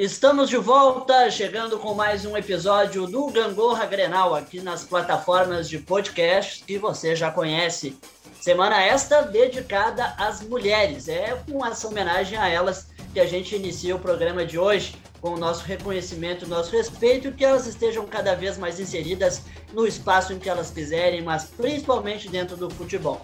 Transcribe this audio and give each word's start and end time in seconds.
Estamos 0.00 0.48
de 0.48 0.56
volta, 0.56 1.30
chegando 1.30 1.78
com 1.78 1.92
mais 1.92 2.24
um 2.24 2.34
episódio 2.34 3.06
do 3.06 3.26
Gangorra 3.26 3.84
Grenal 3.84 4.34
aqui 4.34 4.58
nas 4.58 4.82
plataformas 4.82 5.68
de 5.68 5.78
podcast 5.78 6.64
que 6.64 6.78
você 6.78 7.14
já 7.14 7.30
conhece. 7.30 7.98
Semana 8.40 8.82
esta 8.82 9.20
dedicada 9.20 10.14
às 10.16 10.40
mulheres. 10.40 11.06
É 11.06 11.38
com 11.46 11.66
essa 11.66 11.86
homenagem 11.86 12.38
a 12.38 12.48
elas 12.48 12.88
que 13.12 13.20
a 13.20 13.26
gente 13.26 13.54
inicia 13.54 13.94
o 13.94 13.98
programa 13.98 14.42
de 14.42 14.58
hoje, 14.58 14.96
com 15.20 15.34
o 15.34 15.38
nosso 15.38 15.64
reconhecimento, 15.64 16.48
nosso 16.48 16.74
respeito, 16.74 17.30
que 17.30 17.44
elas 17.44 17.66
estejam 17.66 18.06
cada 18.06 18.34
vez 18.34 18.56
mais 18.56 18.80
inseridas 18.80 19.42
no 19.70 19.86
espaço 19.86 20.32
em 20.32 20.38
que 20.38 20.48
elas 20.48 20.70
quiserem, 20.70 21.20
mas 21.20 21.44
principalmente 21.44 22.26
dentro 22.26 22.56
do 22.56 22.70
futebol. 22.70 23.20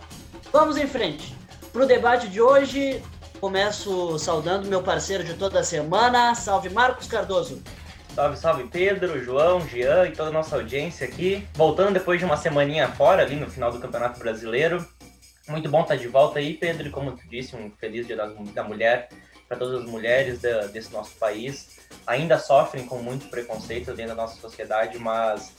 Vamos 0.53 0.77
em 0.77 0.87
frente. 0.87 1.35
Para 1.73 1.85
o 1.85 1.87
debate 1.87 2.29
de 2.29 2.43
hoje, 2.43 3.03
Começo 3.41 4.19
saudando 4.19 4.67
meu 4.67 4.83
parceiro 4.83 5.23
de 5.23 5.35
toda 5.35 5.63
semana. 5.63 6.35
Salve 6.35 6.71
Marcos 6.71 7.07
Cardoso. 7.07 7.63
Salve, 8.15 8.37
salve 8.39 8.65
Pedro, 8.65 9.23
João, 9.23 9.61
Jean 9.69 10.07
e 10.07 10.13
toda 10.13 10.31
a 10.31 10.33
nossa 10.33 10.57
audiência 10.57 11.07
aqui. 11.07 11.47
Voltando 11.55 11.93
depois 11.93 12.19
de 12.19 12.25
uma 12.25 12.37
semaninha 12.39 12.89
fora 12.89 13.23
ali 13.23 13.37
no 13.37 13.51
final 13.51 13.71
do 13.71 13.79
Campeonato 13.79 14.19
Brasileiro. 14.19 14.87
Muito 15.49 15.69
bom 15.69 15.83
estar 15.83 15.97
de 15.97 16.09
volta 16.09 16.39
aí, 16.39 16.55
Pedro. 16.55 16.89
E 16.89 16.91
como 16.91 17.13
tu 17.13 17.29
disse, 17.29 17.55
um 17.55 17.71
feliz 17.79 18.07
dia 18.07 18.17
da 18.17 18.65
mulher 18.65 19.11
para 19.47 19.59
todas 19.59 19.83
as 19.83 19.87
mulheres 19.87 20.41
da, 20.41 20.67
desse 20.69 20.91
nosso 20.91 21.15
país. 21.17 21.79
Ainda 22.07 22.39
sofrem 22.39 22.87
com 22.87 22.99
muito 22.99 23.29
preconceito 23.29 23.93
dentro 23.93 24.17
da 24.17 24.23
nossa 24.23 24.41
sociedade, 24.41 24.99
mas 24.99 25.53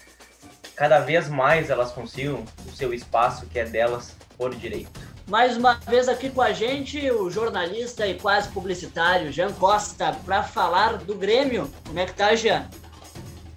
cada 0.75 0.99
vez 0.99 1.29
mais 1.29 1.69
elas 1.69 1.91
consigam 1.91 2.43
o 2.65 2.75
seu 2.75 2.91
espaço 2.91 3.45
que 3.45 3.59
é 3.59 3.65
delas 3.65 4.15
por 4.35 4.53
direito. 4.55 5.16
Mais 5.27 5.57
uma 5.57 5.73
vez 5.73 6.07
aqui 6.07 6.29
com 6.29 6.41
a 6.41 6.53
gente 6.53 7.11
o 7.11 7.29
jornalista 7.29 8.07
e 8.07 8.13
quase 8.13 8.47
publicitário 8.47 9.29
Jean 9.29 9.51
Costa 9.51 10.15
para 10.25 10.41
falar 10.41 10.99
do 10.99 11.15
Grêmio. 11.15 11.69
Como 11.85 11.99
é 11.99 12.05
que 12.05 12.13
tá, 12.13 12.33
Jean? 12.33 12.65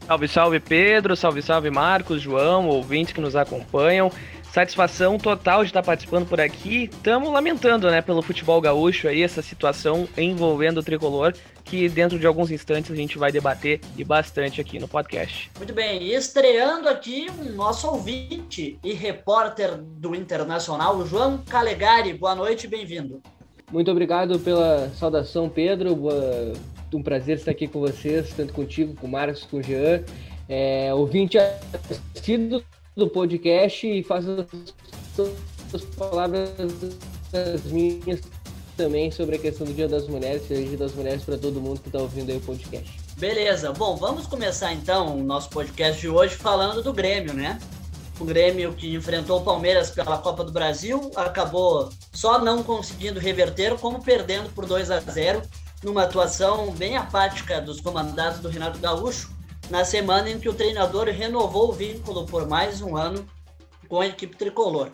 Salve, 0.05 0.27
salve 0.27 0.59
Pedro, 0.59 1.14
salve, 1.14 1.41
salve 1.41 1.70
Marcos, 1.70 2.20
João, 2.20 2.67
ouvintes 2.67 3.12
que 3.12 3.20
nos 3.20 3.36
acompanham. 3.36 4.11
Satisfação 4.53 5.17
total 5.17 5.62
de 5.62 5.69
estar 5.69 5.81
participando 5.81 6.27
por 6.27 6.41
aqui. 6.41 6.91
Estamos 6.93 7.33
lamentando, 7.33 7.89
né, 7.89 8.03
pelo 8.03 8.20
futebol 8.20 8.61
gaúcho 8.61 9.06
aí, 9.06 9.23
essa 9.23 9.41
situação 9.43 10.09
envolvendo 10.19 10.79
o 10.79 10.83
tricolor, 10.83 11.34
que 11.65 11.89
dentro 11.89 12.19
de 12.19 12.27
alguns 12.27 12.51
instantes 12.51 12.91
a 12.91 12.97
gente 12.97 13.17
vai 13.17 13.31
debater 13.31 13.81
e 13.97 14.03
bastante 14.03 14.61
aqui 14.61 14.81
no 14.81 14.89
podcast. 14.89 15.53
Muito 15.56 15.73
bem, 15.73 16.03
e 16.03 16.15
estreando 16.15 16.89
aqui 16.89 17.28
o 17.39 17.53
nosso 17.53 17.87
ouvinte 17.87 18.77
e 18.83 18.93
repórter 18.93 19.77
do 19.81 20.17
Internacional, 20.17 21.06
João 21.06 21.39
Calegari. 21.39 22.12
Boa 22.15 22.34
noite, 22.34 22.67
bem-vindo. 22.67 23.23
Muito 23.71 23.89
obrigado 23.89 24.37
pela 24.41 24.91
saudação, 24.97 25.48
Pedro. 25.48 25.97
Um 26.93 27.05
prazer 27.05 27.37
estar 27.37 27.53
aqui 27.53 27.69
com 27.69 27.78
vocês, 27.78 28.34
tanto 28.34 28.53
contigo, 28.53 28.97
com 28.97 29.06
o 29.06 29.11
Marcos, 29.11 29.45
com 29.45 29.59
o 29.59 29.62
Jean. 29.62 30.03
É, 30.48 30.93
ouvinte 30.93 31.39
assíduo 31.39 32.65
do 33.01 33.09
podcast 33.09 33.87
e 33.87 34.03
faz 34.05 34.27
as, 34.29 34.47
as 35.73 35.84
palavras 35.97 36.51
minhas 37.65 38.20
também 38.77 39.11
sobre 39.11 39.37
a 39.37 39.39
questão 39.39 39.67
do 39.67 39.73
Dia 39.73 39.89
das 39.89 40.06
Mulheres, 40.06 40.47
Feliz 40.47 40.69
Dia 40.69 40.79
das 40.79 40.95
Mulheres 40.95 41.23
para 41.25 41.39
todo 41.39 41.61
mundo 41.61 41.81
que 41.81 41.89
está 41.89 41.98
ouvindo 41.98 42.31
aí 42.31 42.37
o 42.37 42.41
podcast. 42.41 43.01
Beleza, 43.17 43.73
bom, 43.73 43.97
vamos 43.97 44.27
começar 44.27 44.73
então 44.73 45.19
o 45.19 45.23
nosso 45.23 45.48
podcast 45.48 45.98
de 45.98 46.09
hoje 46.09 46.34
falando 46.34 46.83
do 46.83 46.93
Grêmio, 46.93 47.33
né? 47.33 47.59
O 48.19 48.25
Grêmio 48.25 48.75
que 48.75 48.95
enfrentou 48.95 49.41
o 49.41 49.45
Palmeiras 49.45 49.91
pela 49.91 50.19
Copa 50.19 50.45
do 50.45 50.53
Brasil 50.53 51.11
acabou 51.17 51.91
só 52.12 52.39
não 52.39 52.62
conseguindo 52.62 53.19
reverter, 53.19 53.78
como 53.78 54.03
perdendo 54.03 54.51
por 54.51 54.67
2 54.67 54.91
a 54.91 55.01
0 55.01 55.41
numa 55.83 56.03
atuação 56.03 56.71
bem 56.73 56.98
apática 56.98 57.62
dos 57.62 57.81
comandados 57.81 58.41
do 58.41 58.51
Renato 58.51 58.78
Gaúcho, 58.78 59.31
na 59.70 59.84
semana 59.84 60.28
em 60.28 60.38
que 60.38 60.48
o 60.48 60.54
treinador 60.54 61.06
renovou 61.06 61.70
o 61.70 61.72
vínculo 61.72 62.26
por 62.26 62.47
mais 62.47 62.82
um 62.82 62.97
ano 62.97 63.26
com 63.88 64.00
a 64.00 64.06
equipe 64.06 64.36
tricolor. 64.36 64.91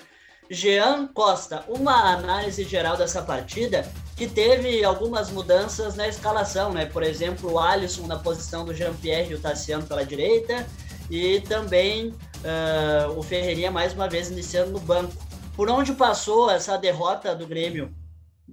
Jean 0.48 1.08
Costa, 1.08 1.64
uma 1.66 2.12
análise 2.12 2.62
geral 2.64 2.96
dessa 2.96 3.22
partida 3.22 3.90
que 4.16 4.28
teve 4.28 4.84
algumas 4.84 5.30
mudanças 5.30 5.96
na 5.96 6.06
escalação, 6.06 6.72
né? 6.72 6.86
Por 6.86 7.02
exemplo, 7.02 7.52
o 7.52 7.58
Alisson 7.58 8.06
na 8.06 8.16
posição 8.16 8.64
do 8.64 8.72
Jean-Pierre 8.72 9.32
e 9.32 9.34
o 9.34 9.40
Tassiano 9.40 9.86
pela 9.86 10.04
direita 10.04 10.66
e 11.10 11.40
também 11.40 12.08
uh, 12.08 13.18
o 13.18 13.22
Ferreirinha 13.22 13.70
mais 13.70 13.92
uma 13.92 14.08
vez 14.08 14.30
iniciando 14.30 14.70
no 14.72 14.80
banco. 14.80 15.12
Por 15.56 15.70
onde 15.70 15.92
passou 15.94 16.50
essa 16.50 16.76
derrota 16.76 17.34
do 17.34 17.46
Grêmio, 17.46 17.92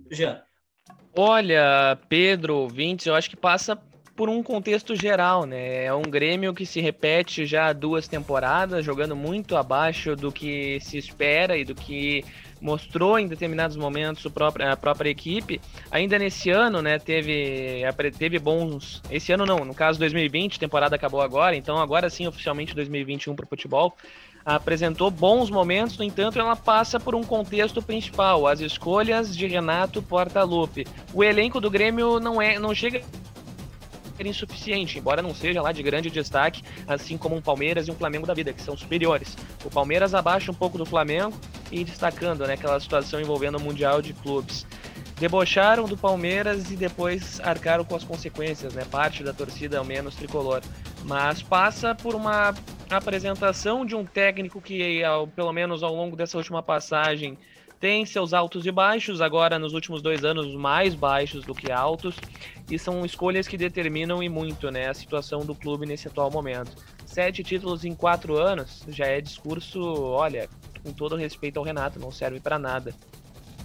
Jean? 0.10 0.42
Olha, 1.16 1.98
Pedro, 2.10 2.68
20, 2.68 3.08
eu 3.08 3.16
acho 3.16 3.30
que 3.30 3.36
passa 3.36 3.78
por 4.16 4.30
um 4.30 4.44
contexto 4.44 4.96
geral, 4.96 5.46
né? 5.46 5.86
É 5.86 5.94
um 5.94 6.04
Grêmio 6.04 6.54
que 6.54 6.66
se 6.66 6.80
repete 6.80 7.46
já 7.46 7.68
há 7.68 7.74
duas 7.74 8.08
temporadas, 8.08 8.86
jogando 8.86 9.16
muito 9.16 9.56
abaixo 9.56 10.16
do 10.16 10.32
que 10.32 10.80
se 10.82 10.98
espera 10.98 11.58
e 11.58 11.66
do 11.66 11.74
que 11.74 12.24
mostrou 12.62 13.20
em 13.20 13.28
determinados 13.28 13.76
momentos 13.76 14.26
a 14.26 14.78
própria, 14.78 15.10
equipe. 15.10 15.60
Ainda 15.92 16.18
nesse 16.18 16.50
ano, 16.50 16.82
né, 16.82 16.98
teve, 16.98 17.82
teve 18.18 18.40
bons. 18.40 19.02
Esse 19.10 19.34
ano 19.34 19.46
não, 19.46 19.66
no 19.66 19.74
caso 19.74 20.00
2020, 20.00 20.60
temporada 20.60 20.96
acabou 20.96 21.22
agora, 21.22 21.56
então 21.56 21.78
agora 21.78 22.10
sim, 22.10 22.28
oficialmente 22.28 22.74
2021 22.76 23.36
para 23.36 23.46
o 23.46 23.50
futebol. 23.50 23.98
Apresentou 24.46 25.10
bons 25.10 25.50
momentos, 25.50 25.98
no 25.98 26.04
entanto, 26.04 26.38
ela 26.38 26.56
passa 26.56 27.00
por 27.00 27.16
um 27.16 27.24
contexto 27.24 27.82
principal, 27.82 28.46
as 28.46 28.60
escolhas 28.60 29.36
de 29.36 29.48
Renato 29.48 30.02
Portaluppi. 30.02 30.86
O 31.14 31.24
elenco 31.24 31.60
do 31.60 31.72
Grêmio 31.72 32.20
não 32.20 32.42
é, 32.42 32.60
não 32.60 32.76
chega 32.76 33.02
insuficiente, 34.28 35.00
embora 35.00 35.22
não 35.22 35.34
seja 35.34 35.62
lá 35.62 35.72
de 35.72 35.84
grande 35.84 36.10
destaque, 36.10 36.64
assim 36.88 37.18
como 37.18 37.36
um 37.36 37.42
Palmeiras 37.42 37.88
e 37.88 37.92
um 37.92 37.96
Flamengo 37.96 38.26
da 38.26 38.34
vida, 38.34 38.54
que 38.54 38.62
são 38.62 38.78
superiores. 38.78 39.38
O 39.64 39.70
Palmeiras 39.70 40.14
abaixa 40.14 40.52
um 40.52 40.56
pouco 40.56 40.78
do 40.78 40.86
Flamengo 40.86 41.34
e 41.72 41.84
destacando 41.84 42.46
né, 42.46 42.54
aquela 42.54 42.80
situação 42.80 43.20
envolvendo 43.20 43.58
o 43.58 43.62
Mundial 43.62 44.02
de 44.02 44.14
Clubes. 44.14 44.66
Debocharam 45.20 45.86
do 45.86 45.96
Palmeiras 45.96 46.72
e 46.72 46.76
depois 46.76 47.40
arcaram 47.42 47.86
com 47.86 47.96
as 47.96 48.04
consequências, 48.04 48.74
né? 48.74 48.84
Parte 48.84 49.24
da 49.24 49.32
torcida, 49.32 49.78
ao 49.78 49.86
menos 49.86 50.16
tricolor. 50.16 50.62
Mas 51.04 51.42
passa 51.42 51.94
por 51.94 52.16
uma 52.16 52.54
apresentação 52.90 53.86
de 53.86 53.96
um 53.96 54.04
técnico 54.04 54.60
que, 54.60 55.04
ao, 55.04 55.28
pelo 55.28 55.54
menos 55.54 55.84
ao 55.84 55.94
longo 55.94 56.16
dessa 56.16 56.38
última 56.38 56.64
passagem, 56.64 57.38
tem 57.84 58.06
seus 58.06 58.34
altos 58.34 58.66
e 58.66 58.72
baixos, 58.72 59.20
agora 59.20 59.60
nos 59.60 59.74
últimos 59.74 60.02
dois 60.02 60.24
anos 60.24 60.56
mais 60.56 60.96
baixos 60.96 61.44
do 61.44 61.54
que 61.54 61.70
altos, 61.70 62.16
e 62.72 62.80
são 62.80 63.06
escolhas 63.06 63.46
que 63.46 63.58
determinam 63.58 64.24
e 64.24 64.30
muito 64.30 64.72
né, 64.72 64.88
a 64.88 64.94
situação 64.94 65.42
do 65.42 65.54
clube 65.54 65.86
nesse 65.86 66.08
atual 66.08 66.32
momento. 66.32 66.72
Sete 67.06 67.44
títulos 67.44 67.84
em 67.84 67.94
quatro 67.94 68.38
anos 68.38 68.86
já 68.88 69.08
é 69.08 69.20
discurso, 69.20 69.82
olha, 69.82 70.48
com 70.82 70.94
todo 70.94 71.18
respeito 71.18 71.60
ao 71.60 71.66
Renato, 71.66 72.00
não 72.00 72.10
serve 72.10 72.40
para 72.40 72.58
nada. 72.58 72.96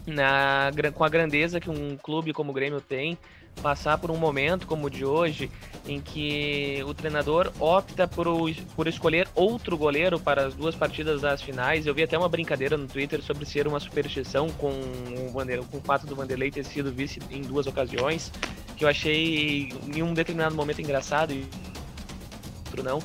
Na, 0.04 0.72
com 0.92 1.04
a 1.04 1.08
grandeza 1.08 1.60
que 1.60 1.70
um 1.70 1.96
clube 1.96 2.32
como 2.32 2.50
o 2.50 2.54
Grêmio 2.54 2.80
tem, 2.80 3.16
passar 3.58 3.98
por 3.98 4.10
um 4.10 4.16
momento 4.16 4.66
como 4.66 4.86
o 4.86 4.90
de 4.90 5.04
hoje, 5.04 5.50
em 5.86 6.00
que 6.00 6.82
o 6.86 6.94
treinador 6.94 7.52
opta 7.58 8.06
por, 8.06 8.26
por 8.74 8.86
escolher 8.86 9.28
outro 9.34 9.76
goleiro 9.76 10.18
para 10.18 10.46
as 10.46 10.54
duas 10.54 10.74
partidas 10.74 11.20
das 11.20 11.42
finais. 11.42 11.86
Eu 11.86 11.94
vi 11.94 12.02
até 12.02 12.16
uma 12.16 12.28
brincadeira 12.28 12.76
no 12.76 12.86
Twitter 12.86 13.22
sobre 13.22 13.44
ser 13.44 13.66
uma 13.66 13.80
superstição 13.80 14.48
com 14.50 14.70
o, 14.70 15.30
Vander, 15.32 15.62
com 15.64 15.78
o 15.78 15.80
fato 15.80 16.06
do 16.06 16.14
Vanderlei 16.14 16.50
ter 16.50 16.64
sido 16.64 16.92
vice 16.92 17.20
em 17.30 17.42
duas 17.42 17.66
ocasiões, 17.66 18.32
que 18.76 18.84
eu 18.84 18.88
achei 18.88 19.70
em 19.94 20.02
um 20.02 20.14
determinado 20.14 20.54
momento 20.54 20.80
engraçado 20.80 21.32
e 21.32 21.46
outro 22.66 22.82
não 22.82 23.02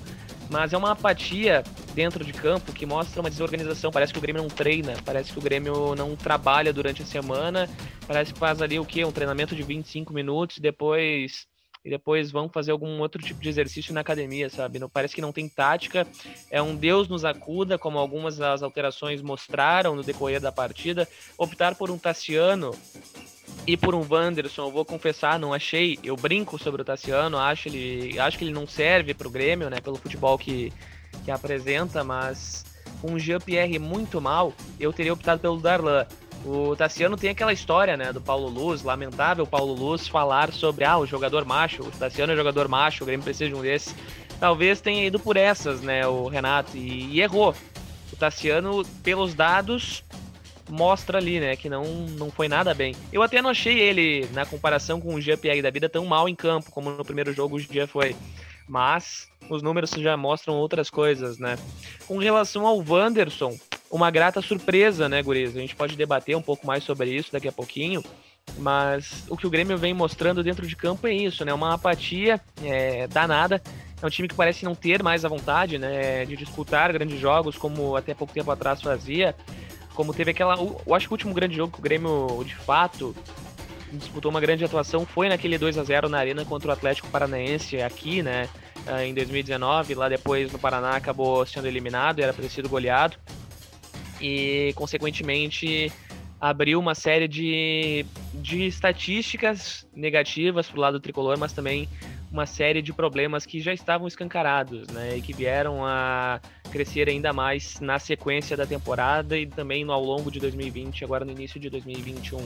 mas 0.54 0.72
é 0.72 0.78
uma 0.78 0.92
apatia 0.92 1.64
dentro 1.96 2.24
de 2.24 2.32
campo 2.32 2.72
que 2.72 2.86
mostra 2.86 3.20
uma 3.20 3.30
desorganização. 3.30 3.90
Parece 3.90 4.14
que 4.14 4.20
o 4.20 4.22
Grêmio 4.22 4.44
não 4.44 4.48
treina, 4.48 4.94
parece 5.04 5.34
que 5.34 5.40
o 5.40 5.42
Grêmio 5.42 5.96
não 5.96 6.16
trabalha 6.16 6.72
durante 6.72 7.02
a 7.02 7.06
semana, 7.08 7.68
parece 8.06 8.32
que 8.32 8.40
faz 8.40 8.62
ali 8.62 8.78
o 8.78 8.86
quê? 8.86 9.04
Um 9.04 9.12
treinamento 9.12 9.56
de 9.56 9.64
25 9.64 10.14
minutos, 10.14 10.60
depois 10.60 11.48
e 11.84 11.90
depois 11.90 12.32
vão 12.32 12.48
fazer 12.48 12.72
algum 12.72 13.00
outro 13.00 13.22
tipo 13.22 13.42
de 13.42 13.50
exercício 13.50 13.96
na 13.96 14.02
academia, 14.02 14.48
sabe? 14.48 14.78
Não 14.78 14.88
parece 14.88 15.16
que 15.16 15.22
não 15.22 15.34
tem 15.34 15.50
tática. 15.50 16.08
É 16.52 16.62
um 16.62 16.76
Deus 16.76 17.10
nos 17.10 17.26
acuda, 17.26 17.78
como 17.78 17.98
algumas 17.98 18.38
das 18.38 18.62
alterações 18.62 19.24
mostraram 19.24 19.96
no 19.96 20.04
decorrer 20.04 20.40
da 20.40 20.52
partida. 20.52 21.08
Optar 21.36 21.76
por 21.76 21.90
um 21.90 21.98
Tassiano 21.98 22.74
e 23.66 23.78
por 23.78 23.96
um 23.96 24.06
Wanderson, 24.10 24.64
eu 24.64 24.72
vou 24.72 24.84
confessar, 24.84 25.40
não 25.40 25.54
achei. 25.54 25.98
Eu 26.04 26.16
brinco 26.16 26.62
sobre 26.62 26.82
o 26.82 26.86
Tassiano, 26.86 27.38
acho, 27.38 27.70
ele, 27.70 28.20
acho 28.20 28.38
que 28.38 28.44
ele 28.44 28.54
não 28.54 28.68
serve 28.68 29.14
para 29.14 29.28
o 29.28 29.32
Grêmio, 29.32 29.70
né? 29.70 29.78
Pelo 29.82 29.96
futebol 29.96 30.38
que, 30.38 30.72
que 31.24 31.32
apresenta, 31.32 32.04
mas 32.04 32.66
com 33.02 33.14
um 33.14 33.20
Jean-Pierre 33.20 33.80
muito 33.80 34.22
mal, 34.22 34.54
eu 34.80 34.92
teria 34.94 35.14
optado 35.14 35.42
pelo 35.42 35.58
Darlan. 35.58 36.06
O 36.46 36.76
Tassiano 36.76 37.16
tem 37.16 37.30
aquela 37.30 37.54
história, 37.54 37.96
né, 37.96 38.12
do 38.12 38.20
Paulo 38.20 38.50
Luz, 38.50 38.84
lamentável 38.84 39.48
Paulo 39.48 39.74
Luz 39.74 40.10
falar 40.10 40.52
sobre, 40.52 40.84
ah, 40.84 40.98
o 40.98 41.06
jogador 41.06 41.46
macho, 41.46 41.84
o 41.84 41.92
Tassiano 41.92 42.34
é 42.34 42.36
jogador 42.36 42.68
macho, 42.68 43.04
o 43.04 43.08
Grêmio 43.08 43.24
precisa 43.24 43.50
de 43.50 43.56
um 43.56 43.62
desses. 43.62 43.96
Talvez 44.42 44.82
tenha 44.82 45.06
ido 45.06 45.20
por 45.20 45.38
essas, 45.38 45.82
né, 45.82 46.06
o 46.06 46.28
Renato, 46.28 46.76
e, 46.76 47.14
e 47.14 47.22
errou. 47.22 47.56
O 48.12 48.16
Tassiano, 48.16 48.84
pelos 49.02 49.34
dados, 49.34 50.04
mostra 50.70 51.18
ali, 51.18 51.40
né, 51.40 51.56
que 51.56 51.70
não, 51.70 51.84
não 52.18 52.32
foi 52.32 52.48
nada 52.48 52.74
bem. 52.74 52.96
Eu 53.12 53.22
até 53.22 53.42
não 53.42 53.50
achei 53.50 53.80
ele, 53.80 54.28
na 54.34 54.46
comparação 54.46 55.00
com 55.00 55.14
o 55.14 55.22
Jean-Pierre 55.22 55.62
da 55.62 55.70
vida, 55.70 55.90
tão 55.90 56.06
mal 56.06 56.28
em 56.30 56.36
campo 56.36 56.72
como 56.72 56.90
no 56.90 57.06
primeiro 57.06 57.34
jogo 57.34 57.56
o 57.56 57.60
Jean 57.60 57.88
foi. 57.88 58.16
Mas 58.68 59.28
os 59.50 59.62
números 59.62 59.92
já 59.92 60.16
mostram 60.16 60.56
outras 60.56 60.90
coisas, 60.90 61.38
né? 61.38 61.58
Com 62.08 62.18
relação 62.18 62.66
ao 62.66 62.78
Wanderson, 62.78 63.58
uma 63.92 64.10
grata 64.10 64.42
surpresa, 64.42 65.10
né, 65.10 65.22
Guriz? 65.22 65.56
A 65.56 65.60
gente 65.60 65.76
pode 65.76 65.96
debater 65.96 66.36
um 66.36 66.42
pouco 66.42 66.66
mais 66.66 66.84
sobre 66.84 67.10
isso 67.10 67.32
daqui 67.32 67.48
a 67.48 67.52
pouquinho. 67.52 68.04
Mas 68.58 69.24
o 69.30 69.38
que 69.38 69.48
o 69.48 69.50
Grêmio 69.50 69.78
vem 69.78 69.94
mostrando 69.94 70.44
dentro 70.44 70.68
de 70.68 70.76
campo 70.76 71.08
é 71.08 71.14
isso, 71.14 71.46
né? 71.46 71.54
Uma 71.54 71.76
apatia 71.76 72.42
é, 72.64 73.08
danada. 73.08 73.62
É 74.02 74.06
um 74.06 74.10
time 74.10 74.28
que 74.28 74.36
parece 74.36 74.66
não 74.66 74.76
ter 74.76 75.02
mais 75.02 75.24
a 75.24 75.30
vontade, 75.30 75.78
né? 75.78 76.26
De 76.26 76.36
disputar 76.36 76.92
grandes 76.92 77.20
jogos, 77.20 77.58
como 77.58 77.96
até 77.96 78.14
pouco 78.14 78.34
tempo 78.34 78.52
atrás 78.52 78.82
fazia. 78.82 79.36
Como 79.94 80.14
teve 80.14 80.32
aquela. 80.32 80.56
Eu 80.56 80.96
acho 80.96 81.08
que 81.08 81.14
o 81.14 81.16
último 81.16 81.34
grande 81.34 81.56
jogo 81.56 81.74
que 81.74 81.80
o 81.80 81.82
Grêmio, 81.82 82.44
de 82.46 82.56
fato, 82.56 83.16
disputou 83.92 84.32
uma 84.32 84.42
grande 84.42 84.66
atuação 84.66 85.06
foi 85.06 85.30
naquele 85.30 85.58
2 85.58 85.78
a 85.78 85.84
0 85.84 86.10
na 86.10 86.18
Arena 86.18 86.44
contra 86.46 86.70
o 86.70 86.72
Atlético 86.72 87.08
Paranaense 87.10 87.82
aqui, 87.82 88.24
né? 88.24 88.50
Ah, 88.88 89.06
em 89.06 89.14
2019. 89.14 89.96
Lá 89.96 90.10
depois 90.10 90.52
no 90.52 90.60
Paraná 90.60 90.96
acabou 90.96 91.46
sendo 91.46 91.68
eliminado, 91.68 92.20
era 92.20 92.34
para 92.34 92.44
ter 92.44 92.50
sido 92.50 92.68
goleado. 92.68 93.18
E, 94.20 94.74
consequentemente, 94.76 95.92
abriu 96.40 96.80
uma 96.80 96.96
série 96.96 97.28
de, 97.28 98.06
de 98.34 98.66
estatísticas 98.66 99.88
negativas 99.96 100.68
para 100.68 100.78
o 100.78 100.82
lado 100.82 101.00
tricolor, 101.00 101.38
mas 101.38 101.54
também 101.54 101.88
uma 102.32 102.46
série 102.46 102.82
de 102.82 102.92
problemas 102.92 103.46
que 103.46 103.62
já 103.62 103.74
estavam 103.74 104.08
escancarados, 104.08 104.88
né, 104.88 105.18
e 105.18 105.22
que 105.22 105.32
vieram 105.32 105.86
a 105.86 106.42
crescer 106.74 107.08
ainda 107.08 107.32
mais 107.32 107.80
na 107.80 108.00
sequência 108.00 108.58
da 108.58 108.66
temporada 108.66 109.38
e 109.38 109.46
também 109.46 109.88
ao 109.88 110.04
longo 110.04 110.32
de 110.32 110.40
2020, 110.40 111.04
agora 111.04 111.24
no 111.24 111.32
início 111.32 111.60
de 111.60 111.70
2021. 111.70 112.44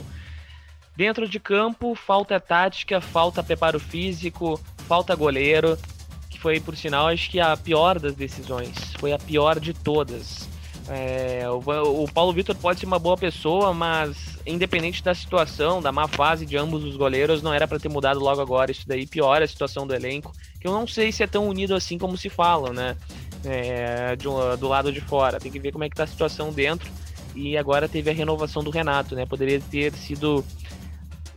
Dentro 0.94 1.26
de 1.26 1.40
campo, 1.40 1.94
falta 1.94 2.38
tática, 2.38 3.00
falta 3.00 3.42
preparo 3.42 3.80
físico, 3.80 4.60
falta 4.86 5.14
goleiro, 5.14 5.78
que 6.28 6.38
foi, 6.38 6.60
por 6.60 6.76
sinal, 6.76 7.06
acho 7.08 7.30
que 7.30 7.40
a 7.40 7.56
pior 7.56 7.98
das 7.98 8.14
decisões, 8.14 8.76
foi 8.98 9.12
a 9.12 9.18
pior 9.18 9.58
de 9.58 9.72
todas. 9.72 10.46
É, 10.90 11.44
o, 11.48 12.02
o, 12.02 12.12
Paulo 12.12 12.32
Vitor 12.32 12.54
pode 12.56 12.80
ser 12.80 12.86
uma 12.86 12.98
boa 12.98 13.16
pessoa, 13.16 13.72
mas 13.72 14.38
independente 14.46 15.02
da 15.02 15.14
situação, 15.14 15.80
da 15.80 15.92
má 15.92 16.08
fase 16.08 16.44
de 16.44 16.56
ambos 16.56 16.82
os 16.84 16.96
goleiros, 16.96 17.42
não 17.42 17.52
era 17.52 17.68
para 17.68 17.78
ter 17.78 17.88
mudado 17.88 18.20
logo 18.20 18.40
agora. 18.40 18.70
Isso 18.70 18.86
daí 18.86 19.06
piora 19.06 19.44
a 19.44 19.48
situação 19.48 19.86
do 19.86 19.94
elenco, 19.94 20.32
que 20.60 20.66
eu 20.66 20.72
não 20.72 20.86
sei 20.86 21.12
se 21.12 21.22
é 21.22 21.26
tão 21.26 21.48
unido 21.48 21.74
assim 21.74 21.96
como 21.96 22.16
se 22.16 22.28
fala, 22.28 22.72
né? 22.72 22.96
É, 23.44 24.16
de, 24.16 24.24
do 24.58 24.68
lado 24.68 24.92
de 24.92 25.00
fora. 25.00 25.38
Tem 25.38 25.50
que 25.50 25.58
ver 25.58 25.72
como 25.72 25.84
é 25.84 25.88
que 25.88 25.96
tá 25.96 26.04
a 26.04 26.06
situação 26.06 26.52
dentro. 26.52 26.90
E 27.34 27.56
agora 27.56 27.88
teve 27.88 28.10
a 28.10 28.12
renovação 28.12 28.62
do 28.62 28.70
Renato, 28.70 29.14
né? 29.14 29.24
Poderia 29.24 29.60
ter 29.60 29.92
sido 29.92 30.44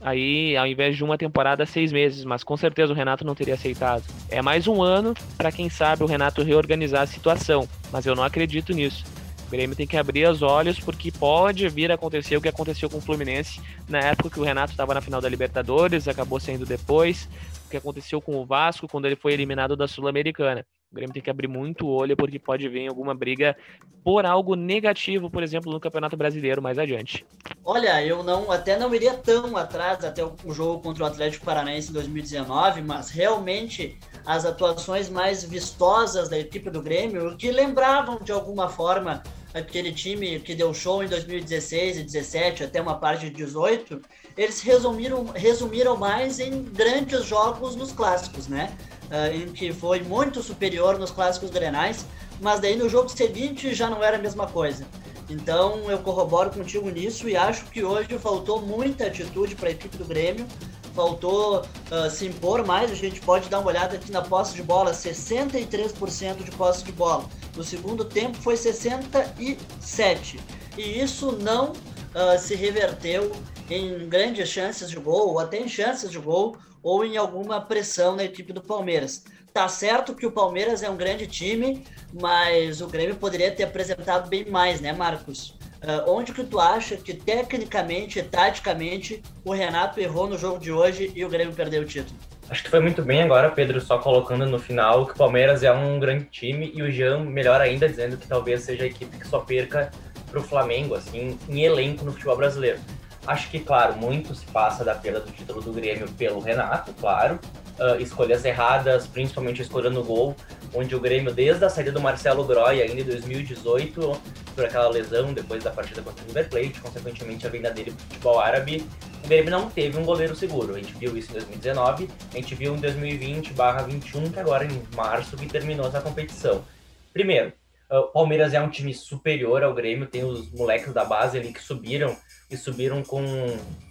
aí, 0.00 0.56
ao 0.56 0.66
invés 0.66 0.96
de 0.96 1.04
uma 1.04 1.16
temporada, 1.16 1.64
seis 1.64 1.92
meses, 1.92 2.24
mas 2.24 2.42
com 2.42 2.56
certeza 2.56 2.92
o 2.92 2.96
Renato 2.96 3.24
não 3.24 3.34
teria 3.34 3.54
aceitado. 3.54 4.02
É 4.28 4.42
mais 4.42 4.66
um 4.66 4.82
ano 4.82 5.14
para 5.36 5.52
quem 5.52 5.68
sabe 5.68 6.02
o 6.02 6.06
Renato 6.06 6.42
reorganizar 6.42 7.02
a 7.02 7.06
situação, 7.06 7.68
mas 7.92 8.04
eu 8.04 8.16
não 8.16 8.24
acredito 8.24 8.72
nisso. 8.72 9.04
Grêmio 9.52 9.76
tem 9.76 9.86
que 9.86 9.98
abrir 9.98 10.26
os 10.28 10.40
olhos 10.40 10.80
porque 10.80 11.12
pode 11.12 11.68
vir 11.68 11.92
a 11.92 11.94
acontecer 11.94 12.36
o 12.36 12.40
que 12.40 12.48
aconteceu 12.48 12.88
com 12.88 12.96
o 12.96 13.00
Fluminense 13.02 13.60
na 13.86 13.98
época 13.98 14.30
que 14.30 14.40
o 14.40 14.42
Renato 14.42 14.72
estava 14.72 14.94
na 14.94 15.02
final 15.02 15.20
da 15.20 15.28
Libertadores, 15.28 16.08
acabou 16.08 16.40
saindo 16.40 16.64
depois, 16.64 17.28
o 17.66 17.70
que 17.70 17.76
aconteceu 17.76 18.20
com 18.20 18.36
o 18.36 18.46
Vasco 18.46 18.88
quando 18.88 19.04
ele 19.04 19.14
foi 19.14 19.34
eliminado 19.34 19.76
da 19.76 19.86
Sul-Americana. 19.86 20.64
O 20.92 20.94
Grêmio 20.94 21.14
tem 21.14 21.22
que 21.22 21.30
abrir 21.30 21.48
muito 21.48 21.86
o 21.86 21.90
olho 21.90 22.14
porque 22.14 22.38
pode 22.38 22.68
vir 22.68 22.86
alguma 22.86 23.14
briga 23.14 23.56
por 24.04 24.26
algo 24.26 24.54
negativo, 24.54 25.30
por 25.30 25.42
exemplo, 25.42 25.72
no 25.72 25.80
Campeonato 25.80 26.18
Brasileiro 26.18 26.60
mais 26.60 26.78
adiante. 26.78 27.24
Olha, 27.64 28.04
eu 28.04 28.22
não 28.22 28.52
até 28.52 28.78
não 28.78 28.94
iria 28.94 29.14
tão 29.14 29.56
atrás 29.56 30.04
até 30.04 30.22
o 30.22 30.52
jogo 30.52 30.82
contra 30.82 31.04
o 31.04 31.06
Atlético 31.06 31.46
Paranaense 31.46 31.88
em 31.88 31.94
2019, 31.94 32.82
mas 32.82 33.08
realmente 33.08 33.98
as 34.26 34.44
atuações 34.44 35.08
mais 35.08 35.42
vistosas 35.42 36.28
da 36.28 36.38
equipe 36.38 36.68
do 36.68 36.82
Grêmio, 36.82 37.38
que 37.38 37.50
lembravam 37.50 38.18
de 38.22 38.30
alguma 38.30 38.68
forma 38.68 39.22
aquele 39.54 39.92
time 39.92 40.40
que 40.40 40.54
deu 40.54 40.74
show 40.74 41.02
em 41.02 41.08
2016 41.08 41.98
e 41.98 42.02
17 42.02 42.64
até 42.64 42.82
uma 42.82 42.98
parte 42.98 43.30
de 43.30 43.30
18, 43.30 44.00
eles 44.36 44.60
resumiram, 44.60 45.26
resumiram 45.34 45.96
mais 45.96 46.38
em 46.38 46.62
grandes 46.62 47.24
jogos 47.24 47.76
nos 47.76 47.92
clássicos, 47.92 48.48
né? 48.48 48.74
Uh, 49.10 49.36
em 49.36 49.52
que 49.52 49.72
foi 49.72 50.00
muito 50.00 50.42
superior 50.42 50.98
nos 50.98 51.10
clássicos 51.10 51.50
grenais, 51.50 52.06
mas 52.40 52.60
daí 52.60 52.76
no 52.76 52.88
jogo 52.88 53.08
seguinte 53.08 53.74
já 53.74 53.90
não 53.90 54.02
era 54.02 54.16
a 54.16 54.20
mesma 54.20 54.46
coisa. 54.46 54.86
Então 55.28 55.90
eu 55.90 55.98
corroboro 55.98 56.50
contigo 56.50 56.88
nisso 56.90 57.28
e 57.28 57.36
acho 57.36 57.66
que 57.66 57.84
hoje 57.84 58.18
faltou 58.18 58.60
muita 58.60 59.06
atitude 59.06 59.54
para 59.54 59.68
a 59.68 59.72
equipe 59.72 59.96
do 59.96 60.04
Grêmio, 60.04 60.46
faltou 60.94 61.60
uh, 61.60 62.10
se 62.10 62.26
impor 62.26 62.66
mais. 62.66 62.90
A 62.90 62.94
gente 62.94 63.20
pode 63.20 63.48
dar 63.48 63.60
uma 63.60 63.68
olhada 63.68 63.96
aqui 63.96 64.10
na 64.10 64.22
posse 64.22 64.54
de 64.54 64.62
bola: 64.62 64.92
63% 64.92 66.42
de 66.42 66.50
posse 66.52 66.84
de 66.84 66.92
bola. 66.92 67.24
No 67.56 67.62
segundo 67.62 68.04
tempo 68.04 68.38
foi 68.38 68.56
67. 68.56 70.40
E 70.76 71.00
isso 71.00 71.32
não 71.32 71.72
uh, 72.14 72.38
se 72.38 72.54
reverteu 72.54 73.32
em 73.70 74.08
grandes 74.08 74.48
chances 74.48 74.90
de 74.90 74.96
gol, 74.96 75.30
ou 75.30 75.38
até 75.38 75.58
em 75.58 75.68
chances 75.68 76.10
de 76.10 76.18
gol, 76.18 76.56
ou 76.82 77.04
em 77.04 77.16
alguma 77.16 77.60
pressão 77.60 78.16
na 78.16 78.24
equipe 78.24 78.52
do 78.52 78.60
Palmeiras. 78.60 79.24
Tá 79.52 79.68
certo 79.68 80.14
que 80.14 80.26
o 80.26 80.32
Palmeiras 80.32 80.82
é 80.82 80.88
um 80.88 80.96
grande 80.96 81.26
time, 81.26 81.84
mas 82.12 82.80
o 82.80 82.86
Grêmio 82.86 83.16
poderia 83.16 83.50
ter 83.50 83.64
apresentado 83.64 84.28
bem 84.28 84.46
mais, 84.46 84.80
né, 84.80 84.92
Marcos? 84.92 85.50
Uh, 85.82 86.08
onde 86.08 86.32
que 86.32 86.44
tu 86.44 86.60
acha 86.60 86.96
que 86.96 87.12
tecnicamente 87.12 88.18
e 88.18 88.22
taticamente 88.22 89.22
o 89.44 89.52
Renato 89.52 90.00
errou 90.00 90.28
no 90.28 90.38
jogo 90.38 90.58
de 90.58 90.70
hoje 90.70 91.12
e 91.14 91.24
o 91.24 91.28
Grêmio 91.28 91.54
perdeu 91.54 91.82
o 91.82 91.84
título? 91.84 92.16
Acho 92.48 92.62
que 92.62 92.70
foi 92.70 92.80
muito 92.80 93.02
bem 93.02 93.22
agora, 93.22 93.50
Pedro, 93.50 93.80
só 93.80 93.98
colocando 93.98 94.46
no 94.46 94.58
final 94.58 95.06
que 95.06 95.12
o 95.12 95.16
Palmeiras 95.16 95.62
é 95.62 95.72
um 95.72 95.98
grande 95.98 96.26
time 96.26 96.70
e 96.74 96.82
o 96.82 96.90
Jean, 96.90 97.20
melhor 97.24 97.60
ainda, 97.60 97.88
dizendo 97.88 98.16
que 98.16 98.26
talvez 98.26 98.62
seja 98.62 98.84
a 98.84 98.86
equipe 98.86 99.16
que 99.16 99.26
só 99.26 99.40
perca 99.40 99.90
para 100.32 100.40
o 100.40 100.42
Flamengo, 100.42 100.94
assim, 100.94 101.38
em 101.48 101.62
elenco 101.62 102.04
no 102.04 102.12
futebol 102.12 102.36
brasileiro. 102.36 102.80
Acho 103.26 103.48
que, 103.50 103.60
claro, 103.60 103.96
muito 103.96 104.34
se 104.34 104.44
passa 104.46 104.84
da 104.84 104.94
perda 104.94 105.20
do 105.20 105.30
título 105.30 105.60
do 105.60 105.72
Grêmio 105.72 106.08
pelo 106.12 106.40
Renato, 106.40 106.92
claro. 106.94 107.38
Uh, 107.78 108.00
escolhas 108.00 108.44
erradas, 108.44 109.06
principalmente 109.06 109.62
escolha 109.62 109.88
no 109.88 110.02
gol, 110.02 110.34
onde 110.74 110.94
o 110.94 111.00
Grêmio, 111.00 111.32
desde 111.32 111.64
a 111.64 111.68
saída 111.68 111.92
do 111.92 112.00
Marcelo 112.00 112.44
Groy, 112.44 112.82
ainda 112.82 113.00
em 113.00 113.04
2018, 113.04 114.20
por 114.54 114.64
aquela 114.64 114.88
lesão 114.88 115.32
depois 115.32 115.62
da 115.62 115.70
partida 115.70 116.02
contra 116.02 116.22
o 116.24 116.26
River 116.26 116.48
Plate, 116.48 116.80
consequentemente 116.80 117.46
a 117.46 117.50
vinda 117.50 117.70
dele 117.70 117.92
para 117.92 117.98
o 117.98 118.06
futebol 118.06 118.40
árabe, 118.40 118.86
o 119.24 119.28
Grêmio 119.28 119.50
não 119.50 119.70
teve 119.70 119.96
um 119.96 120.04
goleiro 120.04 120.34
seguro. 120.34 120.74
A 120.74 120.78
gente 120.78 120.94
viu 120.94 121.16
isso 121.16 121.30
em 121.30 121.34
2019, 121.34 122.08
a 122.32 122.36
gente 122.36 122.54
viu 122.54 122.74
em 122.74 122.80
2020/21, 122.80 124.32
que 124.32 124.40
agora 124.40 124.64
em 124.64 124.82
março 124.94 125.36
que 125.36 125.46
terminou 125.46 125.86
essa 125.86 126.00
competição. 126.00 126.64
Primeiro, 127.12 127.52
o 127.98 128.04
Palmeiras 128.04 128.54
é 128.54 128.60
um 128.60 128.70
time 128.70 128.94
superior 128.94 129.62
ao 129.62 129.74
Grêmio, 129.74 130.06
tem 130.06 130.24
os 130.24 130.50
moleques 130.50 130.92
da 130.92 131.04
base 131.04 131.38
ali 131.38 131.52
que 131.52 131.62
subiram 131.62 132.16
e 132.50 132.56
subiram 132.56 133.02
com 133.02 133.22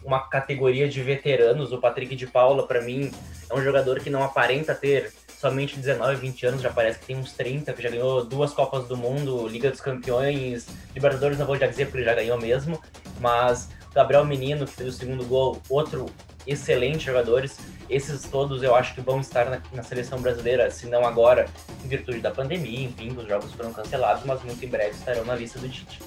uma 0.04 0.28
categoria 0.28 0.88
de 0.90 1.02
veteranos. 1.04 1.72
O 1.72 1.80
Patrick 1.80 2.16
de 2.16 2.26
Paula, 2.26 2.66
para 2.66 2.82
mim, 2.82 3.12
é 3.50 3.54
um 3.54 3.64
jogador 3.64 4.00
que 4.00 4.10
não 4.10 4.24
aparenta 4.24 4.74
ter 4.74 5.12
somente 5.38 5.76
19, 5.78 6.16
20 6.16 6.46
anos, 6.46 6.62
já 6.62 6.72
parece 6.72 7.00
que 7.00 7.06
tem 7.08 7.18
uns 7.18 7.34
30, 7.34 7.74
que 7.74 7.82
já 7.82 7.90
ganhou 7.90 8.24
duas 8.24 8.54
Copas 8.54 8.88
do 8.88 8.96
Mundo, 8.96 9.48
Liga 9.48 9.72
dos 9.72 9.82
Campeões, 9.82 10.68
Libertadores, 10.94 11.40
não 11.40 11.48
vou 11.48 11.58
já 11.58 11.66
dizer 11.66 11.86
porque 11.86 12.00
ele 12.00 12.06
já 12.06 12.14
ganhou 12.14 12.40
mesmo, 12.40 12.80
mas 13.20 13.70
Gabriel 13.94 14.24
Menino, 14.24 14.66
que 14.66 14.74
fez 14.74 14.96
o 14.96 14.98
segundo 14.98 15.26
gol, 15.26 15.60
outro 15.68 16.06
excelente 16.46 17.06
jogadores. 17.06 17.58
Esses 17.92 18.24
todos 18.24 18.64
eu 18.64 18.74
acho 18.74 18.96
que 18.96 19.02
vão 19.02 19.20
estar 19.20 19.50
na, 19.50 19.62
na, 19.74 19.84
seleção 19.84 20.22
brasileira, 20.22 20.72
se 20.72 20.86
não 20.86 21.06
agora, 21.06 21.46
em 21.84 21.90
virtude 21.90 22.22
da 22.22 22.32
pandemia, 22.32 22.86
enfim, 22.86 23.14
os 23.18 23.28
jogos 23.28 23.52
foram 23.52 23.74
cancelados, 23.74 24.24
mas 24.24 24.42
muito 24.44 24.64
em 24.64 24.70
breve 24.70 24.92
estarão 24.92 25.26
na 25.26 25.36
lista 25.36 25.60
do 25.60 25.68
Tite. 25.68 26.02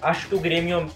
Acho 0.00 0.28
que 0.28 0.36
o 0.36 0.38
Grêmio 0.38 0.88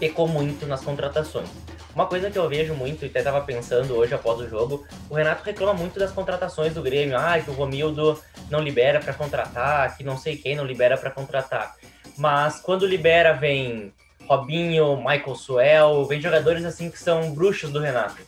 pecou 0.00 0.26
muito 0.26 0.66
nas 0.66 0.80
contratações. 0.82 1.48
Uma 1.94 2.06
coisa 2.06 2.32
que 2.32 2.38
eu 2.38 2.48
vejo 2.48 2.74
muito, 2.74 3.04
e 3.04 3.08
até 3.08 3.20
estava 3.20 3.40
pensando 3.42 3.94
hoje 3.94 4.12
após 4.12 4.40
o 4.40 4.48
jogo, 4.48 4.84
o 5.08 5.14
Renato 5.14 5.44
reclama 5.44 5.74
muito 5.74 6.00
das 6.00 6.10
contratações 6.10 6.74
do 6.74 6.82
Grêmio. 6.82 7.16
Ah, 7.16 7.38
que 7.38 7.50
o 7.50 7.54
Romildo 7.54 8.20
não 8.50 8.58
libera 8.58 8.98
para 8.98 9.14
contratar, 9.14 9.96
que 9.96 10.02
não 10.02 10.18
sei 10.18 10.36
quem 10.36 10.56
não 10.56 10.64
libera 10.64 10.98
para 10.98 11.12
contratar. 11.12 11.76
Mas 12.18 12.58
quando 12.60 12.86
libera, 12.86 13.34
vem 13.34 13.92
Robinho, 14.26 14.96
Michael 14.96 15.36
Suel, 15.36 16.04
vem 16.06 16.20
jogadores 16.20 16.64
assim 16.64 16.90
que 16.90 16.98
são 16.98 17.32
bruxos 17.32 17.70
do 17.70 17.78
Renato. 17.78 18.20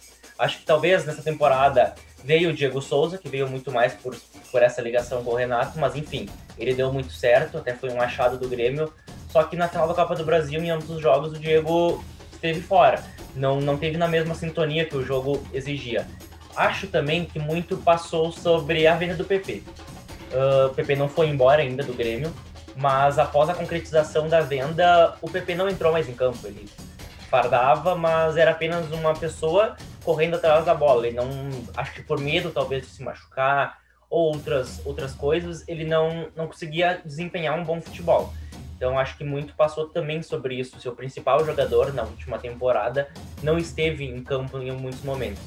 Acho 0.43 0.59
que 0.59 0.65
talvez 0.65 1.05
nessa 1.05 1.23
temporada 1.23 1.95
veio 2.25 2.51
o 2.51 2.53
Diego 2.53 2.81
Souza, 2.81 3.19
que 3.19 3.29
veio 3.29 3.49
muito 3.49 3.71
mais 3.71 3.95
por, 3.95 4.17
por 4.51 4.63
essa 4.63 4.81
ligação 4.81 5.23
com 5.23 5.31
o 5.31 5.35
Renato, 5.35 5.79
mas 5.79 5.97
enfim, 5.97 6.29
ele 6.59 6.75
deu 6.75 6.93
muito 6.93 7.13
certo, 7.13 7.59
até 7.59 7.75
foi 7.75 7.91
um 7.91 8.01
achado 8.01 8.39
do 8.39 8.49
Grêmio. 8.49 8.93
Só 9.31 9.43
que 9.45 9.57
na 9.57 9.69
final 9.69 9.89
da 9.89 9.95
Copa 9.95 10.15
do 10.15 10.25
Brasil, 10.25 10.63
em 10.63 10.71
ambos 10.71 10.91
os 10.91 11.01
jogos, 11.01 11.33
o 11.33 11.39
Diego 11.39 12.03
esteve 12.33 12.61
fora 12.61 13.03
não, 13.35 13.61
não 13.61 13.77
teve 13.77 13.97
na 13.97 14.09
mesma 14.09 14.35
sintonia 14.35 14.85
que 14.85 14.97
o 14.97 15.05
jogo 15.05 15.43
exigia. 15.53 16.07
Acho 16.55 16.87
também 16.87 17.25
que 17.25 17.39
muito 17.39 17.77
passou 17.79 18.31
sobre 18.31 18.87
a 18.87 18.95
venda 18.95 19.15
do 19.15 19.25
PP. 19.25 19.63
Uh, 20.33 20.67
o 20.67 20.75
PP 20.75 20.97
não 20.97 21.09
foi 21.09 21.29
embora 21.29 21.63
ainda 21.63 21.83
do 21.83 21.95
Grêmio. 21.95 22.33
Mas 22.75 23.19
após 23.19 23.51
a 23.51 23.55
concretização 23.55 24.29
da 24.29 24.41
venda, 24.41 25.15
o 25.21 25.29
PP 25.29 25.55
não 25.55 25.69
entrou 25.69 25.93
mais 25.93 26.09
em 26.09 26.15
campo. 26.15 26.47
Ele 26.47 26.69
fardava, 27.31 27.95
mas 27.95 28.37
era 28.37 28.51
apenas 28.51 28.91
uma 28.93 29.15
pessoa 29.15 29.77
correndo 30.05 30.37
atrás 30.37 30.65
da 30.65 30.75
bola. 30.75 31.07
Ele 31.07 31.17
não, 31.17 31.29
acho 31.77 31.93
que 31.95 32.03
por 32.03 32.19
medo 32.19 32.51
talvez 32.51 32.83
de 32.83 32.89
se 32.89 33.03
machucar 33.03 33.79
ou 34.11 34.35
outras 34.35 34.85
outras 34.85 35.15
coisas, 35.15 35.67
ele 35.67 35.85
não 35.85 36.29
não 36.37 36.47
conseguia 36.47 37.01
desempenhar 37.05 37.59
um 37.59 37.65
bom 37.65 37.81
futebol. 37.81 38.33
Então 38.77 38.99
acho 38.99 39.17
que 39.17 39.23
muito 39.23 39.55
passou 39.55 39.89
também 39.89 40.23
sobre 40.23 40.57
isso. 40.57 40.81
Seu 40.81 40.93
principal 40.93 41.45
jogador 41.47 41.95
na 41.95 42.03
última 42.03 42.39
temporada 42.39 43.09
não 43.43 43.57
esteve 43.57 44.05
em 44.05 44.23
campo 44.23 44.59
em 44.59 44.73
muitos 44.73 45.03
momentos. 45.03 45.43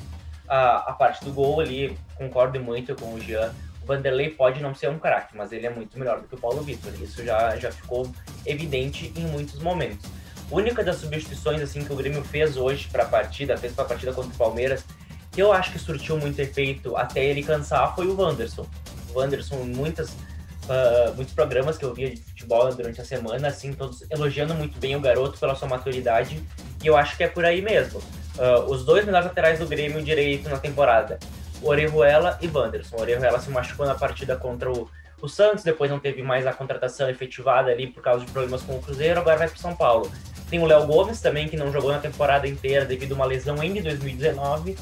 A, 0.47 0.91
a 0.91 0.93
parte 0.93 1.25
do 1.25 1.33
gol 1.33 1.59
ali, 1.59 1.97
concordo 2.15 2.59
muito 2.61 2.95
com 2.95 3.13
o 3.13 3.19
Jean. 3.19 3.53
O 3.83 3.85
Vanderlei 3.85 4.29
pode 4.29 4.61
não 4.61 4.73
ser 4.73 4.89
um 4.89 4.97
craque, 4.97 5.35
mas 5.35 5.51
ele 5.51 5.67
é 5.67 5.69
muito 5.69 5.99
melhor 5.99 6.21
do 6.21 6.27
que 6.27 6.35
o 6.35 6.37
Paulo 6.39 6.61
Vitor. 6.61 6.93
Isso 7.01 7.23
já, 7.25 7.57
já 7.57 7.71
ficou 7.71 8.09
evidente 8.45 9.11
em 9.17 9.27
muitos 9.27 9.59
momentos. 9.59 10.09
Única 10.51 10.83
das 10.83 10.97
substituições 10.97 11.61
assim 11.61 11.83
que 11.83 11.91
o 11.91 11.95
Grêmio 11.95 12.23
fez 12.23 12.55
hoje 12.55 12.87
para 12.91 13.03
a 13.03 13.07
partida, 13.07 13.57
fez 13.57 13.73
para 13.73 13.85
a 13.85 13.87
partida 13.87 14.13
contra 14.13 14.31
o 14.31 14.37
Palmeiras, 14.37 14.85
que 15.31 15.41
eu 15.41 15.51
acho 15.51 15.71
que 15.71 15.79
surtiu 15.79 16.17
muito 16.17 16.39
efeito 16.39 16.95
até 16.95 17.23
ele 17.23 17.43
cansar, 17.43 17.93
foi 17.95 18.07
o 18.07 18.15
Wanderson. 18.15 18.65
O 19.11 19.19
Wanderson, 19.19 19.57
muitas, 19.57 20.09
uh, 20.09 21.13
muitos 21.15 21.33
programas 21.33 21.77
que 21.77 21.83
eu 21.83 21.93
via 21.93 22.09
de 22.09 22.21
futebol 22.21 22.73
durante 22.73 23.01
a 23.01 23.05
semana, 23.05 23.47
assim, 23.47 23.73
todos 23.73 24.03
elogiando 24.09 24.53
muito 24.53 24.79
bem 24.79 24.95
o 24.95 25.01
garoto 25.01 25.39
pela 25.39 25.55
sua 25.55 25.67
maturidade, 25.67 26.41
e 26.81 26.87
eu 26.87 26.95
acho 26.95 27.17
que 27.17 27.23
é 27.23 27.27
por 27.27 27.43
aí 27.43 27.61
mesmo. 27.61 27.99
Uh, 28.37 28.69
os 28.69 28.85
dois 28.85 29.03
melhores 29.05 29.27
laterais 29.27 29.59
do 29.59 29.65
Grêmio 29.65 30.01
direito 30.03 30.47
na 30.47 30.57
temporada, 30.57 31.19
Orejuela 31.61 32.37
e 32.41 32.47
Wanderson. 32.47 32.97
Orejuela 32.97 33.39
se 33.39 33.49
machucou 33.49 33.85
na 33.85 33.95
partida 33.95 34.35
contra 34.35 34.71
o, 34.71 34.89
o 35.21 35.27
Santos, 35.27 35.63
depois 35.63 35.89
não 35.89 35.99
teve 35.99 36.21
mais 36.21 36.45
a 36.45 36.53
contratação 36.53 37.09
efetivada 37.09 37.71
ali 37.71 37.87
por 37.87 38.03
causa 38.03 38.23
de 38.23 38.31
problemas 38.31 38.61
com 38.61 38.77
o 38.77 38.81
Cruzeiro, 38.81 39.19
agora 39.19 39.37
vai 39.37 39.47
para 39.49 39.57
São 39.57 39.75
Paulo. 39.75 40.11
Tem 40.49 40.59
o 40.59 40.65
Léo 40.65 40.85
Gomes 40.85 41.21
também, 41.21 41.47
que 41.47 41.57
não 41.57 41.71
jogou 41.71 41.91
na 41.91 41.99
temporada 41.99 42.47
inteira 42.47 42.85
devido 42.85 43.13
a 43.13 43.15
uma 43.15 43.25
lesão 43.25 43.61
em 43.63 43.81
2019. 43.81 44.77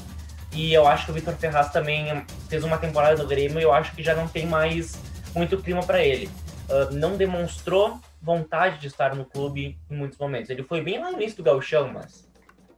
E 0.52 0.72
eu 0.72 0.86
acho 0.86 1.06
que 1.06 1.10
o 1.10 1.14
Vitor 1.14 1.34
Ferraz 1.34 1.70
também 1.70 2.24
fez 2.48 2.62
uma 2.62 2.78
temporada 2.78 3.20
no 3.20 3.28
Grêmio 3.28 3.58
e 3.58 3.62
eu 3.62 3.72
acho 3.72 3.94
que 3.94 4.02
já 4.02 4.14
não 4.14 4.28
tem 4.28 4.46
mais 4.46 4.94
muito 5.34 5.58
clima 5.58 5.82
para 5.82 6.04
ele. 6.04 6.30
Uh, 6.68 6.94
não 6.94 7.16
demonstrou 7.16 7.98
vontade 8.22 8.78
de 8.78 8.86
estar 8.86 9.14
no 9.14 9.24
clube 9.24 9.78
em 9.90 9.96
muitos 9.96 10.16
momentos. 10.18 10.50
Ele 10.50 10.62
foi 10.62 10.80
bem 10.80 10.98
lá 10.98 11.10
no 11.10 11.16
início 11.16 11.38
do 11.38 11.42
gauchão, 11.42 11.92
mas... 11.92 12.28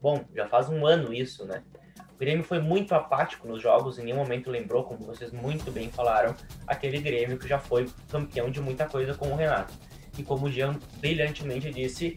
Bom, 0.00 0.24
já 0.34 0.48
faz 0.48 0.68
um 0.68 0.86
ano 0.86 1.12
isso, 1.12 1.44
né? 1.44 1.62
O 2.16 2.18
Grêmio 2.18 2.42
foi 2.42 2.60
muito 2.60 2.94
apático 2.94 3.46
nos 3.46 3.60
jogos, 3.60 3.98
em 3.98 4.04
nenhum 4.04 4.16
momento 4.16 4.50
lembrou, 4.50 4.84
como 4.84 5.04
vocês 5.04 5.32
muito 5.32 5.70
bem 5.70 5.90
falaram, 5.90 6.34
aquele 6.66 6.98
Grêmio 6.98 7.38
que 7.38 7.46
já 7.46 7.58
foi 7.58 7.86
campeão 8.10 8.50
de 8.50 8.60
muita 8.60 8.86
coisa 8.86 9.14
com 9.14 9.30
o 9.30 9.36
Renato. 9.36 9.74
E 10.16 10.22
como 10.22 10.46
o 10.46 10.50
Jean 10.50 10.78
brilhantemente 10.98 11.70
disse, 11.70 12.16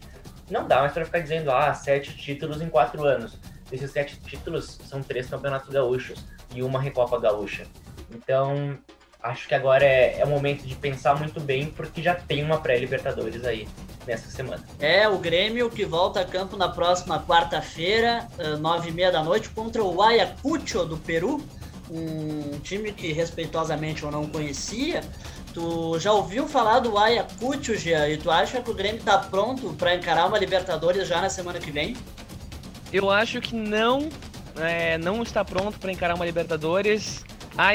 não 0.50 0.66
dá 0.66 0.80
mais 0.80 0.92
para 0.92 1.04
ficar 1.04 1.20
dizendo, 1.20 1.50
ah, 1.50 1.72
sete 1.74 2.16
títulos 2.16 2.60
em 2.60 2.68
quatro 2.68 3.04
anos. 3.04 3.38
Desses 3.70 3.90
sete 3.90 4.18
títulos, 4.20 4.78
são 4.84 5.02
três 5.02 5.28
campeonatos 5.28 5.68
gaúchos 5.68 6.24
e 6.54 6.62
uma 6.62 6.80
Recopa 6.80 7.20
Gaúcha. 7.20 7.66
Então, 8.12 8.76
acho 9.22 9.46
que 9.46 9.54
agora 9.54 9.84
é, 9.84 10.18
é 10.18 10.24
o 10.24 10.28
momento 10.28 10.66
de 10.66 10.74
pensar 10.74 11.16
muito 11.16 11.40
bem, 11.40 11.66
porque 11.66 12.02
já 12.02 12.14
tem 12.14 12.42
uma 12.42 12.60
pré-Libertadores 12.60 13.44
aí 13.44 13.68
nessa 14.06 14.28
semana. 14.30 14.64
É, 14.78 15.08
o 15.08 15.18
Grêmio 15.18 15.70
que 15.70 15.84
volta 15.84 16.20
a 16.20 16.24
campo 16.24 16.56
na 16.56 16.68
próxima 16.68 17.22
quarta-feira, 17.22 18.26
nove 18.58 18.88
e 18.88 18.92
meia 18.92 19.12
da 19.12 19.22
noite, 19.22 19.48
contra 19.50 19.82
o 19.84 20.02
Ayacucho 20.02 20.84
do 20.84 20.96
Peru, 20.96 21.40
um 21.90 22.58
time 22.60 22.92
que 22.92 23.12
respeitosamente 23.12 24.02
eu 24.02 24.10
não 24.10 24.26
conhecia. 24.26 25.02
Tu 25.52 25.98
já 25.98 26.12
ouviu 26.12 26.46
falar 26.46 26.78
do 26.80 26.96
Ayacucho, 26.96 27.74
Jean? 27.74 28.08
E 28.08 28.16
tu 28.16 28.30
acha 28.30 28.62
que 28.62 28.70
o 28.70 28.74
Grêmio 28.74 29.02
tá 29.02 29.18
pronto 29.18 29.72
para 29.74 29.94
encarar 29.94 30.26
uma 30.26 30.38
Libertadores 30.38 31.08
já 31.08 31.20
na 31.20 31.28
semana 31.28 31.58
que 31.58 31.70
vem? 31.70 31.96
Eu 32.92 33.10
acho 33.10 33.40
que 33.40 33.54
não, 33.54 34.08
é, 34.56 34.96
não 34.98 35.22
está 35.22 35.44
pronto 35.44 35.78
para 35.78 35.90
encarar 35.90 36.14
uma 36.14 36.24
Libertadores. 36.24 37.24
A 37.58 37.72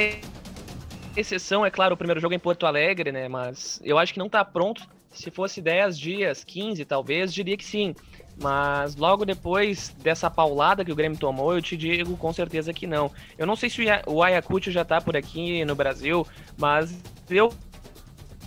exceção, 1.18 1.66
é 1.66 1.72
claro, 1.72 1.96
o 1.96 1.98
primeiro 1.98 2.20
jogo 2.20 2.34
é 2.34 2.38
em 2.38 2.40
Porto 2.40 2.66
Alegre, 2.66 3.12
né? 3.12 3.28
Mas 3.28 3.82
eu 3.84 3.98
acho 3.98 4.14
que 4.14 4.20
não 4.20 4.28
está 4.28 4.44
pronto. 4.46 4.88
Se 5.12 5.30
fosse 5.32 5.62
10 5.62 5.98
dias, 5.98 6.44
15 6.44 6.84
talvez, 6.86 7.34
diria 7.34 7.58
que 7.58 7.64
sim. 7.64 7.96
Mas 8.42 8.96
logo 8.96 9.24
depois 9.24 9.96
dessa 10.00 10.30
paulada 10.30 10.84
que 10.84 10.92
o 10.92 10.96
Grêmio 10.96 11.18
tomou, 11.18 11.56
eu 11.56 11.62
te 11.62 11.78
digo 11.78 12.18
com 12.18 12.34
certeza 12.34 12.74
que 12.74 12.86
não. 12.86 13.12
Eu 13.38 13.48
não 13.48 13.56
sei 13.56 13.70
se 13.70 13.86
o 14.06 14.22
Ayacucho 14.22 14.72
já 14.72 14.82
está 14.82 15.00
por 15.00 15.16
aqui 15.16 15.64
no 15.64 15.74
Brasil, 15.74 16.28
mas 16.58 16.98
eu 17.30 17.54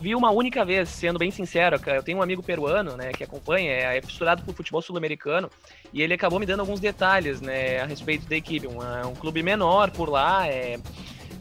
vi 0.00 0.14
uma 0.14 0.30
única 0.30 0.64
vez, 0.64 0.88
sendo 0.88 1.18
bem 1.18 1.30
sincero, 1.30 1.80
eu 1.86 2.02
tenho 2.02 2.18
um 2.18 2.22
amigo 2.22 2.42
peruano, 2.42 2.96
né, 2.96 3.12
que 3.12 3.24
acompanha, 3.24 3.72
é 3.72 4.00
fissurado 4.00 4.42
por 4.44 4.54
futebol 4.54 4.80
sul-americano, 4.80 5.50
e 5.92 6.02
ele 6.02 6.14
acabou 6.14 6.38
me 6.38 6.46
dando 6.46 6.60
alguns 6.60 6.80
detalhes, 6.80 7.40
né, 7.40 7.80
a 7.80 7.86
respeito 7.86 8.28
da 8.28 8.36
equipe. 8.36 8.66
Um, 8.66 8.78
um 9.08 9.14
clube 9.14 9.42
menor 9.42 9.90
por 9.90 10.08
lá, 10.08 10.46
é, 10.46 10.78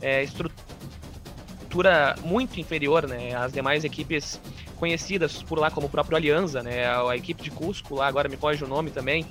é 0.02 0.24
estrutura 0.24 2.16
muito 2.24 2.60
inferior, 2.60 3.08
né, 3.08 3.36
às 3.36 3.54
demais 3.54 3.84
equipes 3.84 4.42
conhecidas 4.78 5.44
por 5.44 5.60
lá, 5.60 5.70
como 5.70 5.88
o 5.88 5.90
próprio 5.90 6.16
Alianza, 6.16 6.64
né, 6.64 6.86
a, 6.86 7.10
a 7.10 7.18
equipe 7.18 7.44
de 7.44 7.52
Cusco 7.52 7.96
lá, 7.96 8.08
agora 8.08 8.30
me 8.30 8.38
foge 8.38 8.64
o 8.64 8.68
nome 8.68 8.92
também, 8.92 9.26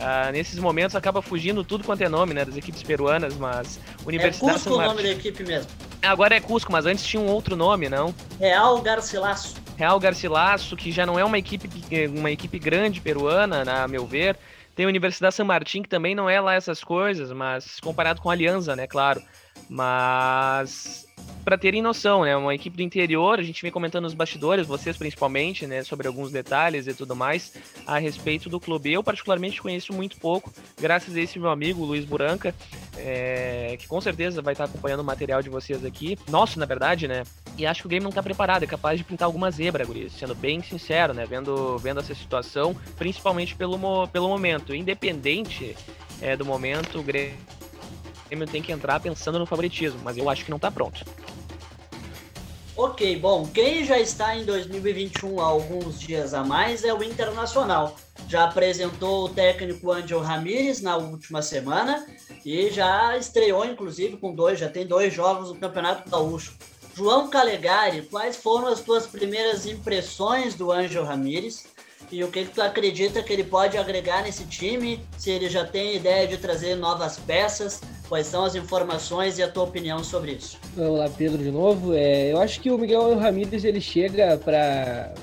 Uh, 0.00 0.32
nesses 0.32 0.58
momentos 0.58 0.96
acaba 0.96 1.20
fugindo 1.20 1.62
tudo 1.62 1.84
quanto 1.84 2.00
é 2.00 2.08
nome, 2.08 2.32
né, 2.32 2.42
das 2.42 2.56
equipes 2.56 2.82
peruanas, 2.82 3.36
mas 3.36 3.78
Universidade 4.06 4.50
é 4.50 4.54
Cusco 4.54 4.74
o 4.74 4.82
nome 4.82 5.02
da 5.02 5.10
equipe 5.10 5.44
mesmo. 5.44 5.70
Agora 6.00 6.34
é 6.34 6.40
Cusco, 6.40 6.72
mas 6.72 6.86
antes 6.86 7.04
tinha 7.04 7.20
um 7.20 7.26
outro 7.26 7.54
nome, 7.54 7.86
não? 7.86 8.14
Real 8.38 8.80
Garcilasso. 8.80 9.56
Real 9.76 10.00
Garcilasso, 10.00 10.74
que 10.74 10.90
já 10.90 11.04
não 11.04 11.18
é 11.18 11.24
uma 11.24 11.36
equipe, 11.36 11.68
uma 12.16 12.30
equipe 12.30 12.58
grande 12.58 12.98
peruana, 12.98 13.62
a 13.84 13.86
meu 13.86 14.06
ver. 14.06 14.38
Tem 14.74 14.86
a 14.86 14.88
Universidade 14.88 15.34
San 15.34 15.44
Martín, 15.44 15.82
que 15.82 15.88
também 15.90 16.14
não 16.14 16.30
é 16.30 16.40
lá 16.40 16.54
essas 16.54 16.82
coisas, 16.82 17.30
mas 17.32 17.78
comparado 17.80 18.22
com 18.22 18.30
a 18.30 18.32
Aliança, 18.32 18.74
né, 18.74 18.86
claro. 18.86 19.22
Mas 19.68 21.06
para 21.44 21.56
terem 21.56 21.82
noção, 21.82 22.24
né, 22.24 22.36
uma 22.36 22.54
equipe 22.54 22.76
do 22.76 22.82
interior, 22.82 23.38
a 23.38 23.42
gente 23.42 23.62
vem 23.62 23.70
comentando 23.70 24.04
nos 24.04 24.14
bastidores, 24.14 24.66
vocês 24.66 24.96
principalmente, 24.96 25.66
né, 25.66 25.82
sobre 25.82 26.06
alguns 26.06 26.30
detalhes 26.30 26.86
e 26.86 26.94
tudo 26.94 27.16
mais 27.16 27.54
a 27.86 27.98
respeito 27.98 28.48
do 28.48 28.60
clube. 28.60 28.92
Eu 28.92 29.02
particularmente 29.02 29.60
conheço 29.60 29.92
muito 29.92 30.18
pouco, 30.18 30.52
graças 30.80 31.16
a 31.16 31.20
esse 31.20 31.38
meu 31.38 31.50
amigo 31.50 31.84
Luiz 31.84 32.04
Buranca, 32.04 32.54
é, 32.96 33.76
que 33.78 33.88
com 33.88 34.00
certeza 34.00 34.42
vai 34.42 34.52
estar 34.52 34.64
acompanhando 34.64 35.00
o 35.00 35.04
material 35.04 35.42
de 35.42 35.48
vocês 35.48 35.84
aqui, 35.84 36.18
nosso 36.28 36.58
na 36.58 36.66
verdade, 36.66 37.08
né? 37.08 37.24
E 37.56 37.66
acho 37.66 37.82
que 37.82 37.86
o 37.86 37.90
game 37.90 38.02
não 38.02 38.10
está 38.10 38.22
preparado, 38.22 38.62
é 38.62 38.66
capaz 38.66 38.98
de 38.98 39.04
pintar 39.04 39.26
alguma 39.26 39.50
zebra, 39.50 39.84
Guris, 39.84 40.12
sendo 40.12 40.34
bem 40.34 40.62
sincero, 40.62 41.14
né? 41.14 41.26
Vendo, 41.26 41.78
vendo 41.78 42.00
essa 42.00 42.14
situação, 42.14 42.76
principalmente 42.96 43.54
pelo, 43.54 44.06
pelo 44.08 44.28
momento. 44.28 44.74
Independente 44.74 45.76
é, 46.20 46.36
do 46.36 46.44
momento, 46.44 46.98
o 46.98 47.02
Grêmio 47.02 47.34
Grêmio 48.30 48.46
tem 48.46 48.62
que 48.62 48.70
entrar 48.70 49.00
pensando 49.00 49.40
no 49.40 49.44
favoritismo, 49.44 50.00
mas 50.04 50.16
eu 50.16 50.30
acho 50.30 50.44
que 50.44 50.50
não 50.50 50.56
está 50.56 50.70
pronto. 50.70 51.04
Ok, 52.76 53.16
bom, 53.16 53.44
quem 53.52 53.84
já 53.84 53.98
está 53.98 54.36
em 54.36 54.44
2021 54.44 55.40
há 55.40 55.44
alguns 55.44 55.98
dias 55.98 56.32
a 56.32 56.44
mais 56.44 56.84
é 56.84 56.94
o 56.94 57.02
Internacional. 57.02 57.96
Já 58.28 58.44
apresentou 58.44 59.24
o 59.24 59.28
técnico 59.28 59.90
Angel 59.90 60.20
Ramírez 60.20 60.80
na 60.80 60.96
última 60.96 61.42
semana 61.42 62.06
e 62.44 62.70
já 62.70 63.16
estreou, 63.16 63.64
inclusive, 63.64 64.16
com 64.16 64.32
dois, 64.32 64.60
já 64.60 64.68
tem 64.68 64.86
dois 64.86 65.12
jogos 65.12 65.48
no 65.48 65.56
Campeonato 65.56 66.08
Gaúcho. 66.08 66.54
João 66.94 67.28
Calegari, 67.28 68.02
quais 68.02 68.36
foram 68.36 68.68
as 68.68 68.80
tuas 68.80 69.08
primeiras 69.08 69.66
impressões 69.66 70.54
do 70.54 70.70
Angel 70.70 71.04
Ramírez? 71.04 71.66
E 72.12 72.22
o 72.22 72.30
que, 72.30 72.44
que 72.44 72.54
tu 72.54 72.62
acredita 72.62 73.22
que 73.22 73.32
ele 73.32 73.44
pode 73.44 73.76
agregar 73.76 74.22
nesse 74.22 74.44
time? 74.44 75.04
Se 75.18 75.30
ele 75.30 75.48
já 75.48 75.64
tem 75.64 75.96
ideia 75.96 76.26
de 76.26 76.38
trazer 76.38 76.76
novas 76.76 77.18
peças? 77.18 77.80
Quais 78.10 78.26
são 78.26 78.44
as 78.44 78.56
informações 78.56 79.38
e 79.38 79.42
a 79.44 79.46
tua 79.46 79.62
opinião 79.62 80.02
sobre 80.02 80.32
isso? 80.32 80.58
Olá, 80.76 81.08
Pedro, 81.16 81.38
de 81.38 81.52
novo. 81.52 81.94
É, 81.94 82.32
eu 82.32 82.40
acho 82.40 82.60
que 82.60 82.68
o 82.68 82.76
Miguel 82.76 83.16
Ramírez 83.16 83.64
ele 83.64 83.80
chega 83.80 84.36
para 84.36 85.14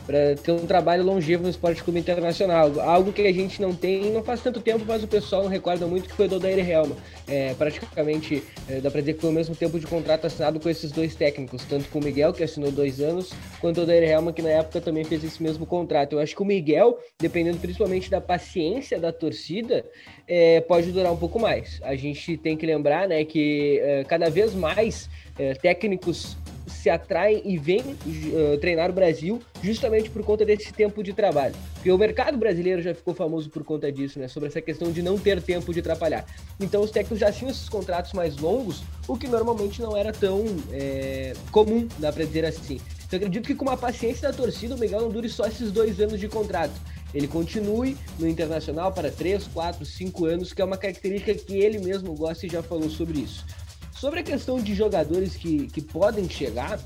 ter 0.42 0.54
um 0.54 0.66
trabalho 0.66 1.04
longevo 1.04 1.44
no 1.44 1.50
esporte 1.50 1.84
clube 1.84 2.00
internacional. 2.00 2.80
Algo 2.80 3.12
que 3.12 3.28
a 3.28 3.34
gente 3.34 3.62
não 3.62 3.76
tem 3.76 4.10
não 4.10 4.24
faz 4.24 4.42
tanto 4.42 4.62
tempo, 4.62 4.86
mas 4.88 5.04
o 5.04 5.08
pessoal 5.08 5.44
não 5.44 5.50
recorda 5.50 5.86
muito 5.86 6.08
que 6.08 6.16
foi 6.16 6.28
o 6.28 6.30
Dodair 6.30 6.66
Helma. 6.66 6.96
É, 7.28 7.54
praticamente, 7.56 8.42
é, 8.70 8.80
dá 8.80 8.90
para 8.90 9.02
dizer 9.02 9.16
que 9.16 9.20
foi 9.20 9.32
o 9.32 9.34
mesmo 9.34 9.54
tempo 9.54 9.78
de 9.78 9.86
contrato 9.86 10.26
assinado 10.26 10.58
com 10.58 10.70
esses 10.70 10.90
dois 10.90 11.14
técnicos, 11.14 11.66
tanto 11.66 11.90
com 11.90 12.00
o 12.00 12.02
Miguel, 12.02 12.32
que 12.32 12.42
assinou 12.42 12.72
dois 12.72 13.02
anos, 13.02 13.34
quanto 13.60 13.80
o 13.80 13.82
Dodair 13.82 14.10
Helma, 14.10 14.32
que 14.32 14.42
na 14.42 14.52
época 14.52 14.80
também 14.80 15.04
fez 15.04 15.26
esse 15.26 15.44
mesmo 15.44 15.66
contrato. 15.66 16.14
Eu 16.14 16.20
acho 16.20 16.34
que 16.34 16.42
o 16.42 16.46
Miguel, 16.46 16.98
dependendo 17.20 17.58
principalmente 17.58 18.10
da 18.10 18.22
paciência 18.22 18.98
da 18.98 19.12
torcida, 19.12 19.84
é, 20.26 20.62
pode 20.62 20.90
durar 20.94 21.12
um 21.12 21.18
pouco 21.18 21.38
mais. 21.38 21.82
A 21.84 21.94
gente 21.94 22.38
tem 22.38 22.56
que 22.56 22.66
lembrar 22.66 22.77
né, 22.80 23.24
que 23.26 23.80
é, 23.80 24.04
cada 24.04 24.30
vez 24.30 24.54
mais 24.54 25.10
é, 25.38 25.54
técnicos 25.54 26.38
se 26.68 26.90
atraem 26.90 27.42
e 27.46 27.58
vêm 27.58 27.82
uh, 27.82 28.58
treinar 28.60 28.90
o 28.90 28.94
Brasil 28.94 29.42
justamente 29.62 30.10
por 30.10 30.24
conta 30.24 30.46
desse 30.46 30.72
tempo 30.72 31.02
de 31.02 31.14
trabalho. 31.14 31.56
Porque 31.76 31.92
o 31.92 31.98
mercado 31.98 32.38
brasileiro 32.38 32.82
já 32.82 32.94
ficou 32.94 33.14
famoso 33.14 33.50
por 33.50 33.64
conta 33.64 33.92
disso, 33.92 34.20
né? 34.20 34.28
Sobre 34.28 34.50
essa 34.50 34.62
questão 34.62 34.92
de 34.92 35.02
não 35.02 35.18
ter 35.18 35.42
tempo 35.42 35.74
de 35.74 35.80
atrapalhar. 35.80 36.26
Então 36.60 36.82
os 36.82 36.92
técnicos 36.92 37.20
já 37.20 37.32
tinham 37.32 37.50
esses 37.50 37.70
contratos 37.70 38.14
mais 38.14 38.38
longos, 38.38 38.84
o 39.08 39.18
que 39.18 39.28
normalmente 39.28 39.82
não 39.82 39.96
era 39.96 40.12
tão 40.12 40.46
é, 40.72 41.34
comum, 41.52 41.88
dá 42.00 42.12
para 42.12 42.26
dizer 42.26 42.46
assim. 42.46 42.80
Então 43.06 43.18
acredito 43.18 43.48
que 43.48 43.56
com 43.56 43.66
uma 43.66 43.78
paciência 43.78 44.30
da 44.30 44.34
torcida, 44.36 44.76
o 44.76 44.80
Miguel 44.80 45.02
não 45.02 45.10
dure 45.10 45.30
só 45.30 45.46
esses 45.46 45.72
dois 45.72 46.00
anos 46.00 46.20
de 46.20 46.28
contrato. 46.28 46.74
Ele 47.14 47.28
continue 47.28 47.98
no 48.20 48.28
Internacional 48.28 48.92
para 48.92 49.12
três, 49.12 49.48
quatro, 49.48 49.86
cinco 49.86 50.26
anos, 50.26 50.54
que 50.54 50.62
é 50.62 50.66
uma 50.66 50.78
característica 50.78 51.34
que 51.34 51.58
ele 51.58 51.80
mesmo 51.80 52.14
gosta 52.14 52.46
e 52.46 52.50
já 52.50 52.62
falou 52.62 52.90
sobre 52.90 53.20
isso. 53.20 53.46
Sobre 53.92 54.20
a 54.20 54.24
questão 54.24 54.62
de 54.62 54.76
jogadores 54.76 55.36
que, 55.36 55.68
que 55.68 55.82
podem 55.82 56.30
chegar, 56.30 56.80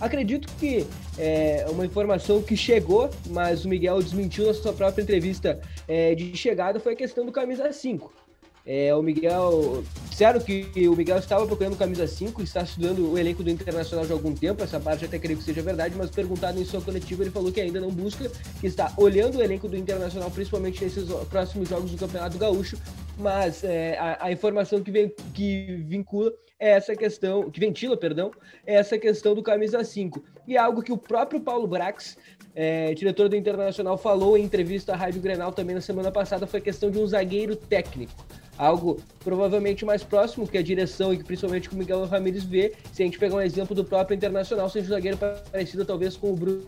acredito 0.00 0.48
que 0.58 0.86
é 1.16 1.66
uma 1.70 1.86
informação 1.86 2.42
que 2.42 2.56
chegou, 2.56 3.10
mas 3.28 3.64
o 3.64 3.68
Miguel 3.68 4.02
desmentiu 4.02 4.46
na 4.46 4.54
sua 4.54 4.72
própria 4.72 5.02
entrevista 5.02 5.60
é, 5.86 6.14
de 6.14 6.36
chegada, 6.36 6.80
foi 6.80 6.94
a 6.94 6.96
questão 6.96 7.24
do 7.24 7.30
camisa 7.30 7.72
5. 7.72 8.25
É, 8.66 8.92
o 8.92 9.00
Miguel, 9.00 9.84
disseram 10.10 10.40
que 10.40 10.66
o 10.88 10.96
Miguel 10.96 11.18
estava 11.18 11.46
procurando 11.46 11.76
camisa 11.76 12.04
5, 12.04 12.42
está 12.42 12.62
estudando 12.62 13.12
o 13.12 13.16
elenco 13.16 13.44
do 13.44 13.48
Internacional 13.48 14.04
já 14.04 14.12
há 14.12 14.16
algum 14.16 14.34
tempo, 14.34 14.60
essa 14.60 14.80
parte 14.80 15.04
até 15.04 15.20
creio 15.20 15.38
que 15.38 15.44
seja 15.44 15.62
verdade, 15.62 15.94
mas 15.96 16.10
perguntado 16.10 16.60
em 16.60 16.64
sua 16.64 16.80
coletiva, 16.80 17.22
ele 17.22 17.30
falou 17.30 17.52
que 17.52 17.60
ainda 17.60 17.80
não 17.80 17.92
busca, 17.92 18.28
que 18.60 18.66
está 18.66 18.92
olhando 18.96 19.38
o 19.38 19.42
elenco 19.42 19.68
do 19.68 19.76
Internacional, 19.76 20.28
principalmente 20.32 20.82
nesses 20.82 21.04
próximos 21.30 21.68
jogos 21.68 21.92
do 21.92 21.96
Campeonato 21.96 22.36
Gaúcho, 22.38 22.76
mas 23.16 23.62
é, 23.62 23.96
a, 23.98 24.26
a, 24.26 24.32
informação 24.32 24.82
que, 24.82 24.90
vem, 24.90 25.14
que 25.32 25.84
vincula 25.86 26.32
é 26.58 26.70
essa 26.70 26.96
questão, 26.96 27.48
que 27.48 27.60
ventila, 27.60 27.96
perdão, 27.96 28.32
é 28.66 28.74
essa 28.74 28.98
questão 28.98 29.32
do 29.32 29.44
camisa 29.44 29.84
5. 29.84 30.24
E 30.48 30.56
é 30.56 30.58
algo 30.58 30.82
que 30.82 30.90
o 30.90 30.98
próprio 30.98 31.40
Paulo 31.40 31.68
Brax, 31.68 32.16
é, 32.52 32.92
diretor 32.94 33.28
do 33.28 33.36
Internacional, 33.36 33.96
falou 33.96 34.36
em 34.36 34.42
entrevista 34.42 34.92
à 34.92 34.96
Rádio 34.96 35.20
Grenal 35.20 35.52
também 35.52 35.74
na 35.74 35.80
semana 35.80 36.10
passada, 36.10 36.48
foi 36.48 36.58
a 36.58 36.62
questão 36.62 36.90
de 36.90 36.98
um 36.98 37.06
zagueiro 37.06 37.54
técnico 37.54 38.12
algo 38.58 39.00
provavelmente 39.20 39.84
mais 39.84 40.02
próximo 40.02 40.46
que 40.46 40.58
a 40.58 40.62
direção 40.62 41.12
e 41.12 41.18
que 41.18 41.24
principalmente 41.24 41.68
com 41.68 41.76
o 41.76 41.78
Miguel 41.78 42.04
Ramírez 42.06 42.44
vê, 42.44 42.74
se 42.92 43.02
a 43.02 43.06
gente 43.06 43.18
pegar 43.18 43.36
um 43.36 43.40
exemplo 43.40 43.74
do 43.74 43.84
próprio 43.84 44.14
Internacional, 44.14 44.68
seja 44.68 44.86
um 44.86 44.90
zagueiro 44.90 45.18
parecido 45.18 45.84
talvez 45.84 46.16
com 46.16 46.32
o 46.32 46.36
Bruno 46.36 46.66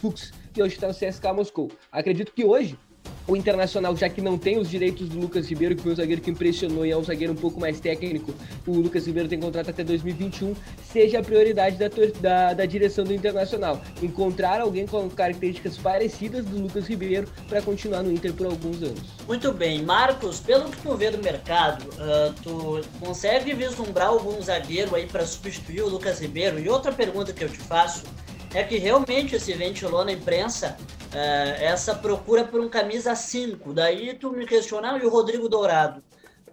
Fux, 0.00 0.32
que 0.52 0.62
hoje 0.62 0.74
está 0.74 0.88
no 0.88 0.94
CSK 0.94 1.26
Moscou. 1.34 1.70
Acredito 1.92 2.32
que 2.32 2.44
hoje 2.44 2.78
o 3.26 3.36
Internacional, 3.36 3.96
já 3.96 4.08
que 4.08 4.20
não 4.20 4.36
tem 4.36 4.58
os 4.58 4.68
direitos 4.68 5.08
do 5.08 5.18
Lucas 5.18 5.48
Ribeiro, 5.48 5.74
que 5.74 5.82
foi 5.82 5.92
um 5.92 5.96
zagueiro 5.96 6.20
que 6.20 6.30
impressionou 6.30 6.84
e 6.84 6.90
é 6.90 6.96
um 6.96 7.02
zagueiro 7.02 7.32
um 7.32 7.36
pouco 7.36 7.58
mais 7.58 7.80
técnico, 7.80 8.34
o 8.66 8.72
Lucas 8.72 9.06
Ribeiro 9.06 9.28
tem 9.28 9.40
contrato 9.40 9.70
até 9.70 9.82
2021, 9.82 10.54
seja 10.82 11.20
a 11.20 11.22
prioridade 11.22 11.76
da, 11.76 11.88
da, 12.20 12.54
da 12.54 12.66
direção 12.66 13.04
do 13.04 13.14
Internacional. 13.14 13.80
Encontrar 14.02 14.60
alguém 14.60 14.86
com 14.86 15.08
características 15.08 15.78
parecidas 15.78 16.44
do 16.44 16.60
Lucas 16.60 16.86
Ribeiro 16.86 17.26
para 17.48 17.62
continuar 17.62 18.02
no 18.02 18.12
Inter 18.12 18.32
por 18.34 18.46
alguns 18.46 18.82
anos. 18.82 19.02
Muito 19.26 19.52
bem. 19.52 19.82
Marcos, 19.82 20.40
pelo 20.40 20.68
que 20.70 20.76
tu 20.82 20.94
vê 20.96 21.10
do 21.10 21.22
mercado, 21.22 21.82
uh, 21.94 22.32
tu 22.42 22.80
consegue 23.00 23.54
vislumbrar 23.54 24.08
algum 24.08 24.40
zagueiro 24.42 24.94
aí 24.94 25.06
para 25.06 25.24
substituir 25.26 25.82
o 25.82 25.88
Lucas 25.88 26.20
Ribeiro? 26.20 26.58
E 26.58 26.68
outra 26.68 26.92
pergunta 26.92 27.32
que 27.32 27.42
eu 27.42 27.48
te 27.48 27.58
faço 27.58 28.04
é 28.52 28.62
que 28.62 28.76
realmente 28.76 29.38
se 29.40 29.52
ventilou 29.54 30.04
na 30.04 30.12
imprensa 30.12 30.76
uh, 31.14 31.62
essa 31.62 31.94
procura 31.94 32.44
por 32.44 32.60
um 32.60 32.68
camisa 32.68 33.14
5. 33.14 33.72
Daí 33.72 34.14
tu 34.14 34.30
me 34.32 34.46
questionou 34.46 34.98
e 34.98 35.04
o 35.04 35.08
Rodrigo 35.08 35.48
Dourado? 35.48 36.02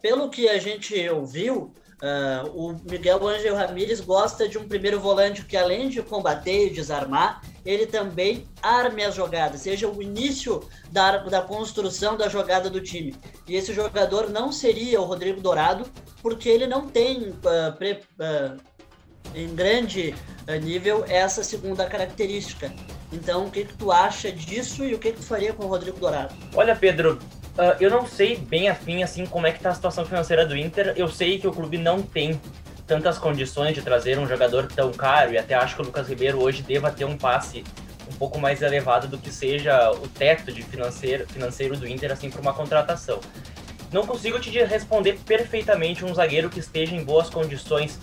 Pelo 0.01 0.30
que 0.30 0.48
a 0.48 0.58
gente 0.58 1.10
ouviu, 1.10 1.74
uh, 2.01 2.50
o 2.53 2.75
Miguel 2.89 3.25
Ângelo 3.27 3.56
Ramírez 3.58 4.00
gosta 4.01 4.48
de 4.48 4.58
um 4.58 4.68
primeiro 4.68 5.00
volante 5.00 5.46
que, 5.46 5.58
além 5.58 5.89
de 5.89 6.01
combater 6.01 6.68
e 6.68 6.70
desarmar, 6.70 7.41
ele 7.65 7.86
também 7.86 8.48
arme 8.62 9.03
as 9.03 9.13
jogadas, 9.13 9.62
seja 9.62 9.88
o 9.88 10.01
início 10.01 10.68
da, 10.91 11.18
da 11.18 11.41
construção 11.41 12.18
da 12.18 12.27
jogada 12.27 12.70
do 12.70 12.82
time. 12.82 13.15
E 13.48 13.56
esse 13.56 13.74
jogador 13.74 14.30
não 14.30 14.51
seria 14.51 15.00
o 15.00 15.06
Rodrigo 15.06 15.41
Dourado, 15.41 15.86
porque 16.22 16.50
ele 16.50 16.68
não 16.68 16.88
tem 16.88 17.30
uh, 17.30 17.77
pre, 17.77 17.94
uh, 17.94 18.60
em 19.36 19.54
grande 19.54 20.13
nível 20.62 21.06
essa 21.08 21.44
segunda 21.44 21.86
característica. 21.86 22.72
Então, 23.12 23.46
o 23.46 23.51
que, 23.51 23.66
que 23.66 23.74
tu 23.74 23.92
acha 23.92 24.32
disso 24.32 24.86
e 24.86 24.94
o 24.94 25.00
que, 25.00 25.12
que 25.12 25.18
tu 25.18 25.25
faria 25.25 25.54
com 25.54 25.66
o 25.66 25.68
Rodrigo 25.68 26.00
Dourado? 26.00 26.34
Olha, 26.56 26.75
Pedro, 26.75 27.20
uh, 27.58 27.75
eu 27.80 27.90
não 27.90 28.06
sei 28.06 28.38
bem 28.38 28.70
afim 28.70 29.04
assim 29.04 29.25
como 29.25 29.48
é 29.48 29.51
que 29.51 29.60
tá 29.60 29.70
a 29.70 29.75
situação 29.75 30.06
financeira 30.06 30.46
do 30.46 30.56
Inter. 30.56 30.94
Eu 30.96 31.08
sei 31.08 31.38
que 31.38 31.48
o 31.48 31.51
clube 31.51 31.78
não 31.78 32.01
tem 32.01 32.40
tantas 32.88 33.18
condições 33.18 33.75
de 33.75 33.81
trazer 33.81 34.18
um 34.18 34.27
jogador 34.27 34.68
tão 34.68 34.92
caro 34.92 35.34
e 35.34 35.38
até 35.38 35.53
acho 35.55 35.75
que 35.75 35.81
o 35.81 35.86
Lucas 35.86 36.07
Ribeiro 36.07 36.42
hoje 36.42 36.62
deva 36.62 36.92
ter 36.92 37.05
um 37.05 37.18
passe 37.18 37.64
um 38.10 38.14
pouco 38.16 38.40
mais 38.40 38.62
elevado 38.62 39.07
do 39.07 39.18
que 39.18 39.31
seja 39.31 39.92
o 39.92 40.07
teto 40.07 40.51
de 40.51 40.62
financeiro, 40.64 41.27
financeiro 41.27 41.77
do 41.77 41.88
Inter 41.88 42.12
assim 42.12 42.29
para 42.29 42.42
uma 42.42 42.53
contratação. 42.53 43.20
Não 43.92 44.05
consigo 44.05 44.40
te 44.40 44.50
responder 44.64 45.20
perfeitamente 45.25 46.05
um 46.05 46.14
zagueiro 46.14 46.50
que 46.50 46.60
esteja 46.60 46.96
em 46.96 47.03
boas 47.03 47.29
condições 47.29 48.00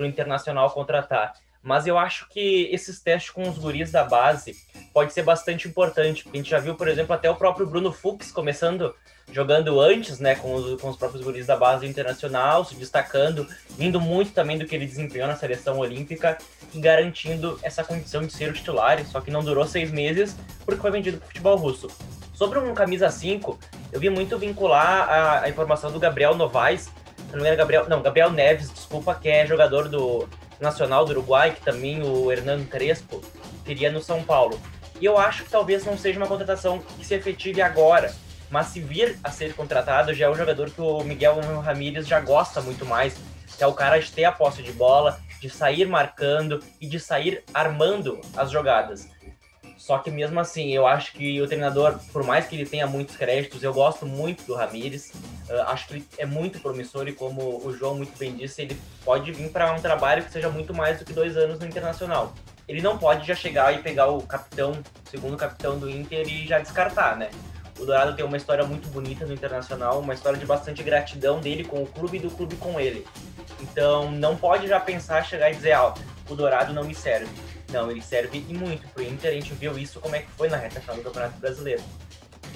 para 0.00 0.06
o 0.06 0.08
Internacional 0.08 0.70
contratar 0.70 1.34
mas 1.62 1.86
eu 1.86 1.98
acho 1.98 2.26
que 2.28 2.68
esses 2.72 3.00
testes 3.00 3.30
com 3.30 3.42
os 3.42 3.58
guris 3.58 3.90
da 3.90 4.02
base 4.02 4.56
pode 4.94 5.12
ser 5.12 5.22
bastante 5.22 5.68
importante. 5.68 6.26
A 6.32 6.36
gente 6.36 6.48
já 6.48 6.58
viu, 6.58 6.74
por 6.74 6.88
exemplo, 6.88 7.14
até 7.14 7.30
o 7.30 7.36
próprio 7.36 7.66
Bruno 7.66 7.92
Fux 7.92 8.32
começando 8.32 8.94
jogando 9.30 9.78
antes, 9.80 10.18
né, 10.18 10.34
com 10.34 10.54
os, 10.54 10.80
com 10.80 10.88
os 10.88 10.96
próprios 10.96 11.22
guris 11.22 11.46
da 11.46 11.56
base 11.56 11.86
internacional, 11.86 12.64
se 12.64 12.74
destacando, 12.74 13.46
vindo 13.78 14.00
muito 14.00 14.32
também 14.32 14.58
do 14.58 14.66
que 14.66 14.74
ele 14.74 14.86
desempenhou 14.86 15.28
na 15.28 15.36
seleção 15.36 15.78
olímpica 15.78 16.36
e 16.74 16.80
garantindo 16.80 17.56
essa 17.62 17.84
condição 17.84 18.22
de 18.22 18.32
ser 18.32 18.50
o 18.50 18.52
titular, 18.52 19.04
só 19.04 19.20
que 19.20 19.30
não 19.30 19.44
durou 19.44 19.64
seis 19.66 19.92
meses 19.92 20.36
porque 20.64 20.80
foi 20.80 20.90
vendido 20.90 21.18
para 21.18 21.26
o 21.26 21.28
futebol 21.28 21.56
russo. 21.56 21.88
Sobre 22.34 22.58
um 22.58 22.74
camisa 22.74 23.08
5, 23.08 23.56
eu 23.92 24.00
vi 24.00 24.10
muito 24.10 24.36
vincular 24.38 25.08
a, 25.08 25.42
a 25.42 25.48
informação 25.48 25.92
do 25.92 26.00
Gabriel 26.00 26.34
Novaes, 26.34 26.90
não 27.32 27.44
era 27.44 27.56
Gabriel, 27.56 27.88
não, 27.88 28.02
Gabriel 28.02 28.30
Neves, 28.30 28.72
desculpa, 28.72 29.14
que 29.14 29.28
é 29.28 29.46
jogador 29.46 29.88
do 29.88 30.28
Nacional 30.60 31.04
do 31.04 31.12
Uruguai, 31.12 31.52
que 31.52 31.62
também 31.62 32.02
o 32.02 32.30
Hernando 32.30 32.68
Crespo 32.68 33.22
teria 33.64 33.90
no 33.90 34.02
São 34.02 34.22
Paulo. 34.22 34.60
E 35.00 35.04
eu 35.04 35.16
acho 35.16 35.44
que 35.44 35.50
talvez 35.50 35.84
não 35.84 35.96
seja 35.96 36.18
uma 36.18 36.26
contratação 36.26 36.78
que 36.78 37.04
se 37.04 37.14
efetive 37.14 37.62
agora, 37.62 38.14
mas 38.50 38.66
se 38.66 38.80
vir 38.80 39.18
a 39.24 39.30
ser 39.30 39.54
contratado, 39.54 40.12
já 40.12 40.26
é 40.26 40.30
um 40.30 40.34
jogador 40.34 40.70
que 40.70 40.80
o 40.80 41.02
Miguel 41.02 41.40
Ramírez 41.60 42.06
já 42.06 42.20
gosta 42.20 42.60
muito 42.60 42.84
mais, 42.84 43.16
que 43.56 43.64
é 43.64 43.66
o 43.66 43.72
cara 43.72 43.98
de 43.98 44.10
ter 44.10 44.24
a 44.24 44.32
posse 44.32 44.62
de 44.62 44.72
bola, 44.72 45.18
de 45.40 45.48
sair 45.48 45.86
marcando 45.86 46.62
e 46.80 46.86
de 46.86 47.00
sair 47.00 47.42
armando 47.54 48.20
as 48.36 48.50
jogadas. 48.50 49.08
Só 49.78 49.98
que 49.98 50.10
mesmo 50.10 50.38
assim, 50.38 50.70
eu 50.74 50.86
acho 50.86 51.12
que 51.12 51.40
o 51.40 51.46
treinador, 51.46 51.98
por 52.12 52.22
mais 52.22 52.46
que 52.46 52.54
ele 52.54 52.66
tenha 52.66 52.86
muitos 52.86 53.16
créditos, 53.16 53.62
eu 53.62 53.72
gosto 53.72 54.04
muito 54.04 54.44
do 54.44 54.54
Ramires. 54.54 55.12
Uh, 55.50 55.62
acho 55.66 55.88
que 55.88 55.94
ele 55.94 56.06
é 56.16 56.24
muito 56.24 56.60
promissor 56.60 57.08
e 57.08 57.12
como 57.12 57.66
o 57.66 57.76
João 57.76 57.96
muito 57.96 58.16
bem 58.16 58.36
disse, 58.36 58.62
ele 58.62 58.80
pode 59.04 59.32
vir 59.32 59.50
para 59.50 59.72
um 59.72 59.80
trabalho 59.80 60.22
que 60.22 60.30
seja 60.30 60.48
muito 60.48 60.72
mais 60.72 60.98
do 60.98 61.04
que 61.04 61.12
dois 61.12 61.36
anos 61.36 61.58
no 61.58 61.66
Internacional. 61.66 62.32
Ele 62.68 62.80
não 62.80 62.96
pode 62.96 63.26
já 63.26 63.34
chegar 63.34 63.74
e 63.74 63.78
pegar 63.78 64.06
o 64.06 64.22
capitão, 64.22 64.80
segundo 65.10 65.36
capitão 65.36 65.76
do 65.76 65.90
Inter 65.90 66.26
e 66.28 66.46
já 66.46 66.60
descartar, 66.60 67.16
né? 67.16 67.30
O 67.80 67.84
Dourado 67.84 68.14
tem 68.14 68.24
uma 68.24 68.36
história 68.36 68.64
muito 68.64 68.88
bonita 68.88 69.26
no 69.26 69.32
Internacional, 69.32 69.98
uma 69.98 70.14
história 70.14 70.38
de 70.38 70.46
bastante 70.46 70.82
gratidão 70.84 71.40
dele 71.40 71.64
com 71.64 71.82
o 71.82 71.86
clube 71.86 72.18
e 72.18 72.20
do 72.20 72.30
clube 72.30 72.54
com 72.56 72.78
ele. 72.78 73.04
Então, 73.60 74.12
não 74.12 74.36
pode 74.36 74.68
já 74.68 74.78
pensar, 74.78 75.24
chegar 75.24 75.50
e 75.50 75.54
dizer, 75.56 75.72
ah, 75.72 75.94
o 76.28 76.34
Dourado 76.36 76.72
não 76.72 76.84
me 76.84 76.94
serve 76.94 77.28
não, 77.70 77.90
ele 77.90 78.02
serve 78.02 78.44
e 78.48 78.54
muito 78.54 78.86
pro 78.88 79.02
Inter. 79.02 79.30
A 79.30 79.34
gente 79.34 79.54
viu 79.54 79.78
isso 79.78 80.00
como 80.00 80.16
é 80.16 80.20
que 80.20 80.30
foi 80.32 80.48
na 80.48 80.56
reta 80.56 80.80
final 80.80 80.96
do 80.96 81.02
Campeonato 81.02 81.38
Brasileiro. 81.38 81.82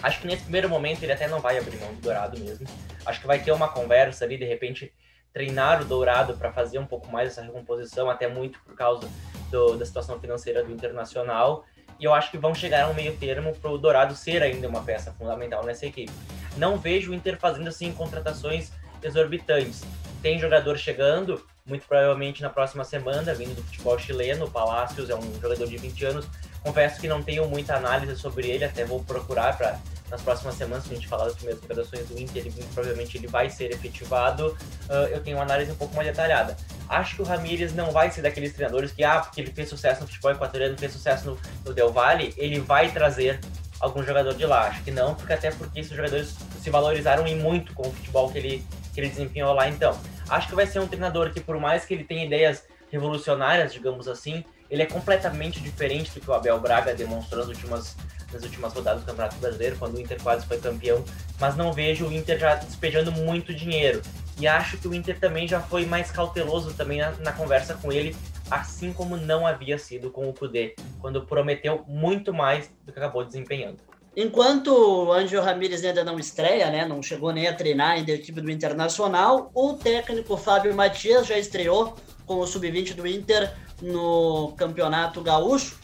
Acho 0.02 0.20
que 0.20 0.26
nesse 0.26 0.42
primeiro 0.42 0.68
momento 0.68 1.02
ele 1.02 1.12
até 1.12 1.26
não 1.28 1.40
vai 1.40 1.58
abrir 1.58 1.76
mão 1.78 1.92
do 1.94 2.00
Dourado 2.00 2.38
mesmo. 2.38 2.66
Acho 3.06 3.20
que 3.20 3.26
vai 3.26 3.38
ter 3.38 3.52
uma 3.52 3.68
conversa 3.68 4.24
ali, 4.24 4.36
de 4.36 4.44
repente, 4.44 4.92
treinar 5.32 5.82
o 5.82 5.84
Dourado 5.84 6.34
para 6.34 6.52
fazer 6.52 6.78
um 6.78 6.86
pouco 6.86 7.10
mais 7.10 7.30
essa 7.30 7.42
recomposição, 7.42 8.08
até 8.08 8.28
muito 8.28 8.58
por 8.60 8.74
causa 8.74 9.08
do, 9.50 9.76
da 9.76 9.84
situação 9.84 10.20
financeira 10.20 10.62
do 10.62 10.72
Internacional. 10.72 11.64
E 11.98 12.04
eu 12.04 12.14
acho 12.14 12.30
que 12.30 12.38
vão 12.38 12.54
chegar 12.54 12.84
a 12.84 12.88
um 12.88 12.94
meio 12.94 13.16
termo 13.16 13.54
para 13.54 13.70
o 13.70 13.78
Dourado 13.78 14.14
ser 14.14 14.42
ainda 14.42 14.68
uma 14.68 14.82
peça 14.82 15.12
fundamental 15.12 15.64
nessa 15.64 15.86
equipe. 15.86 16.12
Não 16.56 16.76
vejo 16.76 17.10
o 17.10 17.14
Inter 17.14 17.38
fazendo 17.38 17.68
assim 17.68 17.92
contratações 17.92 18.72
exorbitantes. 19.02 19.82
Tem 20.22 20.38
jogador 20.38 20.78
chegando, 20.78 21.44
muito 21.66 21.86
provavelmente 21.86 22.42
na 22.42 22.50
próxima 22.50 22.84
semana, 22.84 23.34
vindo 23.34 23.54
do 23.54 23.62
futebol 23.62 23.98
chileno. 23.98 24.46
O 24.46 24.50
Palácios 24.50 25.10
é 25.10 25.14
um 25.14 25.40
jogador 25.40 25.66
de 25.66 25.76
20 25.76 26.04
anos. 26.04 26.26
Confesso 26.64 26.98
que 26.98 27.06
não 27.06 27.22
tenho 27.22 27.46
muita 27.46 27.76
análise 27.76 28.16
sobre 28.16 28.48
ele, 28.48 28.64
até 28.64 28.84
vou 28.84 29.04
procurar 29.04 29.56
para 29.56 29.78
nas 30.10 30.22
próximas 30.22 30.54
semanas, 30.54 30.84
quando 30.84 30.92
a 30.92 30.96
gente 30.96 31.08
falar 31.08 31.24
das 31.24 31.34
primeiras 31.34 31.62
operações 31.62 32.06
do 32.08 32.18
Inter, 32.18 32.46
ele, 32.46 32.54
provavelmente 32.72 33.16
ele 33.16 33.26
vai 33.26 33.50
ser 33.50 33.70
efetivado. 33.72 34.56
Uh, 34.88 35.08
eu 35.10 35.20
tenho 35.20 35.36
uma 35.36 35.42
análise 35.42 35.72
um 35.72 35.74
pouco 35.74 35.94
mais 35.96 36.06
detalhada. 36.06 36.56
Acho 36.88 37.16
que 37.16 37.22
o 37.22 37.24
Ramires 37.24 37.74
não 37.74 37.90
vai 37.90 38.10
ser 38.10 38.22
daqueles 38.22 38.52
treinadores 38.52 38.92
que, 38.92 39.02
ah, 39.02 39.20
porque 39.20 39.40
ele 39.40 39.50
fez 39.50 39.68
sucesso 39.68 40.02
no 40.02 40.06
futebol 40.06 40.30
equatoriano, 40.30 40.78
fez 40.78 40.92
sucesso 40.92 41.26
no, 41.26 41.38
no 41.64 41.74
Del 41.74 41.92
Valle, 41.92 42.32
ele 42.36 42.60
vai 42.60 42.92
trazer 42.92 43.40
algum 43.80 44.02
jogador 44.02 44.34
de 44.34 44.46
lá. 44.46 44.68
Acho 44.68 44.82
que 44.82 44.90
não, 44.90 45.14
porque 45.14 45.32
até 45.32 45.50
porque 45.50 45.80
esses 45.80 45.94
jogadores 45.94 46.36
se 46.62 46.70
valorizaram 46.70 47.26
e 47.26 47.34
muito 47.34 47.74
com 47.74 47.88
o 47.88 47.92
futebol 47.92 48.30
que 48.30 48.38
ele, 48.38 48.66
que 48.92 49.00
ele 49.00 49.08
desempenhou 49.08 49.52
lá. 49.52 49.68
Então, 49.68 49.98
acho 50.28 50.48
que 50.48 50.54
vai 50.54 50.66
ser 50.66 50.78
um 50.80 50.86
treinador 50.86 51.30
que, 51.30 51.40
por 51.40 51.58
mais 51.58 51.84
que 51.84 51.92
ele 51.92 52.04
tenha 52.04 52.24
ideias 52.24 52.62
revolucionárias, 52.90 53.72
digamos 53.72 54.06
assim, 54.06 54.44
ele 54.70 54.82
é 54.82 54.86
completamente 54.86 55.60
diferente 55.60 56.12
do 56.12 56.20
que 56.20 56.30
o 56.30 56.34
Abel 56.34 56.58
Braga 56.60 56.94
demonstrou 56.94 57.40
nas 57.40 57.48
últimas, 57.48 57.96
nas 58.32 58.42
últimas 58.42 58.72
rodadas 58.72 59.02
do 59.02 59.06
Campeonato 59.06 59.36
Brasileiro, 59.36 59.76
quando 59.78 59.96
o 59.96 60.00
Inter 60.00 60.20
quase 60.22 60.46
foi 60.46 60.58
campeão. 60.58 61.04
Mas 61.40 61.56
não 61.56 61.72
vejo 61.72 62.06
o 62.06 62.12
Inter 62.12 62.38
já 62.38 62.54
despejando 62.56 63.12
muito 63.12 63.54
dinheiro. 63.54 64.02
E 64.38 64.46
acho 64.46 64.78
que 64.78 64.88
o 64.88 64.94
Inter 64.94 65.18
também 65.18 65.46
já 65.46 65.60
foi 65.60 65.86
mais 65.86 66.10
cauteloso 66.10 66.74
também 66.74 66.98
na, 66.98 67.12
na 67.12 67.32
conversa 67.32 67.74
com 67.74 67.92
ele 67.92 68.16
assim 68.50 68.92
como 68.92 69.16
não 69.16 69.46
havia 69.46 69.78
sido 69.78 70.10
com 70.10 70.28
o 70.28 70.32
Kudê, 70.32 70.74
quando 71.00 71.24
prometeu 71.26 71.84
muito 71.86 72.32
mais 72.32 72.70
do 72.84 72.92
que 72.92 72.98
acabou 72.98 73.24
desempenhando. 73.24 73.78
Enquanto 74.16 74.68
o 74.68 75.12
Ângelo 75.12 75.42
Ramírez 75.42 75.84
ainda 75.84 76.04
não 76.04 76.18
estreia, 76.18 76.70
né, 76.70 76.86
não 76.86 77.02
chegou 77.02 77.32
nem 77.32 77.48
a 77.48 77.54
treinar 77.54 77.92
ainda 77.92 78.12
a 78.12 78.14
equipe 78.14 78.40
do 78.40 78.50
Internacional, 78.50 79.50
o 79.52 79.72
técnico 79.72 80.36
Fábio 80.36 80.74
Matias 80.74 81.26
já 81.26 81.36
estreou 81.36 81.96
com 82.24 82.36
o 82.36 82.46
sub-20 82.46 82.94
do 82.94 83.06
Inter 83.06 83.52
no 83.84 84.52
Campeonato 84.56 85.20
Gaúcho. 85.20 85.78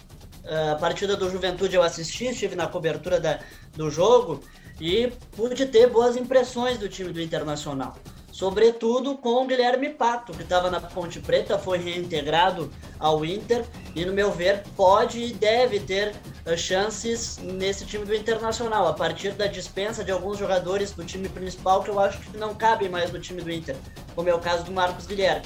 A 0.72 0.74
partida 0.76 1.16
do 1.16 1.30
Juventude 1.30 1.76
eu 1.76 1.82
assisti, 1.82 2.26
estive 2.26 2.56
na 2.56 2.66
cobertura 2.66 3.20
da, 3.20 3.40
do 3.76 3.90
jogo 3.90 4.40
e 4.80 5.12
pude 5.36 5.66
ter 5.66 5.88
boas 5.88 6.16
impressões 6.16 6.78
do 6.78 6.88
time 6.88 7.12
do 7.12 7.20
Internacional 7.20 7.96
sobretudo 8.40 9.18
com 9.18 9.44
o 9.44 9.46
Guilherme 9.46 9.90
Pato, 9.90 10.32
que 10.32 10.42
estava 10.42 10.70
na 10.70 10.80
Ponte 10.80 11.20
Preta, 11.20 11.58
foi 11.58 11.76
reintegrado 11.76 12.72
ao 12.98 13.22
Inter 13.22 13.66
e, 13.94 14.02
no 14.02 14.14
meu 14.14 14.32
ver, 14.32 14.62
pode 14.74 15.22
e 15.22 15.32
deve 15.34 15.78
ter 15.78 16.14
uh, 16.46 16.56
chances 16.56 17.36
nesse 17.36 17.84
time 17.84 18.06
do 18.06 18.14
Internacional, 18.14 18.88
a 18.88 18.94
partir 18.94 19.32
da 19.32 19.46
dispensa 19.46 20.02
de 20.02 20.10
alguns 20.10 20.38
jogadores 20.38 20.92
do 20.92 21.04
time 21.04 21.28
principal 21.28 21.82
que 21.82 21.90
eu 21.90 22.00
acho 22.00 22.18
que 22.18 22.38
não 22.38 22.54
cabem 22.54 22.88
mais 22.88 23.12
no 23.12 23.20
time 23.20 23.42
do 23.42 23.50
Inter, 23.50 23.76
como 24.14 24.30
é 24.30 24.34
o 24.34 24.38
caso 24.38 24.64
do 24.64 24.72
Marcos 24.72 25.06
Guilherme. 25.06 25.44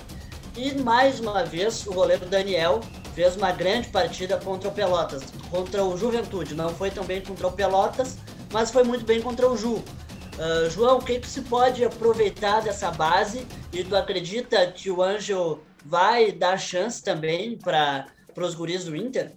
E 0.57 0.73
mais 0.73 1.19
uma 1.19 1.45
vez, 1.45 1.85
o 1.85 1.93
goleiro 1.93 2.27
Daniel 2.27 2.81
fez 3.12 3.35
uma 3.37 3.51
grande 3.51 3.88
partida 3.88 4.38
contra 4.38 4.69
o 4.69 4.73
Pelotas, 4.73 5.25
contra 5.51 5.85
o 5.85 5.97
Juventude. 5.97 6.55
Não 6.55 6.69
foi 6.71 6.93
tão 6.93 7.05
bem 7.05 7.21
contra 7.21 7.49
o 7.49 7.53
Pelotas, 7.53 8.19
mas 8.53 8.71
foi 8.71 8.85
muito 8.85 9.05
bem 9.05 9.21
contra 9.21 9.51
o 9.51 9.57
Ju. 9.57 9.75
Uh, 9.75 10.71
João, 10.71 10.99
o 10.99 11.03
que, 11.03 11.19
que 11.19 11.27
se 11.27 11.43
pode 11.43 11.85
aproveitar 11.85 12.61
dessa 12.61 12.90
base? 12.93 13.47
E 13.73 13.83
tu 13.83 13.97
acredita 13.97 14.64
que 14.69 14.90
o 14.90 15.03
Ângelo 15.03 15.61
vai 15.85 16.31
dar 16.31 16.57
chance 16.57 17.03
também 17.03 17.59
para 17.59 18.07
os 18.37 18.55
guris 18.55 18.85
do 18.85 18.95
Inter? 18.95 19.33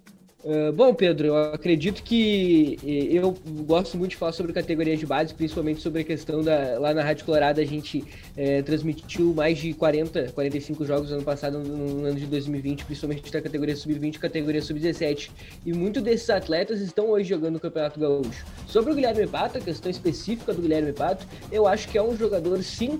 Uh, 0.48 0.72
bom, 0.72 0.94
Pedro, 0.94 1.26
eu 1.26 1.36
acredito 1.52 2.02
que 2.02 2.78
eu 2.82 3.36
gosto 3.66 3.98
muito 3.98 4.12
de 4.12 4.16
falar 4.16 4.32
sobre 4.32 4.50
categorias 4.50 4.98
de 4.98 5.04
base, 5.04 5.34
principalmente 5.34 5.82
sobre 5.82 6.00
a 6.00 6.04
questão 6.04 6.42
da. 6.42 6.78
Lá 6.78 6.94
na 6.94 7.02
Rádio 7.02 7.26
Colorado 7.26 7.60
a 7.60 7.64
gente 7.66 8.02
é, 8.34 8.62
transmitiu 8.62 9.34
mais 9.34 9.58
de 9.58 9.74
40, 9.74 10.32
45 10.32 10.86
jogos 10.86 11.10
no 11.10 11.16
ano 11.16 11.24
passado, 11.24 11.58
no, 11.58 12.06
ano 12.06 12.18
de 12.18 12.24
2020, 12.24 12.86
principalmente 12.86 13.30
da 13.30 13.42
categoria 13.42 13.76
sub-20 13.76 14.14
e 14.14 14.18
categoria 14.18 14.62
sub-17. 14.62 15.28
E 15.66 15.74
muitos 15.74 16.02
desses 16.02 16.30
atletas 16.30 16.80
estão 16.80 17.10
hoje 17.10 17.28
jogando 17.28 17.52
no 17.52 17.60
Campeonato 17.60 18.00
Gaúcho. 18.00 18.46
Sobre 18.66 18.92
o 18.92 18.94
Guilherme 18.94 19.26
Pato, 19.26 19.58
a 19.58 19.60
questão 19.60 19.90
específica 19.90 20.54
do 20.54 20.62
Guilherme 20.62 20.94
Pato, 20.94 21.26
eu 21.52 21.66
acho 21.68 21.88
que 21.88 21.98
é 21.98 22.02
um 22.02 22.16
jogador, 22.16 22.62
sim, 22.62 22.98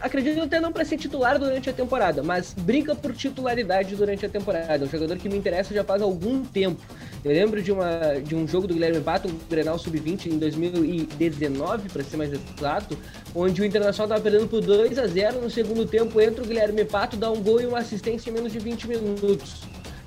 acredito 0.00 0.40
até 0.40 0.58
não 0.60 0.72
para 0.72 0.86
ser 0.86 0.96
titular 0.96 1.38
durante 1.38 1.68
a 1.68 1.74
temporada, 1.74 2.22
mas 2.22 2.54
briga 2.54 2.94
por 2.94 3.12
titularidade 3.12 3.94
durante 3.94 4.24
a 4.24 4.30
temporada. 4.30 4.82
É 4.82 4.86
um 4.86 4.90
jogador 4.90 5.18
que 5.18 5.28
me 5.28 5.36
interessa 5.36 5.74
já 5.74 5.84
faz 5.84 6.00
algum 6.00 6.42
tempo. 6.54 6.80
Eu 7.24 7.32
lembro 7.32 7.62
de, 7.62 7.72
uma, 7.72 8.20
de 8.22 8.34
um 8.34 8.46
jogo 8.46 8.66
do 8.66 8.74
Guilherme 8.74 9.00
Pato, 9.00 9.28
um 9.28 9.38
Grenal 9.50 9.78
Sub-20 9.78 10.26
em 10.26 10.38
2019, 10.38 11.88
para 11.88 12.04
ser 12.04 12.16
mais 12.16 12.30
exato, 12.32 12.96
onde 13.34 13.60
o 13.60 13.64
Internacional 13.64 14.06
estava 14.06 14.20
perdendo 14.20 14.48
por 14.48 14.60
2 14.60 14.98
a 14.98 15.06
0 15.06 15.40
no 15.40 15.50
segundo 15.50 15.86
tempo, 15.86 16.20
entra 16.20 16.44
o 16.44 16.46
Guilherme 16.46 16.84
Pato, 16.84 17.16
dá 17.16 17.30
um 17.30 17.42
gol 17.42 17.60
e 17.60 17.66
uma 17.66 17.78
assistência 17.78 18.30
em 18.30 18.32
menos 18.32 18.52
de 18.52 18.58
20 18.58 18.86
minutos 18.86 19.62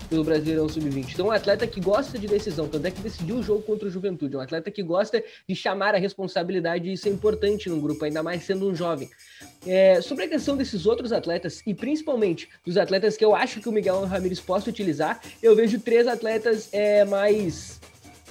pelo 0.10 0.24
Brasileirão 0.24 0.67
Sub-20. 0.67 1.13
Então, 1.13 1.28
um 1.28 1.32
atleta 1.32 1.67
que 1.67 1.80
gosta 1.80 2.17
de 2.17 2.28
decisão, 2.28 2.67
tanto 2.67 2.86
é 2.86 2.91
que 2.91 3.02
decidiu 3.02 3.38
o 3.38 3.43
jogo 3.43 3.62
contra 3.62 3.88
o 3.88 3.91
Juventude, 3.91 4.36
um 4.36 4.39
atleta 4.39 4.72
que 4.72 4.82
gosta 4.82 5.24
de 5.48 5.56
chamar 5.56 5.96
a 5.96 5.98
responsabilidade, 5.98 6.91
isso 6.91 7.08
é 7.08 7.12
importante 7.12 7.70
num 7.70 7.80
grupo, 7.80 8.06
ainda 8.06 8.24
mais 8.24 8.43
sendo 8.43 8.67
um 8.70 8.76
jovem. 8.76 9.10
É, 9.65 10.02
sobre 10.02 10.26
a 10.26 10.28
questão 10.28 10.56
desses 10.56 10.86
outros 10.86 11.12
atletas, 11.12 11.62
e 11.65 11.74
principalmente 11.74 12.50
dos 12.65 12.78
atletas 12.78 13.17
que 13.17 13.26
eu 13.26 13.36
acho 13.36 13.60
que 13.60 13.70
o 13.70 13.72
Miguel 13.72 14.06
Ramírez 14.06 14.39
possa 14.39 14.70
utilizar, 14.70 15.22
eu 15.41 15.56
vejo 15.56 15.80
três 15.80 16.08
atletas 16.08 16.70
é, 16.72 17.04
mais 17.06 17.80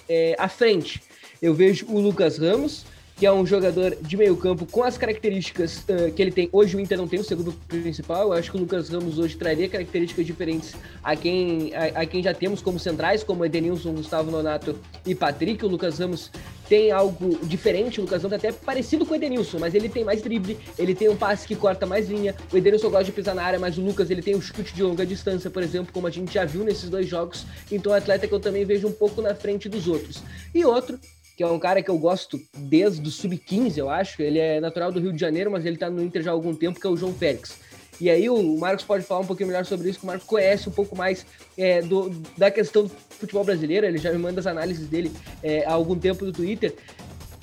é, 0.09 0.35
à 0.39 0.49
frente. 0.49 1.03
Eu 1.41 1.55
vejo 1.55 1.87
o 1.89 2.01
Lucas 2.01 2.39
Ramos, 2.39 2.87
que 3.17 3.25
é 3.25 3.33
um 3.33 3.47
jogador 3.47 3.97
de 3.99 4.17
meio 4.17 4.37
campo 4.37 4.67
com 4.67 4.85
as 4.85 4.99
características 4.99 5.79
uh, 5.89 6.13
que 6.15 6.21
ele 6.21 6.31
tem. 6.31 6.51
Hoje 6.53 6.77
o 6.77 6.81
Inter 6.81 6.99
não 6.99 7.09
tem 7.09 7.19
o 7.19 7.25
segundo 7.25 7.51
principal, 7.67 8.29
eu 8.29 8.33
acho 8.35 8.51
que 8.51 8.57
o 8.59 8.61
Lucas 8.61 8.91
Ramos 8.91 9.19
hoje 9.19 9.37
traria 9.37 9.69
características 9.69 10.27
diferentes 10.27 10.75
a 11.03 11.17
quem, 11.17 11.75
a, 11.75 12.03
a 12.03 12.07
quem 12.07 12.23
já 12.23 12.35
temos 12.35 12.61
como 12.61 12.79
centrais, 12.79 13.25
como 13.25 13.45
Edenilson, 13.45 13.93
Gustavo 13.93 14.31
Nonato 14.31 14.79
e 15.07 15.15
Patrick. 15.15 15.65
O 15.65 15.69
Lucas 15.69 15.99
Ramos 15.99 16.31
tem 16.69 16.91
algo 16.93 17.39
diferente, 17.45 18.01
o 18.01 18.03
Lucas 18.03 18.23
Ramos 18.23 18.33
é 18.33 18.37
até 18.37 18.53
parecido 18.53 19.07
com 19.07 19.15
o 19.15 19.17
Edenilson, 19.17 19.59
mas 19.61 19.75
ele 19.75 19.89
tem 19.89 20.05
mais 20.05 20.21
drible, 20.21 20.59
ele 20.79 20.95
tem 20.95 21.09
um 21.09 21.17
passe 21.17 21.47
que 21.47 21.57
corta 21.57 21.87
mais 21.87 22.11
linha. 22.11 22.35
O 22.53 22.57
Edenilson 22.59 22.91
gosta 22.91 23.05
de 23.05 23.13
pisar 23.13 23.35
na 23.35 23.43
área, 23.43 23.59
mas 23.59 23.79
o 23.79 23.81
Lucas 23.81 24.11
ele 24.11 24.21
tem 24.21 24.37
um 24.37 24.43
chute 24.43 24.75
de 24.75 24.83
longa 24.83 25.07
distância, 25.07 25.49
por 25.49 25.63
exemplo, 25.63 25.91
como 25.91 26.07
a 26.07 26.11
gente 26.11 26.35
já 26.35 26.45
viu 26.45 26.63
nesses 26.65 26.91
dois 26.91 27.09
jogos. 27.09 27.47
Então, 27.73 27.95
é 27.95 27.99
atleta 27.99 28.29
que 28.29 28.35
eu 28.35 28.41
também 28.41 28.65
vejo 28.67 28.87
um 28.87 28.93
pouco 28.93 29.23
na 29.23 29.35
frente 29.35 29.71
dos 29.71 29.89
outros. 29.89 30.23
E 30.55 30.65
outro 30.65 30.99
que 31.37 31.43
é 31.43 31.47
um 31.47 31.59
cara 31.59 31.83
que 31.83 31.91
eu 31.91 31.99
gosto 31.99 32.41
desde 32.57 33.07
o 33.07 33.11
sub-15, 33.11 33.77
eu 33.77 33.91
acho. 33.91 34.23
Ele 34.23 34.39
é 34.39 34.59
natural 34.59 34.91
do 34.91 34.99
Rio 34.99 35.13
de 35.13 35.21
Janeiro, 35.21 35.51
mas 35.51 35.67
ele 35.67 35.77
tá 35.77 35.91
no 35.91 36.03
Inter 36.03 36.23
já 36.23 36.31
há 36.31 36.35
algum 36.35 36.55
tempo, 36.55 36.81
que 36.81 36.87
é 36.87 36.91
o 36.91 36.97
João 36.97 37.13
Félix. 37.13 37.59
E 38.01 38.11
aí 38.11 38.29
o 38.29 38.59
Marcos 38.59 38.85
pode 38.85 39.05
falar 39.05 39.21
um 39.21 39.27
pouquinho 39.27 39.49
melhor 39.49 39.65
sobre 39.65 39.89
isso, 39.89 39.99
que 39.99 40.05
o 40.05 40.07
Marcos 40.07 40.27
conhece 40.27 40.69
um 40.69 40.73
pouco 40.73 40.97
mais 40.97 41.27
é, 41.57 41.81
do, 41.83 42.11
da 42.37 42.51
questão 42.51 42.85
do 42.85 42.89
futebol 42.89 43.45
brasileiro, 43.45 43.87
ele 43.87 43.99
já 43.99 44.13
me 44.13 44.19
manda 44.19 44.41
as 44.41 44.47
análises 44.47 44.87
dele 44.87 45.11
é, 45.43 45.65
há 45.65 45.73
algum 45.73 45.99
tempo 45.99 46.25
no 46.25 46.33
Twitter. 46.33 46.75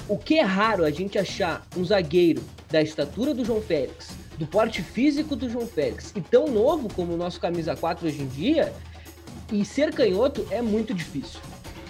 O 0.08 0.17
que 0.17 0.38
é 0.38 0.43
raro 0.43 0.84
a 0.84 0.91
gente 0.91 1.17
achar 1.17 1.65
um 1.75 1.84
zagueiro 1.84 2.43
da 2.69 2.82
estatura 2.82 3.34
do 3.34 3.45
João 3.45 3.62
Félix, 3.62 4.10
do 4.38 4.45
porte 4.45 4.82
físico 4.82 5.36
do 5.36 5.49
João 5.49 5.65
Félix, 5.65 6.12
e 6.15 6.21
tão 6.21 6.47
novo 6.47 6.88
como 6.93 7.13
o 7.13 7.17
nosso 7.17 7.39
camisa 7.39 7.75
4 7.75 8.08
hoje 8.08 8.21
em 8.21 8.27
dia, 8.27 8.73
e 9.51 9.63
ser 9.65 9.93
canhoto 9.93 10.45
é 10.51 10.62
muito 10.62 10.93
difícil. 10.93 11.39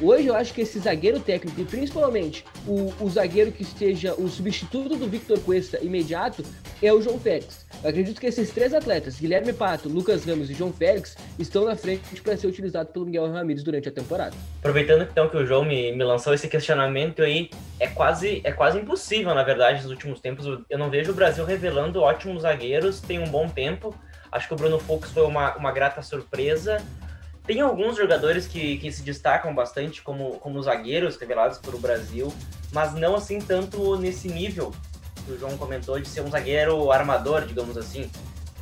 Hoje 0.02 0.28
eu 0.28 0.36
acho 0.36 0.54
que 0.54 0.62
esse 0.62 0.80
zagueiro 0.80 1.20
técnico, 1.20 1.60
e 1.62 1.66
principalmente 1.66 2.44
o, 2.68 2.94
o 3.00 3.10
zagueiro 3.10 3.52
que 3.52 3.64
esteja 3.64 4.14
o 4.16 4.28
substituto 4.28 4.96
do 4.96 5.08
Victor 5.08 5.40
Cuesta 5.40 5.80
imediato, 5.84 6.44
é 6.82 6.92
o 6.92 7.02
João 7.02 7.20
Félix. 7.20 7.66
Eu 7.84 7.90
acredito 7.90 8.20
que 8.20 8.28
esses 8.28 8.50
três 8.52 8.74
atletas, 8.74 9.20
Guilherme 9.20 9.54
Pato, 9.54 9.88
Lucas 9.88 10.26
Ramos 10.26 10.50
e 10.50 10.54
João 10.54 10.74
Félix, 10.74 11.16
estão 11.38 11.66
na 11.66 11.76
frente 11.76 12.22
para 12.22 12.36
ser 12.36 12.48
utilizados 12.48 12.92
pelo 12.92 13.06
Miguel 13.06 13.32
Ramírez 13.32 13.64
durante 13.64 13.88
a 13.88 13.92
temporada. 13.92 14.36
Aproveitando 14.60 15.04
então 15.04 15.30
que 15.30 15.38
o 15.38 15.46
João 15.46 15.64
me, 15.64 15.92
me 15.92 16.04
lançou 16.04 16.34
esse 16.34 16.48
questionamento 16.48 17.22
aí, 17.22 17.50
é 17.80 17.88
quase, 17.88 18.42
é 18.44 18.52
quase 18.52 18.80
impossível, 18.80 19.34
na 19.36 19.44
verdade, 19.44 19.82
nos 19.82 19.92
últimos 19.92 20.20
tempos. 20.20 20.46
Eu 20.70 20.78
não 20.78 20.90
vejo 20.90 21.12
o 21.12 21.16
Brasil 21.16 21.46
revelando 21.46 22.02
ótimos 22.02 22.42
zagueiros, 22.44 23.00
tem 23.00 23.20
um 23.20 23.28
bom 23.28 23.48
tempo. 23.48 23.96
Acho 24.32 24.48
que 24.48 24.54
o 24.54 24.58
Bruno 24.58 24.80
Fux 24.80 25.12
foi 25.12 25.24
uma, 25.24 25.56
uma 25.56 25.72
grata 25.72 26.02
surpresa. 26.02 26.82
Tem 27.46 27.60
alguns 27.60 27.98
jogadores 27.98 28.48
que, 28.48 28.78
que 28.78 28.92
se 28.92 29.04
destacam 29.04 29.54
bastante 29.54 30.02
como, 30.02 30.40
como 30.40 30.62
zagueiros 30.64 31.18
revelados 31.18 31.58
pelo 31.58 31.78
Brasil, 31.78 32.34
mas 32.72 32.94
não 32.94 33.16
assim 33.16 33.40
tanto 33.40 33.98
nesse 33.98 34.30
nível 34.30 34.74
que 35.26 35.32
o 35.34 35.40
João 35.40 35.58
comentou 35.58 36.00
de 36.00 36.08
ser 36.08 36.22
um 36.22 36.30
zagueiro 36.30 36.92
armador, 36.92 37.46
digamos 37.46 37.78
assim. 37.78 38.10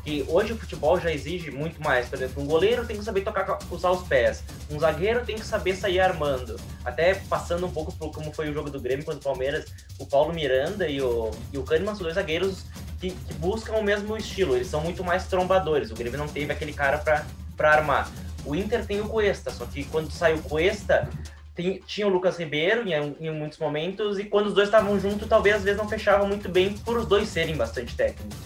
Que 0.03 0.25
hoje 0.27 0.53
o 0.53 0.57
futebol 0.57 0.99
já 0.99 1.11
exige 1.11 1.51
muito 1.51 1.79
mais. 1.79 2.09
Por 2.09 2.15
exemplo, 2.15 2.41
um 2.41 2.47
goleiro 2.47 2.83
tem 2.83 2.97
que 2.97 3.03
saber 3.03 3.21
tocar, 3.21 3.59
usar 3.69 3.91
os 3.91 4.07
pés. 4.07 4.43
Um 4.69 4.79
zagueiro 4.79 5.23
tem 5.23 5.35
que 5.35 5.45
saber 5.45 5.75
sair 5.75 5.99
armando. 5.99 6.59
Até 6.83 7.13
passando 7.13 7.67
um 7.67 7.71
pouco 7.71 7.91
por 7.93 8.11
como 8.11 8.33
foi 8.33 8.49
o 8.49 8.53
jogo 8.53 8.71
do 8.71 8.79
Grêmio 8.79 9.05
contra 9.05 9.19
o 9.19 9.23
Palmeiras, 9.23 9.65
o 9.99 10.07
Paulo 10.07 10.33
Miranda 10.33 10.87
e 10.87 10.99
o, 10.99 11.29
e 11.53 11.57
o 11.59 11.63
Kahneman 11.63 11.93
são 11.93 12.01
dois 12.01 12.15
zagueiros 12.15 12.65
que, 12.99 13.11
que 13.11 13.33
buscam 13.35 13.73
o 13.73 13.83
mesmo 13.83 14.17
estilo. 14.17 14.55
Eles 14.55 14.67
são 14.67 14.81
muito 14.81 15.03
mais 15.03 15.27
trombadores. 15.27 15.91
O 15.91 15.95
Grêmio 15.95 16.17
não 16.17 16.27
teve 16.27 16.51
aquele 16.51 16.73
cara 16.73 16.97
para 16.97 17.71
armar. 17.71 18.09
O 18.45 18.55
Inter 18.55 18.85
tem 18.85 19.01
o 19.01 19.07
Cuesta, 19.07 19.51
só 19.51 19.65
que 19.65 19.83
quando 19.85 20.11
saiu 20.11 20.37
o 20.37 20.41
Cuesta, 20.41 21.09
tem, 21.53 21.79
tinha 21.85 22.07
o 22.07 22.09
Lucas 22.09 22.37
Ribeiro 22.37 22.87
em, 22.87 23.15
em, 23.19 23.31
muitos 23.31 23.57
momentos, 23.57 24.17
e 24.17 24.23
quando 24.23 24.47
os 24.47 24.53
dois 24.53 24.67
estavam 24.67 24.99
juntos, 24.99 25.27
talvez 25.27 25.57
às 25.57 25.63
vezes 25.63 25.77
não 25.77 25.87
fechavam 25.87 26.27
muito 26.27 26.49
bem 26.49 26.73
por 26.73 26.97
os 26.97 27.05
dois 27.05 27.27
serem 27.27 27.55
bastante 27.55 27.95
técnicos. 27.95 28.37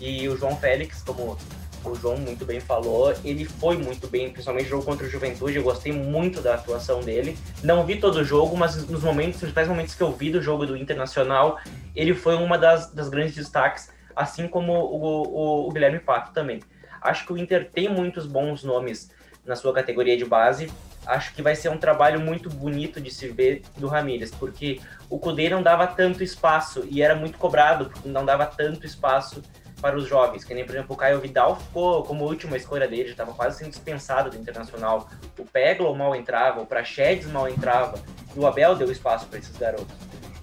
E 0.00 0.28
o 0.28 0.36
João 0.36 0.56
Félix, 0.56 1.02
como 1.02 1.38
o 1.84 1.94
João 1.94 2.16
muito 2.16 2.44
bem 2.44 2.60
falou, 2.60 3.14
ele 3.24 3.44
foi 3.44 3.76
muito 3.76 4.06
bem, 4.06 4.30
principalmente 4.30 4.64
no 4.64 4.70
jogo 4.70 4.84
contra 4.84 5.06
o 5.06 5.10
Juventude, 5.10 5.56
eu 5.56 5.62
gostei 5.62 5.92
muito 5.92 6.40
da 6.40 6.54
atuação 6.54 7.00
dele. 7.00 7.38
Não 7.62 7.86
vi 7.86 7.96
todo 7.96 8.16
o 8.16 8.24
jogo, 8.24 8.56
mas 8.56 8.86
nos 8.88 9.02
momentos, 9.02 9.34
nos 9.34 9.40
principais 9.42 9.68
momentos 9.68 9.94
que 9.94 10.02
eu 10.02 10.12
vi 10.12 10.30
do 10.30 10.42
jogo 10.42 10.66
do 10.66 10.76
Internacional, 10.76 11.58
ele 11.94 12.14
foi 12.14 12.34
uma 12.36 12.58
das, 12.58 12.92
das 12.92 13.08
grandes 13.08 13.34
destaques, 13.34 13.90
assim 14.14 14.46
como 14.46 14.72
o, 14.72 15.02
o, 15.02 15.68
o 15.68 15.72
Guilherme 15.72 15.98
Pato 15.98 16.32
também. 16.32 16.60
Acho 17.00 17.26
que 17.26 17.32
o 17.32 17.38
Inter 17.38 17.70
tem 17.70 17.88
muitos 17.88 18.26
bons 18.26 18.62
nomes 18.62 19.10
na 19.44 19.56
sua 19.56 19.72
categoria 19.72 20.16
de 20.16 20.24
base. 20.24 20.70
Acho 21.06 21.34
que 21.34 21.42
vai 21.42 21.56
ser 21.56 21.70
um 21.70 21.78
trabalho 21.78 22.20
muito 22.20 22.50
bonito 22.50 23.00
de 23.00 23.10
se 23.10 23.28
ver 23.28 23.62
do 23.76 23.88
Ramírez, 23.88 24.30
porque 24.30 24.80
o 25.08 25.18
Cudê 25.18 25.48
não 25.48 25.62
dava 25.62 25.86
tanto 25.86 26.22
espaço 26.22 26.86
e 26.90 27.02
era 27.02 27.14
muito 27.14 27.38
cobrado, 27.38 27.86
porque 27.86 28.08
não 28.08 28.24
dava 28.24 28.46
tanto 28.46 28.86
espaço 28.86 29.42
para 29.80 29.96
os 29.96 30.06
jovens, 30.06 30.44
que 30.44 30.52
nem, 30.52 30.64
por 30.64 30.74
exemplo, 30.74 30.94
o 30.94 30.96
Caio 30.96 31.20
Vidal 31.20 31.56
ficou 31.56 32.02
como 32.04 32.24
última 32.24 32.56
escolha 32.56 32.86
dele, 32.86 33.10
estava 33.10 33.32
quase 33.32 33.58
sendo 33.58 33.70
dispensado 33.70 34.30
do 34.30 34.36
Internacional. 34.36 35.08
O 35.38 35.44
Peglo 35.44 35.94
mal 35.96 36.14
entrava, 36.14 36.60
o 36.60 36.66
Prachedes 36.66 37.26
mal 37.26 37.48
entrava, 37.48 37.98
e 38.36 38.38
o 38.38 38.46
Abel 38.46 38.76
deu 38.76 38.92
espaço 38.92 39.26
para 39.26 39.38
esses 39.38 39.56
garotos. 39.56 39.94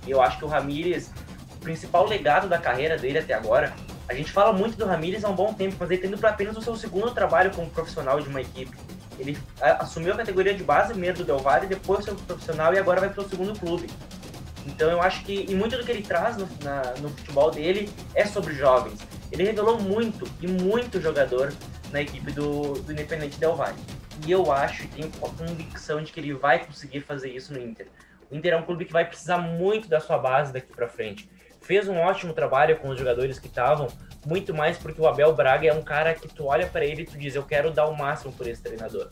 E 0.05 0.11
eu 0.11 0.21
acho 0.21 0.39
que 0.39 0.45
o 0.45 0.47
Ramírez, 0.47 1.11
o 1.55 1.59
principal 1.59 2.07
legado 2.07 2.49
da 2.49 2.57
carreira 2.57 2.97
dele 2.97 3.19
até 3.19 3.33
agora, 3.33 3.73
A 4.09 4.13
gente 4.13 4.31
fala 4.31 4.53
muito 4.53 4.77
do 4.77 4.85
Ramires 4.85 5.25
há 5.25 5.29
um 5.29 5.35
bom 5.35 5.53
tempo, 5.53 5.75
mas 5.79 5.91
ele 5.91 6.01
tendo 6.01 6.17
para 6.17 6.29
apenas 6.29 6.55
o 6.55 6.61
seu 6.61 6.75
segundo 6.77 7.11
trabalho 7.11 7.51
como 7.51 7.69
profissional 7.69 8.21
de 8.21 8.29
uma 8.29 8.39
equipe. 8.39 8.75
Ele 9.19 9.37
assumiu 9.59 10.13
a 10.13 10.17
categoria 10.17 10.53
de 10.53 10.63
base 10.63 10.91
primeiro 10.91 11.17
do 11.17 11.23
Del 11.25 11.39
Valle, 11.39 11.67
depois 11.67 12.05
seu 12.05 12.15
profissional 12.15 12.73
e 12.73 12.79
agora 12.79 13.01
vai 13.01 13.09
para 13.09 13.23
o 13.23 13.29
segundo 13.29 13.59
clube. 13.59 13.89
Então 14.65 14.89
eu 14.89 15.01
acho 15.01 15.23
que, 15.25 15.45
e 15.49 15.55
muito 15.55 15.77
do 15.77 15.83
que 15.83 15.91
ele 15.91 16.03
traz 16.03 16.37
no, 16.37 16.47
na, 16.63 16.93
no 16.99 17.09
futebol 17.09 17.51
dele 17.51 17.89
é 18.13 18.25
sobre 18.25 18.53
jovens. 18.53 18.99
Ele 19.31 19.43
revelou 19.43 19.79
muito 19.79 20.25
e 20.41 20.47
muito 20.47 21.01
jogador 21.01 21.53
na 21.91 22.01
equipe 22.01 22.31
do, 22.31 22.73
do 22.73 22.91
Independente 22.91 23.37
Del 23.37 23.55
Valle. 23.55 23.77
E 24.25 24.31
eu 24.31 24.51
acho 24.51 24.83
e 24.83 24.87
tenho 24.87 25.11
convicção 25.19 26.01
de 26.01 26.13
que 26.13 26.19
ele 26.19 26.33
vai 26.33 26.65
conseguir 26.65 27.01
fazer 27.01 27.29
isso 27.29 27.51
no 27.53 27.59
Inter. 27.59 27.87
O 28.31 28.35
Inter 28.35 28.53
é 28.53 28.57
um 28.57 28.63
clube 28.63 28.85
que 28.85 28.93
vai 28.93 29.05
precisar 29.05 29.37
muito 29.37 29.89
da 29.89 29.99
sua 29.99 30.17
base 30.17 30.53
daqui 30.53 30.71
para 30.73 30.87
frente 30.87 31.29
fez 31.67 31.85
um 31.89 31.97
ótimo 31.97 32.31
trabalho 32.31 32.77
com 32.77 32.87
os 32.87 32.97
jogadores 32.97 33.37
que 33.37 33.47
estavam, 33.47 33.87
muito 34.25 34.53
mais 34.53 34.77
porque 34.77 35.01
o 35.01 35.05
Abel 35.05 35.33
Braga 35.33 35.67
é 35.67 35.73
um 35.73 35.81
cara 35.81 36.13
que 36.13 36.27
tu 36.27 36.45
olha 36.45 36.65
para 36.65 36.85
ele 36.85 37.01
e 37.01 37.05
tu 37.05 37.17
diz, 37.17 37.35
eu 37.35 37.43
quero 37.43 37.69
dar 37.71 37.87
o 37.87 37.95
máximo 37.95 38.31
por 38.31 38.47
esse 38.47 38.61
treinador. 38.61 39.09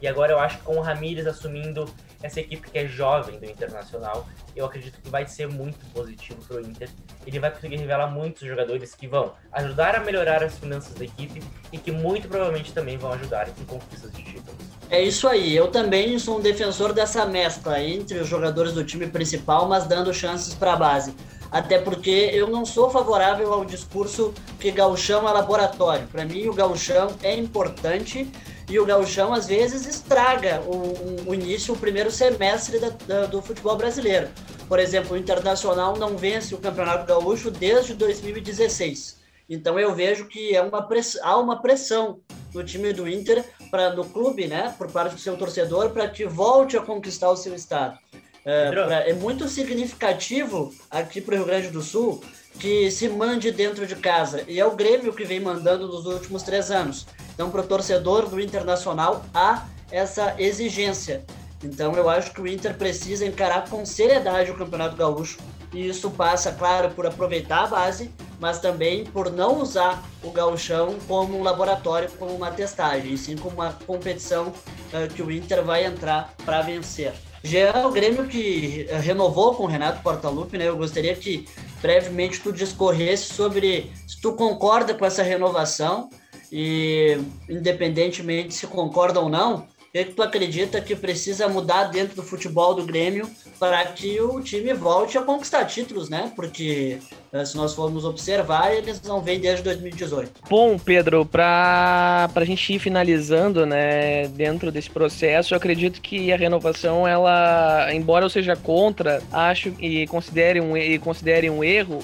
E 0.00 0.08
agora 0.08 0.32
eu 0.32 0.38
acho 0.40 0.56
que 0.56 0.64
com 0.64 0.76
o 0.76 0.80
Ramires 0.80 1.26
assumindo 1.26 1.88
essa 2.22 2.40
equipe 2.40 2.70
que 2.70 2.78
é 2.78 2.88
jovem 2.88 3.38
do 3.38 3.44
Internacional, 3.44 4.26
eu 4.56 4.64
acredito 4.64 4.98
que 5.00 5.10
vai 5.10 5.26
ser 5.26 5.48
muito 5.48 5.78
positivo 5.92 6.42
para 6.48 6.56
o 6.56 6.60
Inter. 6.60 6.88
Ele 7.26 7.38
vai 7.38 7.50
conseguir 7.50 7.76
revelar 7.76 8.06
muitos 8.08 8.48
jogadores 8.48 8.94
que 8.94 9.06
vão 9.06 9.34
ajudar 9.52 9.94
a 9.94 10.00
melhorar 10.00 10.42
as 10.42 10.58
finanças 10.58 10.94
da 10.94 11.04
equipe 11.04 11.42
e 11.70 11.78
que 11.78 11.92
muito 11.92 12.26
provavelmente 12.26 12.72
também 12.72 12.96
vão 12.96 13.12
ajudar 13.12 13.48
em 13.48 13.64
conquistas 13.64 14.10
de 14.12 14.24
títulos. 14.24 14.56
É 14.90 15.00
isso 15.00 15.28
aí. 15.28 15.54
Eu 15.54 15.68
também 15.68 16.18
sou 16.18 16.38
um 16.38 16.40
defensor 16.40 16.92
dessa 16.92 17.26
mescla 17.26 17.80
entre 17.80 18.18
os 18.18 18.26
jogadores 18.26 18.72
do 18.72 18.82
time 18.82 19.06
principal, 19.06 19.68
mas 19.68 19.86
dando 19.86 20.12
chances 20.12 20.54
para 20.54 20.72
a 20.72 20.76
base 20.76 21.14
até 21.52 21.78
porque 21.78 22.30
eu 22.32 22.48
não 22.48 22.64
sou 22.64 22.88
favorável 22.88 23.52
ao 23.52 23.62
discurso 23.62 24.32
que 24.58 24.70
gauchão 24.70 25.28
é 25.28 25.32
laboratório. 25.32 26.08
Para 26.08 26.24
mim, 26.24 26.48
o 26.48 26.54
gauchão 26.54 27.14
é 27.22 27.36
importante 27.36 28.26
e 28.70 28.78
o 28.80 28.86
gauchão 28.86 29.34
às 29.34 29.46
vezes 29.46 29.86
estraga 29.86 30.62
o, 30.62 31.28
o 31.28 31.34
início, 31.34 31.74
o 31.74 31.78
primeiro 31.78 32.10
semestre 32.10 32.78
da, 32.78 32.88
da, 32.88 33.26
do 33.26 33.42
futebol 33.42 33.76
brasileiro. 33.76 34.30
Por 34.66 34.78
exemplo, 34.78 35.14
o 35.14 35.18
Internacional 35.18 35.94
não 35.98 36.16
vence 36.16 36.54
o 36.54 36.58
Campeonato 36.58 37.04
Gaúcho 37.04 37.50
desde 37.50 37.92
2016. 37.92 39.20
Então 39.46 39.78
eu 39.78 39.94
vejo 39.94 40.28
que 40.28 40.56
é 40.56 40.62
uma 40.62 40.80
press... 40.80 41.18
há 41.22 41.36
uma 41.36 41.60
pressão 41.60 42.20
no 42.54 42.64
time 42.64 42.94
do 42.94 43.06
Inter, 43.06 43.44
para 43.70 43.94
no 43.94 44.04
clube, 44.04 44.46
né, 44.46 44.74
por 44.78 44.90
parte 44.90 45.14
do 45.14 45.20
seu 45.20 45.36
torcedor, 45.36 45.90
para 45.90 46.08
que 46.08 46.24
volte 46.26 46.76
a 46.76 46.80
conquistar 46.80 47.30
o 47.30 47.36
seu 47.36 47.54
estado. 47.54 47.98
É, 48.44 48.70
pra, 48.70 49.08
é 49.08 49.12
muito 49.12 49.48
significativo 49.48 50.74
aqui 50.90 51.20
para 51.20 51.34
o 51.34 51.36
Rio 51.38 51.46
Grande 51.46 51.68
do 51.68 51.80
Sul 51.80 52.22
que 52.58 52.90
se 52.90 53.08
mande 53.08 53.50
dentro 53.50 53.86
de 53.86 53.96
casa. 53.96 54.44
E 54.46 54.58
é 54.58 54.66
o 54.66 54.76
Grêmio 54.76 55.12
que 55.12 55.24
vem 55.24 55.40
mandando 55.40 55.86
nos 55.86 56.06
últimos 56.06 56.42
três 56.42 56.70
anos. 56.70 57.06
Então, 57.34 57.50
para 57.50 57.60
o 57.60 57.66
torcedor 57.66 58.28
do 58.28 58.40
Internacional, 58.40 59.24
há 59.32 59.66
essa 59.90 60.34
exigência. 60.38 61.24
Então, 61.64 61.94
eu 61.94 62.08
acho 62.08 62.32
que 62.32 62.40
o 62.40 62.46
Inter 62.46 62.76
precisa 62.76 63.24
encarar 63.24 63.68
com 63.68 63.86
seriedade 63.86 64.50
o 64.50 64.56
Campeonato 64.56 64.96
Gaúcho. 64.96 65.38
E 65.72 65.88
isso 65.88 66.10
passa, 66.10 66.52
claro, 66.52 66.90
por 66.90 67.06
aproveitar 67.06 67.64
a 67.64 67.66
base, 67.66 68.10
mas 68.38 68.58
também 68.58 69.04
por 69.04 69.30
não 69.30 69.58
usar 69.58 70.02
o 70.22 70.30
gauchão 70.30 70.98
como 71.08 71.38
um 71.38 71.42
laboratório, 71.42 72.10
como 72.18 72.34
uma 72.34 72.50
testagem, 72.50 73.16
sim 73.16 73.36
como 73.36 73.54
uma 73.54 73.72
competição 73.86 74.48
uh, 74.48 75.14
que 75.14 75.22
o 75.22 75.30
Inter 75.30 75.64
vai 75.64 75.86
entrar 75.86 76.34
para 76.44 76.60
vencer. 76.60 77.14
Já 77.44 77.58
é 77.58 77.86
o 77.86 77.90
Grêmio 77.90 78.28
que 78.28 78.86
eh, 78.88 78.98
renovou 78.98 79.54
com 79.54 79.64
o 79.64 79.66
Renato 79.66 80.02
Portaluppi, 80.02 80.56
né? 80.56 80.68
Eu 80.68 80.76
gostaria 80.76 81.14
que 81.14 81.46
brevemente 81.80 82.40
tu 82.40 82.52
discorresse 82.52 83.34
sobre 83.34 83.90
se 84.06 84.20
tu 84.20 84.34
concorda 84.34 84.94
com 84.94 85.04
essa 85.04 85.22
renovação 85.22 86.08
e 86.52 87.18
independentemente 87.48 88.54
se 88.54 88.66
concorda 88.66 89.18
ou 89.18 89.28
não, 89.28 89.66
o 89.94 90.04
que, 90.04 90.04
tu 90.06 90.22
acredita 90.22 90.80
que 90.80 90.96
precisa 90.96 91.46
mudar 91.48 91.84
dentro 91.84 92.16
do 92.16 92.22
futebol 92.22 92.74
do 92.74 92.82
Grêmio 92.82 93.28
para 93.60 93.84
que 93.84 94.18
o 94.22 94.40
time 94.40 94.72
volte 94.72 95.18
a 95.18 95.22
conquistar 95.22 95.66
títulos, 95.66 96.08
né? 96.08 96.32
Porque 96.34 96.98
eh, 97.30 97.44
se 97.44 97.54
nós 97.58 97.74
formos 97.74 98.06
observar, 98.06 98.74
eles 98.74 99.02
não 99.02 99.20
vêm 99.20 99.38
desde 99.38 99.62
2018. 99.62 100.44
Bom, 100.48 100.78
Pedro, 100.78 101.26
para 101.26 102.30
a 102.34 102.44
gente 102.44 102.72
ir 102.72 102.78
finalizando, 102.78 103.66
né, 103.66 104.28
dentro 104.28 104.72
desse 104.72 104.88
processo, 104.88 105.52
eu 105.52 105.58
acredito 105.58 106.00
que 106.00 106.32
a 106.32 106.38
renovação, 106.38 107.06
ela, 107.06 107.92
embora 107.92 108.24
eu 108.24 108.30
seja 108.30 108.56
contra, 108.56 109.22
acho 109.30 109.74
e 109.78 110.06
considere 110.06 110.58
um, 110.58 110.74
e 110.74 110.98
considere 110.98 111.50
um 111.50 111.62
erro, 111.62 111.98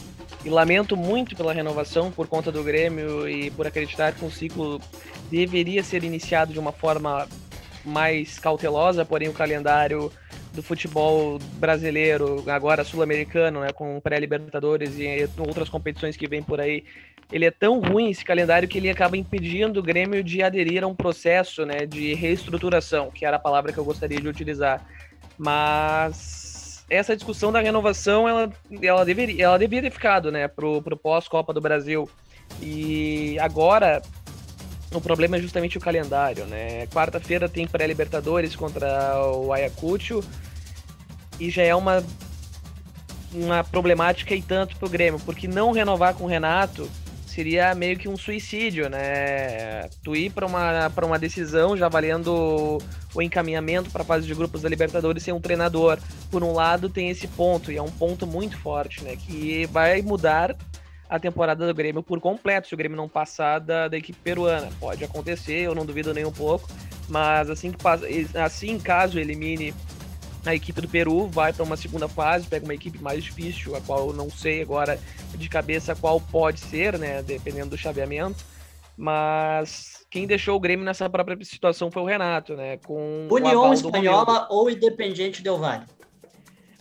e 0.44 0.51
lamento 0.51 0.94
muito 0.94 1.35
pela 1.35 1.55
renovação 1.55 2.11
por 2.11 2.27
conta 2.27 2.53
do 2.53 2.62
Grêmio 2.62 3.27
e 3.27 3.51
por 3.51 3.66
acreditar 3.66 4.12
que 4.12 4.24
o 4.24 4.31
ciclo 4.31 4.79
deveria 5.31 5.83
ser 5.83 6.05
iniciado 6.05 6.53
de 6.53 6.59
uma 6.59 6.70
forma 6.70 7.27
mais 7.88 8.38
cautelosa, 8.38 9.05
porém 9.05 9.29
o 9.29 9.33
calendário 9.33 10.12
do 10.53 10.62
futebol 10.62 11.38
brasileiro, 11.55 12.44
agora 12.48 12.85
sul-americano, 12.85 13.61
né, 13.61 13.72
com 13.72 14.01
pré-libertadores 14.01 14.98
e 14.98 15.29
outras 15.38 15.68
competições 15.68 16.16
que 16.16 16.29
vêm 16.29 16.42
por 16.42 16.61
aí, 16.61 16.85
ele 17.31 17.44
é 17.44 17.51
tão 17.51 17.81
ruim 17.81 18.11
esse 18.11 18.24
calendário 18.24 18.68
que 18.68 18.79
ele 18.79 18.88
acaba 18.88 19.16
impedindo 19.16 19.81
o 19.81 19.83
Grêmio 19.83 20.24
de 20.24 20.42
aderir 20.42 20.83
a 20.83 20.87
um 20.87 20.94
processo, 20.94 21.66
né, 21.66 21.87
de 21.87 22.14
reestruturação, 22.14 23.11
que 23.11 23.24
era 23.24 23.37
a 23.37 23.40
palavra 23.40 23.72
que 23.72 23.79
eu 23.79 23.85
gostaria 23.85 24.20
de 24.20 24.29
utilizar. 24.29 24.85
Mas 25.37 26.85
essa 26.90 27.14
discussão 27.14 27.53
da 27.53 27.61
renovação, 27.61 28.29
ela, 28.29 28.51
ela 28.83 29.05
deveria, 29.05 29.44
ela 29.44 29.59
deveria 29.59 29.90
ter 29.90 29.94
ficado, 29.94 30.33
né, 30.33 30.48
pro, 30.48 30.81
pro 30.83 30.96
pós-Copa 30.96 31.53
do 31.53 31.61
Brasil. 31.61 32.09
E 32.62 33.38
agora 33.40 34.01
o 34.92 35.01
problema 35.01 35.37
é 35.37 35.40
justamente 35.40 35.77
o 35.77 35.81
calendário, 35.81 36.46
né? 36.46 36.87
Quarta-feira 36.88 37.48
tem 37.48 37.66
pré-Libertadores 37.66 38.57
contra 38.57 39.22
o 39.33 39.53
Ayacucho 39.53 40.22
e 41.38 41.51
já 41.51 41.62
é 41.62 41.74
uma 41.74 42.05
uma 43.33 43.62
problemática 43.62 44.35
e 44.35 44.40
tanto 44.40 44.77
pro 44.77 44.88
Grêmio, 44.88 45.20
porque 45.20 45.46
não 45.46 45.70
renovar 45.70 46.14
com 46.14 46.24
o 46.24 46.27
Renato 46.27 46.88
seria 47.27 47.74
meio 47.74 47.96
que 47.96 48.09
um 48.09 48.16
suicídio, 48.16 48.88
né? 48.88 49.88
Tu 50.03 50.16
ir 50.16 50.31
para 50.31 50.46
uma, 50.46 50.90
pra 50.90 51.07
uma 51.07 51.18
decisão 51.18 51.77
já 51.77 51.88
valendo 51.88 52.79
o 53.14 53.22
encaminhamento 53.22 53.90
para 53.90 54.03
a 54.03 54.05
fase 54.05 54.27
de 54.27 54.35
grupos 54.35 54.62
da 54.62 54.68
Libertadores 54.68 55.22
sem 55.22 55.33
um 55.33 55.40
treinador. 55.40 55.98
Por 56.31 56.42
um 56.42 56.53
lado, 56.53 56.88
tem 56.88 57.11
esse 57.11 57.29
ponto, 57.29 57.70
e 57.70 57.77
é 57.77 57.83
um 57.83 57.90
ponto 57.90 58.27
muito 58.27 58.59
forte, 58.59 59.05
né? 59.05 59.14
Que 59.14 59.66
vai 59.66 60.03
mudar 60.03 60.57
a 61.09 61.18
temporada 61.18 61.66
do 61.66 61.75
Grêmio 61.75 62.03
por 62.03 62.21
completo, 62.21 62.68
se 62.68 62.75
o 62.75 62.77
Grêmio 62.77 62.97
não 62.97 63.09
passar 63.09 63.61
da, 63.61 63.88
da 63.88 63.97
equipe 63.97 64.18
peruana. 64.23 64.68
Pode 64.79 65.03
acontecer, 65.05 65.61
eu 65.61 65.75
não 65.75 65.87
duvido 65.87 66.12
nem 66.12 66.25
um 66.25 66.33
pouco, 66.33 66.68
mas 67.09 67.49
assim 67.49 67.73
que 67.73 67.83
passa, 67.83 68.07
assim 68.44 68.79
caso 68.79 69.18
elimine 69.18 69.75
a 70.44 70.55
equipe 70.55 70.81
do 70.81 70.88
Peru, 70.88 71.27
vai 71.27 71.53
para 71.53 71.64
uma 71.64 71.77
segunda 71.77 72.09
fase, 72.09 72.47
pega 72.47 72.64
uma 72.64 72.75
equipe 72.75 73.03
mais 73.03 73.25
difícil, 73.25 73.75
a 73.75 73.81
qual 73.81 74.09
eu 74.09 74.12
não 74.12 74.31
sei 74.31 74.62
agora 74.62 74.99
de 75.35 75.49
cabeça 75.49 75.94
qual 75.97 76.21
pode 76.21 76.61
ser, 76.61 76.99
né, 76.99 77.23
dependendo 77.23 77.71
do 77.71 77.79
chaveamento. 77.79 78.44
Mas 78.97 80.07
quem 80.11 80.27
deixou 80.27 80.57
o 80.57 80.61
Grêmio 80.61 80.85
nessa 80.85 81.09
própria 81.09 81.37
situação 81.44 81.90
foi 81.90 82.03
o 82.03 82.07
Renato, 82.07 82.55
né? 82.55 82.79
Com 82.79 83.29
União 83.31 83.73
Espanhola 83.73 84.49
ou 84.51 84.68
Independiente 84.68 85.40
Del 85.40 85.59
Valle. 85.59 85.85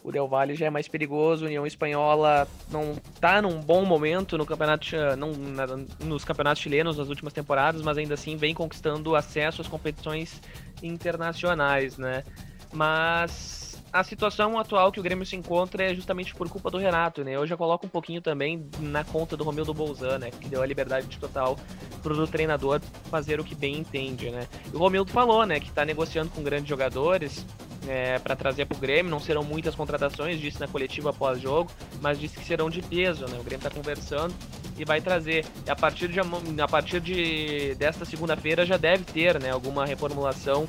O 0.07 0.11
Del 0.11 0.25
Valle 0.25 0.55
já 0.55 0.67
é 0.67 0.69
mais 0.69 0.87
perigoso, 0.87 1.43
a 1.43 1.47
União 1.47 1.67
Espanhola 1.67 2.47
não 2.71 2.93
está 3.13 3.41
num 3.41 3.59
bom 3.59 3.83
momento 3.83 4.37
no 4.37 4.45
campeonato, 4.45 4.85
não, 5.17 5.33
na, 5.33 5.67
nos 6.05 6.23
campeonatos 6.23 6.63
chilenos 6.63 6.97
nas 6.97 7.09
últimas 7.09 7.33
temporadas, 7.33 7.81
mas 7.81 7.97
ainda 7.97 8.13
assim 8.13 8.37
vem 8.37 8.53
conquistando 8.53 9.17
acesso 9.17 9.61
às 9.61 9.67
competições 9.67 10.41
internacionais, 10.81 11.97
né? 11.97 12.23
Mas 12.71 13.83
a 13.91 14.01
situação 14.01 14.57
atual 14.57 14.93
que 14.93 14.99
o 15.01 15.03
Grêmio 15.03 15.25
se 15.25 15.35
encontra 15.35 15.91
é 15.91 15.93
justamente 15.93 16.33
por 16.33 16.47
culpa 16.47 16.71
do 16.71 16.77
Renato, 16.77 17.21
né? 17.25 17.35
Eu 17.35 17.45
já 17.45 17.57
coloco 17.57 17.85
um 17.85 17.89
pouquinho 17.89 18.21
também 18.21 18.65
na 18.79 19.03
conta 19.03 19.35
do 19.35 19.43
Romildo 19.43 19.73
Bolzan, 19.73 20.19
né? 20.19 20.31
Que 20.31 20.47
deu 20.47 20.61
a 20.61 20.65
liberdade 20.65 21.17
total 21.17 21.57
pro 22.01 22.25
treinador 22.27 22.79
fazer 23.11 23.41
o 23.41 23.43
que 23.43 23.55
bem 23.55 23.79
entende, 23.79 24.29
né? 24.29 24.47
E 24.71 24.73
o 24.73 24.79
Romildo 24.79 25.11
falou, 25.11 25.45
né? 25.45 25.59
Que 25.59 25.67
está 25.67 25.83
negociando 25.83 26.29
com 26.29 26.41
grandes 26.41 26.69
jogadores, 26.69 27.45
é, 27.87 28.19
para 28.19 28.35
trazer 28.35 28.65
para 28.65 28.77
o 28.77 28.79
Grêmio. 28.79 29.09
Não 29.09 29.19
serão 29.19 29.43
muitas 29.43 29.75
contratações, 29.75 30.39
disse 30.39 30.59
na 30.59 30.67
coletiva 30.67 31.09
após 31.09 31.39
jogo, 31.39 31.71
mas 32.01 32.19
disse 32.19 32.37
que 32.37 32.45
serão 32.45 32.69
de 32.69 32.81
peso. 32.81 33.25
Né? 33.27 33.37
O 33.39 33.43
Grêmio 33.43 33.65
está 33.65 33.69
conversando 33.69 34.33
e 34.77 34.85
vai 34.85 35.01
trazer. 35.01 35.45
E 35.65 35.69
a 35.69 35.75
partir 35.75 36.07
de, 36.07 36.19
a 36.19 36.67
partir 36.67 36.99
de 36.99 37.75
desta 37.75 38.05
segunda-feira 38.05 38.65
já 38.65 38.77
deve 38.77 39.03
ter 39.03 39.39
né, 39.39 39.49
alguma 39.49 39.85
reformulação 39.85 40.67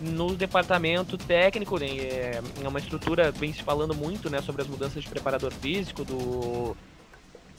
no 0.00 0.34
departamento 0.34 1.18
técnico, 1.18 1.78
né, 1.78 1.86
é, 1.86 2.40
é 2.62 2.68
uma 2.68 2.78
estrutura, 2.78 3.30
vem 3.30 3.52
se 3.52 3.62
falando 3.62 3.94
muito 3.94 4.30
né, 4.30 4.40
sobre 4.40 4.62
as 4.62 4.68
mudanças 4.68 5.02
de 5.02 5.10
preparador 5.10 5.52
físico, 5.52 6.06
do, 6.06 6.74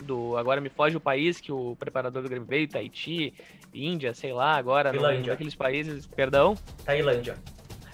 do 0.01 0.35
agora 0.37 0.59
me 0.59 0.69
foge 0.69 0.97
o 0.97 0.99
país 0.99 1.39
que 1.39 1.51
o 1.51 1.75
preparador 1.75 2.23
do 2.23 2.29
Grêmio 2.29 2.47
veio, 2.47 2.67
Tahiti, 2.67 3.33
Índia, 3.73 4.13
sei 4.13 4.33
lá, 4.33 4.55
agora, 4.55 4.91
não, 4.91 5.31
aqueles 5.31 5.55
países, 5.55 6.07
perdão? 6.07 6.57
Tailândia. 6.83 7.37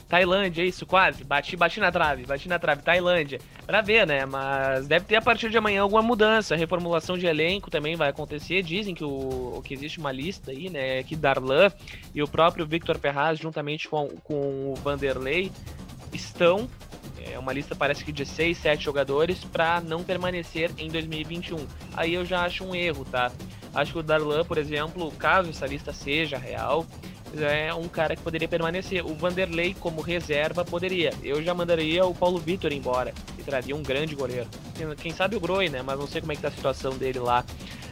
Tailândia, 0.08 0.64
isso, 0.64 0.86
quase. 0.86 1.24
Bati, 1.24 1.56
bati 1.56 1.80
na 1.80 1.92
trave, 1.92 2.26
bati 2.26 2.48
na 2.48 2.58
trave, 2.58 2.82
Tailândia. 2.82 3.40
Pra 3.66 3.82
ver, 3.82 4.08
né? 4.08 4.26
Mas 4.26 4.88
deve 4.88 5.06
ter 5.06 5.18
a 5.18 5.22
partir 5.22 5.50
de 5.50 5.58
amanhã 5.58 5.82
alguma 5.82 6.02
mudança. 6.02 6.56
Reformulação 6.56 7.18
de 7.18 7.26
elenco 7.26 7.70
também 7.70 7.96
vai 7.96 8.10
acontecer. 8.10 8.62
Dizem 8.62 8.96
que, 8.96 9.04
o, 9.04 9.62
que 9.64 9.74
existe 9.74 10.00
uma 10.00 10.12
lista 10.12 10.52
aí, 10.52 10.70
né? 10.70 11.04
Que 11.04 11.16
Darlan 11.16 11.72
e 12.16 12.24
o 12.24 12.28
próprio 12.28 12.66
Victor 12.66 12.98
Ferraz, 12.98 13.38
juntamente 13.38 13.90
com, 13.90 14.08
com 14.24 14.72
o 14.72 14.76
Vanderlei, 14.76 15.52
estão. 16.14 16.70
É 17.30 17.38
uma 17.38 17.52
lista 17.52 17.76
parece 17.76 18.06
que 18.06 18.12
de 18.12 18.26
6, 18.26 18.58
7 18.58 18.84
jogadores 18.84 19.44
para 19.44 19.82
não 19.82 20.04
permanecer 20.04 20.72
em 20.78 20.90
2021. 20.90 21.58
Aí 21.94 22.14
eu 22.14 22.24
já 22.24 22.44
acho 22.44 22.64
um 22.64 22.74
erro, 22.74 23.04
tá? 23.04 23.32
Acho 23.74 23.94
que 23.94 24.00
o 24.00 24.04
Darlan, 24.04 24.46
por 24.46 24.58
exemplo, 24.58 25.12
caso 25.12 25.50
essa 25.50 25.68
lista 25.68 25.92
seja 25.92 26.38
real, 26.38 26.86
é 27.36 27.74
um 27.74 27.88
cara 27.88 28.16
que 28.16 28.22
poderia 28.22 28.48
permanecer. 28.48 29.06
O 29.06 29.14
Vanderlei, 29.14 29.76
como 29.80 30.02
reserva, 30.02 30.64
poderia. 30.64 31.12
Eu 31.24 31.42
já 31.44 31.54
mandaria 31.54 32.06
o 32.06 32.14
Paulo 32.14 32.40
Vitor 32.40 32.72
embora 32.72 33.14
e 33.38 33.44
traria 33.44 33.76
um 33.76 33.84
grande 33.84 34.16
goleiro. 34.16 34.48
Quem 35.02 35.12
sabe 35.12 35.36
o 35.36 35.40
Groi, 35.40 35.70
né? 35.70 35.82
Mas 35.82 36.00
não 36.00 36.08
sei 36.08 36.22
como 36.22 36.32
é 36.32 36.36
que 36.36 36.42
tá 36.42 36.48
a 36.48 36.52
situação 36.52 36.98
dele 36.98 37.20
lá 37.20 37.44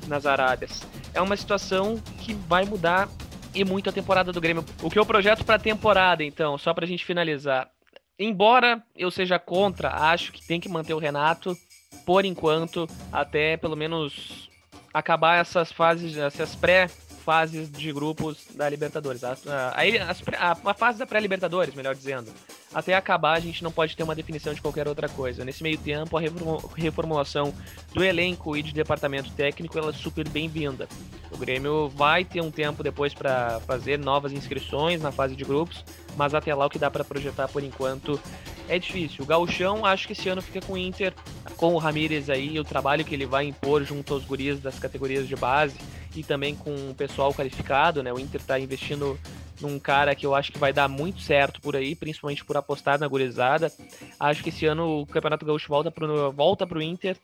nas 0.07 0.25
Arábias. 0.25 0.83
É 1.13 1.21
uma 1.21 1.35
situação 1.35 2.01
que 2.21 2.33
vai 2.33 2.65
mudar 2.65 3.09
e 3.53 3.63
muito 3.63 3.89
a 3.89 3.93
temporada 3.93 4.31
do 4.31 4.41
Grêmio. 4.41 4.65
O 4.81 4.89
que 4.89 4.99
eu 4.99 5.05
projeto 5.05 5.43
para 5.45 5.55
a 5.55 5.59
temporada, 5.59 6.23
então, 6.23 6.57
só 6.57 6.73
para 6.73 6.85
a 6.85 6.87
gente 6.87 7.05
finalizar. 7.05 7.69
Embora 8.17 8.81
eu 8.95 9.11
seja 9.11 9.37
contra, 9.37 9.89
acho 9.89 10.31
que 10.31 10.45
tem 10.45 10.59
que 10.59 10.69
manter 10.69 10.93
o 10.93 10.99
Renato 10.99 11.55
por 12.05 12.23
enquanto, 12.23 12.87
até 13.11 13.57
pelo 13.57 13.75
menos 13.75 14.49
acabar 14.93 15.35
essas 15.35 15.71
fases, 15.71 16.17
essas 16.17 16.55
pré 16.55 16.89
fases 17.25 17.71
de 17.71 17.91
grupos 17.91 18.45
da 18.53 18.69
Libertadores. 18.69 19.23
A, 19.23 19.31
a, 19.31 20.51
a, 20.51 20.57
a 20.71 20.73
fase 20.75 20.99
da 20.99 21.07
pré-Libertadores, 21.07 21.73
melhor 21.73 21.95
dizendo. 21.95 22.31
Até 22.71 22.93
acabar, 22.93 23.33
a 23.33 23.39
gente 23.39 23.63
não 23.63 23.71
pode 23.71 23.95
ter 23.95 24.03
uma 24.03 24.13
definição 24.13 24.53
de 24.53 24.61
qualquer 24.61 24.87
outra 24.87 25.09
coisa. 25.09 25.43
Nesse 25.43 25.63
meio 25.63 25.77
tempo, 25.77 26.15
a 26.17 26.21
reformulação 26.75 27.53
do 27.93 28.03
elenco 28.03 28.55
e 28.55 28.61
de 28.61 28.73
departamento 28.73 29.31
técnico 29.31 29.77
ela 29.77 29.89
é 29.89 29.93
super 29.93 30.27
bem-vinda. 30.29 30.87
O 31.31 31.37
Grêmio 31.37 31.89
vai 31.89 32.23
ter 32.23 32.41
um 32.41 32.51
tempo 32.51 32.83
depois 32.83 33.13
para 33.13 33.59
fazer 33.61 33.97
novas 33.97 34.31
inscrições 34.31 35.01
na 35.01 35.11
fase 35.11 35.35
de 35.35 35.43
grupos, 35.43 35.83
mas 36.15 36.33
até 36.35 36.53
lá 36.53 36.65
o 36.67 36.69
que 36.69 36.77
dá 36.77 36.91
para 36.91 37.03
projetar 37.03 37.47
por 37.47 37.63
enquanto 37.63 38.19
é 38.69 38.77
difícil. 38.77 39.23
O 39.23 39.27
Gauchão, 39.27 39.85
acho 39.85 40.05
que 40.05 40.13
esse 40.13 40.29
ano 40.29 40.41
fica 40.41 40.61
com 40.61 40.73
o 40.73 40.77
Inter, 40.77 41.13
com 41.57 41.73
o 41.73 41.77
Ramires 41.77 42.29
aí, 42.29 42.59
o 42.59 42.63
trabalho 42.63 43.03
que 43.03 43.15
ele 43.15 43.25
vai 43.25 43.45
impor 43.45 43.83
junto 43.83 44.13
aos 44.13 44.25
guris 44.25 44.59
das 44.59 44.77
categorias 44.77 45.27
de 45.27 45.35
base 45.35 45.75
e 46.15 46.23
também 46.23 46.55
com 46.55 46.73
o 46.89 46.95
pessoal 46.95 47.33
qualificado, 47.33 48.01
né? 48.01 48.11
O 48.11 48.19
Inter 48.19 48.41
está 48.41 48.59
investindo 48.59 49.19
num 49.61 49.79
cara 49.79 50.15
que 50.15 50.25
eu 50.25 50.35
acho 50.35 50.51
que 50.51 50.57
vai 50.57 50.73
dar 50.73 50.87
muito 50.87 51.21
certo 51.21 51.61
por 51.61 51.75
aí, 51.75 51.95
principalmente 51.95 52.43
por 52.43 52.57
apostar 52.57 52.99
na 52.99 53.07
gurizada. 53.07 53.71
Acho 54.19 54.43
que 54.43 54.49
esse 54.49 54.65
ano 54.65 55.01
o 55.01 55.05
Campeonato 55.05 55.45
Gaúcho 55.45 55.67
volta 55.69 55.91
pro, 55.91 56.31
volta 56.31 56.67
pro 56.67 56.81
Inter 56.81 57.17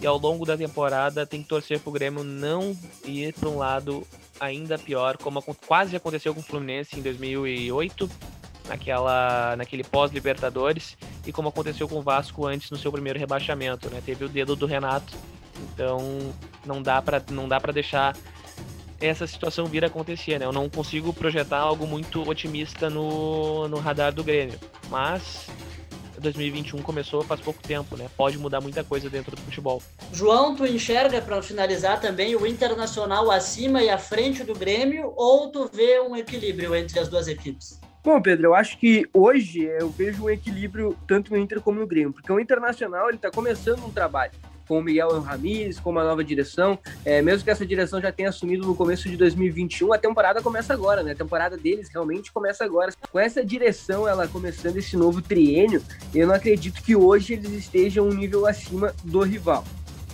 e 0.00 0.06
ao 0.06 0.18
longo 0.18 0.44
da 0.44 0.56
temporada 0.56 1.26
tem 1.26 1.42
que 1.42 1.48
torcer 1.48 1.80
pro 1.80 1.92
Grêmio 1.92 2.24
não 2.24 2.76
ir 3.04 3.32
para 3.34 3.48
um 3.48 3.58
lado 3.58 4.06
ainda 4.40 4.78
pior, 4.78 5.16
como 5.16 5.42
quase 5.66 5.96
aconteceu 5.96 6.34
com 6.34 6.40
o 6.40 6.44
Fluminense 6.44 6.98
em 6.98 7.02
2008, 7.02 8.08
naquela, 8.68 9.56
naquele 9.56 9.82
pós-Libertadores, 9.82 10.96
e 11.26 11.32
como 11.32 11.48
aconteceu 11.48 11.88
com 11.88 11.96
o 11.96 12.02
Vasco 12.02 12.46
antes 12.46 12.70
no 12.70 12.76
seu 12.76 12.92
primeiro 12.92 13.18
rebaixamento, 13.18 13.88
né? 13.90 14.02
Teve 14.04 14.24
o 14.24 14.28
dedo 14.28 14.54
do 14.54 14.66
Renato, 14.66 15.14
então 15.74 16.32
não 16.64 16.82
dá 16.82 17.00
para 17.00 17.22
não 17.30 17.48
dá 17.48 17.58
para 17.58 17.72
deixar 17.72 18.16
essa 19.00 19.26
situação 19.26 19.66
vir 19.66 19.84
a 19.84 19.86
acontecer, 19.86 20.38
né? 20.38 20.44
Eu 20.44 20.52
não 20.52 20.68
consigo 20.68 21.12
projetar 21.12 21.58
algo 21.58 21.86
muito 21.86 22.28
otimista 22.28 22.90
no, 22.90 23.68
no 23.68 23.78
radar 23.78 24.12
do 24.12 24.24
Grêmio, 24.24 24.58
mas 24.90 25.46
2021 26.20 26.82
começou 26.82 27.22
faz 27.22 27.40
pouco 27.40 27.62
tempo, 27.62 27.96
né? 27.96 28.08
Pode 28.16 28.38
mudar 28.38 28.60
muita 28.60 28.82
coisa 28.82 29.08
dentro 29.08 29.34
do 29.36 29.42
futebol. 29.42 29.82
João, 30.12 30.54
tu 30.54 30.66
enxerga 30.66 31.20
para 31.20 31.40
finalizar 31.42 32.00
também 32.00 32.34
o 32.34 32.46
Internacional 32.46 33.30
acima 33.30 33.82
e 33.82 33.88
à 33.88 33.98
frente 33.98 34.42
do 34.42 34.54
Grêmio 34.54 35.12
ou 35.16 35.48
tu 35.50 35.70
vê 35.72 36.00
um 36.00 36.16
equilíbrio 36.16 36.74
entre 36.74 36.98
as 36.98 37.08
duas 37.08 37.28
equipes? 37.28 37.78
Bom, 38.08 38.22
Pedro, 38.22 38.46
eu 38.46 38.54
acho 38.54 38.78
que 38.78 39.06
hoje 39.12 39.64
eu 39.64 39.90
vejo 39.90 40.24
um 40.24 40.30
equilíbrio 40.30 40.96
tanto 41.06 41.30
no 41.30 41.36
Inter 41.36 41.60
como 41.60 41.78
no 41.78 41.86
Grêmio, 41.86 42.10
porque 42.10 42.32
o 42.32 42.40
Internacional 42.40 43.08
ele 43.08 43.16
está 43.16 43.30
começando 43.30 43.84
um 43.84 43.90
trabalho 43.90 44.32
com 44.66 44.78
o 44.78 44.82
Miguel 44.82 45.20
Ramírez, 45.20 45.78
com 45.78 45.90
uma 45.90 46.02
nova 46.02 46.24
direção. 46.24 46.78
É, 47.04 47.20
mesmo 47.20 47.44
que 47.44 47.50
essa 47.50 47.66
direção 47.66 48.00
já 48.00 48.10
tenha 48.10 48.30
assumido 48.30 48.66
no 48.66 48.74
começo 48.74 49.10
de 49.10 49.16
2021, 49.18 49.92
a 49.92 49.98
temporada 49.98 50.40
começa 50.40 50.72
agora, 50.72 51.02
né? 51.02 51.12
A 51.12 51.16
temporada 51.16 51.58
deles 51.58 51.90
realmente 51.92 52.32
começa 52.32 52.64
agora. 52.64 52.94
Com 53.12 53.18
essa 53.18 53.44
direção, 53.44 54.08
ela 54.08 54.26
começando 54.26 54.78
esse 54.78 54.96
novo 54.96 55.20
triênio, 55.20 55.82
eu 56.14 56.26
não 56.26 56.34
acredito 56.34 56.82
que 56.82 56.96
hoje 56.96 57.34
eles 57.34 57.52
estejam 57.52 58.08
um 58.08 58.14
nível 58.14 58.46
acima 58.46 58.94
do 59.04 59.20
rival. 59.20 59.64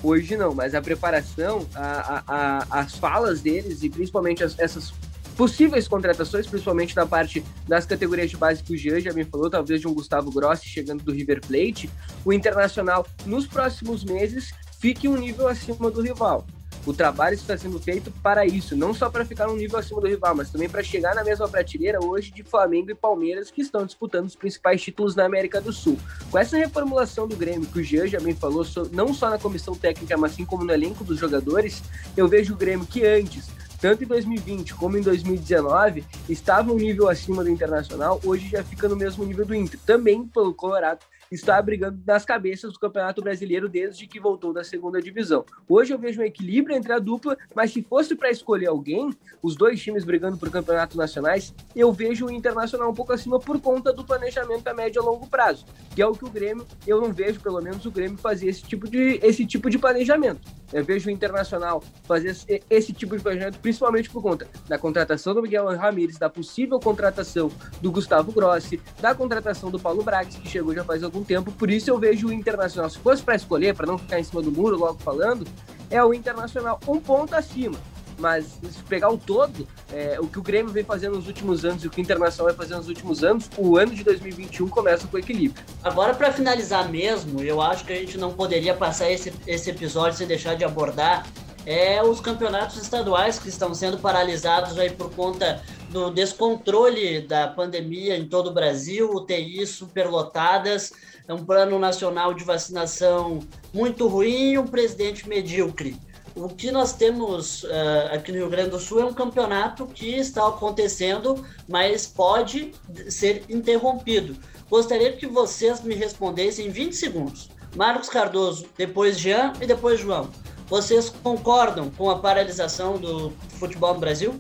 Hoje 0.03 0.37
não, 0.37 0.53
mas 0.53 0.75
a 0.75 0.83
preparação, 0.83 1.65
a, 1.73 1.85
a, 2.17 2.23
a, 2.27 2.81
as 2.81 2.97
falas 2.97 3.41
deles 3.41 3.85
e 3.85 3.89
principalmente 3.89 4.43
as, 4.43 4.59
essas 4.59 4.93
possíveis 5.37 5.89
contratações, 5.89 6.47
principalmente 6.47 6.95
na 6.97 7.07
parte 7.07 7.45
das 7.67 7.87
categorias 7.87 8.31
de 8.31 8.37
base 8.37 8.63
que 8.63 8.73
o 8.73 8.77
Jean 8.77 9.01
já 9.01 9.13
me 9.13 9.25
falou, 9.25 9.51
talvez 9.51 9.81
de 9.81 9.89
um 9.89 9.95
Gustavo 9.95 10.31
Grossi 10.31 10.67
chegando 10.67 11.03
do 11.03 11.13
River 11.13 11.41
Plate, 11.41 11.91
o 12.25 12.33
Internacional 12.33 13.07
nos 13.27 13.47
próximos 13.47 14.05
meses 14.05 14.53
fique 14.79 15.09
um 15.09 15.17
nível 15.17 15.49
acima 15.49 15.91
do 15.91 16.03
rival. 16.03 16.47
O 16.87 16.93
trabalho 16.93 17.35
está 17.35 17.57
sendo 17.57 17.81
feito 17.81 18.11
para 18.23 18.45
isso, 18.45 18.77
não 18.77 18.93
só 18.93 19.09
para 19.09 19.25
ficar 19.25 19.49
um 19.49 19.57
nível 19.57 19.79
acima 19.79 20.03
do 20.03 20.07
rival, 20.07 20.35
mas 20.35 20.51
também 20.51 20.69
para 20.69 20.83
chegar 20.83 21.15
na 21.15 21.25
mesma 21.25 21.49
prateleira 21.49 21.99
hoje 22.05 22.31
de 22.31 22.43
Flamengo 22.43 22.91
e 22.91 22.95
Palmeiras, 22.95 23.51
que 23.51 23.63
estão 23.63 23.87
disputando 23.87 24.27
os 24.27 24.37
principais 24.37 24.83
títulos 24.83 25.17
na 25.17 25.25
América 25.25 25.63
do 25.63 25.73
Sul. 25.73 25.99
Com 26.31 26.39
essa 26.39 26.59
reformulação 26.59 27.27
do 27.27 27.37
Grêmio, 27.37 27.67
que 27.67 27.79
o 27.79 27.83
Jean 27.83 28.07
já 28.07 28.21
bem 28.21 28.35
falou, 28.35 28.67
não 28.93 29.15
só 29.15 29.31
na 29.31 29.39
comissão 29.39 29.75
técnica, 29.75 30.19
mas 30.19 30.33
sim 30.33 30.45
como 30.45 30.63
no 30.63 30.73
elenco 30.75 31.03
dos 31.03 31.19
jogadores, 31.19 31.83
eu 32.15 32.29
vejo 32.29 32.53
o 32.53 32.57
Grêmio 32.57 32.87
que 32.87 33.07
antes 33.07 33.49
tanto 33.85 34.03
em 34.03 34.07
2020 34.07 34.77
como 34.77 34.97
em 34.97 35.03
2019, 35.03 36.07
estava 36.27 36.73
um 36.73 36.77
nível 36.77 37.07
acima 37.07 37.45
do 37.45 37.51
Internacional, 37.51 38.19
hoje 38.25 38.49
já 38.49 38.65
fica 38.65 38.89
no 38.89 38.97
mesmo 38.97 39.23
nível 39.27 39.45
do 39.45 39.55
Inter. 39.55 39.79
Também 39.85 40.27
pelo 40.27 40.55
Colorado, 40.55 41.01
está 41.31 41.61
brigando 41.61 41.99
nas 42.07 42.25
cabeças 42.25 42.73
do 42.73 42.79
Campeonato 42.79 43.23
Brasileiro 43.23 43.69
desde 43.69 44.07
que 44.07 44.21
voltou 44.21 44.53
da 44.53 44.65
segunda 44.65 45.01
divisão. 45.01 45.45
Hoje 45.69 45.93
eu 45.93 45.99
vejo 45.99 46.21
um 46.21 46.25
equilíbrio 46.25 46.77
entre 46.77 46.93
a 46.93 46.99
dupla, 46.99 47.37
mas 47.55 47.73
se 47.73 47.83
fosse 47.83 48.15
para 48.15 48.31
escolher 48.31 48.67
alguém, 48.67 49.11
os 49.43 49.57
dois 49.57 49.81
times 49.81 50.05
brigando 50.05 50.37
por 50.37 50.51
campeonatos 50.51 50.97
nacionais, 50.97 51.55
eu 51.75 51.93
vejo 51.93 52.27
o 52.27 52.31
Internacional 52.31 52.91
um 52.91 52.95
pouco 52.95 53.13
acima 53.13 53.39
por 53.39 53.61
conta 53.61 53.93
do 53.93 54.05
planejamento 54.05 54.67
a 54.67 54.75
médio 54.75 55.03
e 55.03 55.05
longo 55.05 55.27
prazo, 55.27 55.67
que 55.95 56.03
é 56.03 56.07
o 56.07 56.13
que 56.13 56.25
o 56.25 56.31
Grêmio, 56.31 56.67
eu 56.87 57.01
não 57.01 57.13
vejo 57.13 57.41
pelo 57.41 57.61
menos 57.61 57.85
o 57.85 57.91
Grêmio 57.91 58.19
fazer 58.19 58.49
esse 58.49 58.63
tipo 58.63 58.89
de, 58.89 59.19
esse 59.23 59.47
tipo 59.47 59.69
de 59.69 59.79
planejamento. 59.79 60.41
Eu 60.73 60.85
vejo 60.85 61.09
o 61.09 61.13
Internacional 61.13 61.83
fazer 62.05 62.37
esse 62.69 62.93
tipo 62.93 63.17
de 63.17 63.23
planejamento 63.23 63.59
principalmente 63.61 64.11
por 64.11 64.23
conta 64.23 64.49
da 64.69 64.79
contratação 64.79 65.35
do 65.35 65.43
Miguel 65.43 65.67
Ramírez, 65.77 66.19
da 66.19 66.29
possível 66.29 66.81
contratação 66.81 67.51
do 67.81 67.93
Gustavo 67.93 68.33
Grossi, 68.33 68.81
da 69.01 69.15
contratação 69.15 69.71
do 69.71 69.79
Paulo 69.79 70.03
Brax, 70.03 70.37
que 70.37 70.49
chegou 70.49 70.75
já 70.75 70.85
faz 70.85 71.03
algum 71.03 71.24
tempo. 71.25 71.51
Por 71.53 71.71
isso 71.71 71.91
eu 71.91 71.99
vejo 71.99 72.29
o 72.29 72.33
Internacional, 72.33 72.89
se 72.91 72.99
fosse 72.99 73.23
para 73.23 73.35
escolher, 73.35 73.75
para 73.75 73.87
não 73.87 73.99
ficar 73.99 74.21
em 74.21 74.25
cima 74.25 74.43
do 74.43 74.53
muro 74.53 74.77
logo 74.77 74.99
falando, 74.99 75.47
é 75.91 76.03
o 76.03 76.15
Internacional 76.15 76.79
um 76.87 77.01
ponto 77.01 77.35
acima. 77.35 77.79
Mas 78.17 78.45
se 78.45 78.83
pegar 78.89 79.11
o 79.11 79.19
todo, 79.19 79.67
é, 79.93 80.21
o 80.21 80.29
que 80.29 80.39
o 80.39 80.43
Grêmio 80.43 80.73
vem 80.73 80.85
fazendo 80.85 81.17
nos 81.17 81.27
últimos 81.27 81.65
anos 81.65 81.83
e 81.83 81.89
o 81.89 81.91
que 81.91 82.01
o 82.01 82.03
Internacional 82.03 82.55
vai 82.55 82.57
fazendo 82.57 82.79
nos 82.79 82.89
últimos 82.89 83.25
anos, 83.25 83.51
o 83.57 83.77
ano 83.77 83.93
de 83.93 84.05
2021 84.05 84.69
começa 84.69 85.09
com 85.09 85.19
equilíbrio. 85.19 85.65
Agora, 85.83 86.15
para 86.15 86.33
finalizar 86.33 86.89
mesmo, 86.89 87.43
eu 87.43 87.61
acho 87.61 87.85
que 87.85 87.93
a 87.93 87.97
gente 87.97 88.17
não 88.17 88.33
poderia 88.33 88.75
passar 88.75 89.11
esse, 89.11 89.33
esse 89.47 89.69
episódio 89.69 90.17
sem 90.17 90.29
deixar 90.29 90.55
de 90.55 90.65
abordar 90.65 91.27
é 91.67 92.03
os 92.03 92.21
campeonatos 92.21 92.77
estaduais 92.77 93.39
que 93.39 93.49
estão 93.49 93.75
sendo 93.75 93.99
paralisados 93.99 94.79
aí 94.79 94.91
por 94.91 95.11
conta 95.15 95.63
do 95.91 96.11
descontrole 96.11 97.23
da 97.23 97.49
pandemia 97.49 98.17
em 98.17 98.27
todo 98.27 98.51
o 98.51 98.53
Brasil, 98.53 99.11
UTIs 99.11 99.71
superlotadas, 99.71 100.93
é 101.27 101.33
um 101.33 101.45
plano 101.45 101.79
nacional 101.79 102.35
de 102.35 102.45
vacinação 102.45 103.41
muito 103.73 104.07
ruim 104.07 104.53
e 104.53 104.59
um 104.59 104.67
presidente 104.67 105.29
medíocre. 105.29 105.97
O 106.37 106.49
que 106.49 106.73
nós 106.73 106.93
temos 106.93 107.63
uh, 107.63 107.69
aqui 108.13 108.33
no 108.33 108.39
Rio 108.39 108.51
Grande 108.51 108.71
do 108.71 108.81
Sul 108.81 109.01
é 109.01 109.05
um 109.05 109.15
campeonato 109.15 109.87
que 109.87 110.17
está 110.17 110.49
acontecendo, 110.49 111.47
mas 111.69 112.07
pode 112.07 112.73
ser 113.09 113.45
interrompido. 113.49 114.37
Gostaria 114.69 115.13
que 115.13 115.27
vocês 115.27 115.81
me 115.83 115.95
respondessem 115.95 116.67
em 116.67 116.71
20 116.71 116.97
segundos. 116.97 117.51
Marcos 117.77 118.09
Cardoso, 118.09 118.67
depois 118.77 119.19
Jean 119.19 119.53
e 119.61 119.67
depois 119.67 120.01
João. 120.01 120.29
Vocês 120.67 121.09
concordam 121.09 121.91
com 121.91 122.11
a 122.11 122.19
paralisação 122.19 122.97
do 122.99 123.31
futebol 123.59 123.95
no 123.95 124.01
Brasil? 124.01 124.35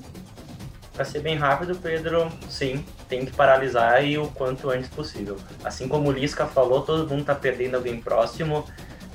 Para 0.92 1.04
ser 1.04 1.20
bem 1.20 1.36
rápido, 1.36 1.76
Pedro, 1.76 2.30
sim, 2.48 2.84
tem 3.14 3.24
que 3.24 3.32
paralisar 3.32 4.04
e 4.04 4.18
o 4.18 4.26
quanto 4.28 4.68
antes 4.68 4.88
possível. 4.88 5.36
Assim 5.62 5.86
como 5.86 6.08
o 6.08 6.12
Lisca 6.12 6.46
falou, 6.46 6.82
todo 6.82 7.08
mundo 7.08 7.20
está 7.20 7.34
perdendo 7.34 7.76
alguém 7.76 8.00
próximo. 8.00 8.64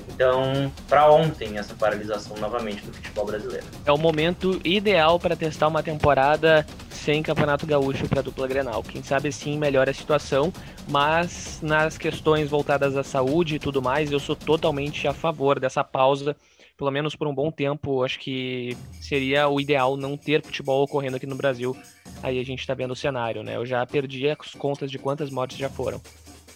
Então, 0.08 0.72
para 0.88 1.10
ontem, 1.10 1.58
essa 1.58 1.74
paralisação 1.74 2.36
novamente 2.38 2.84
do 2.84 2.92
futebol 2.92 3.26
brasileiro. 3.26 3.66
É 3.84 3.92
o 3.92 3.98
momento 3.98 4.58
ideal 4.64 5.20
para 5.20 5.36
testar 5.36 5.68
uma 5.68 5.82
temporada 5.82 6.66
sem 6.90 7.22
Campeonato 7.22 7.66
Gaúcho 7.66 8.08
para 8.08 8.20
a 8.20 8.22
dupla 8.22 8.48
Grenal. 8.48 8.82
Quem 8.82 9.02
sabe 9.02 9.30
sim 9.30 9.58
melhora 9.58 9.90
a 9.90 9.94
situação, 9.94 10.52
mas 10.88 11.58
nas 11.62 11.96
questões 11.96 12.48
voltadas 12.48 12.96
à 12.96 13.04
saúde 13.04 13.56
e 13.56 13.58
tudo 13.58 13.82
mais, 13.82 14.10
eu 14.10 14.18
sou 14.18 14.34
totalmente 14.34 15.06
a 15.06 15.12
favor 15.12 15.60
dessa 15.60 15.84
pausa, 15.84 16.34
pelo 16.80 16.90
menos 16.90 17.14
por 17.14 17.28
um 17.28 17.34
bom 17.34 17.50
tempo. 17.50 18.02
Acho 18.02 18.18
que 18.18 18.74
seria 19.02 19.46
o 19.50 19.60
ideal 19.60 19.98
não 19.98 20.16
ter 20.16 20.42
futebol 20.42 20.82
ocorrendo 20.82 21.16
aqui 21.16 21.26
no 21.26 21.36
Brasil. 21.36 21.76
Aí 22.22 22.40
a 22.40 22.42
gente 22.42 22.60
está 22.60 22.72
vendo 22.72 22.92
o 22.92 22.96
cenário, 22.96 23.42
né? 23.42 23.56
Eu 23.56 23.66
já 23.66 23.84
perdi 23.84 24.26
as 24.30 24.54
contas 24.54 24.90
de 24.90 24.98
quantas 24.98 25.30
mortes 25.30 25.58
já 25.58 25.68
foram. 25.68 26.00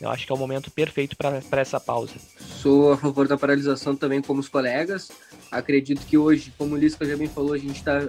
Eu 0.01 0.11
acho 0.11 0.27
que 0.27 0.33
é 0.33 0.35
o 0.35 0.39
momento 0.39 0.71
perfeito 0.71 1.17
para 1.17 1.61
essa 1.61 1.81
pausa. 1.81 2.15
Sou 2.39 2.93
a 2.93 2.97
favor 2.97 3.29
da 3.29 3.37
paralisação 3.37 3.95
também, 3.97 4.21
como 4.21 4.41
os 4.41 4.49
colegas. 4.49 5.11
Acredito 5.51 6.05
que 6.07 6.19
hoje, 6.19 6.53
como 6.59 6.75
o 6.75 6.79
Lisca 6.79 7.05
já 7.05 7.17
bem 7.17 7.29
falou, 7.29 7.53
a 7.53 7.59
gente 7.59 7.77
está 7.77 8.09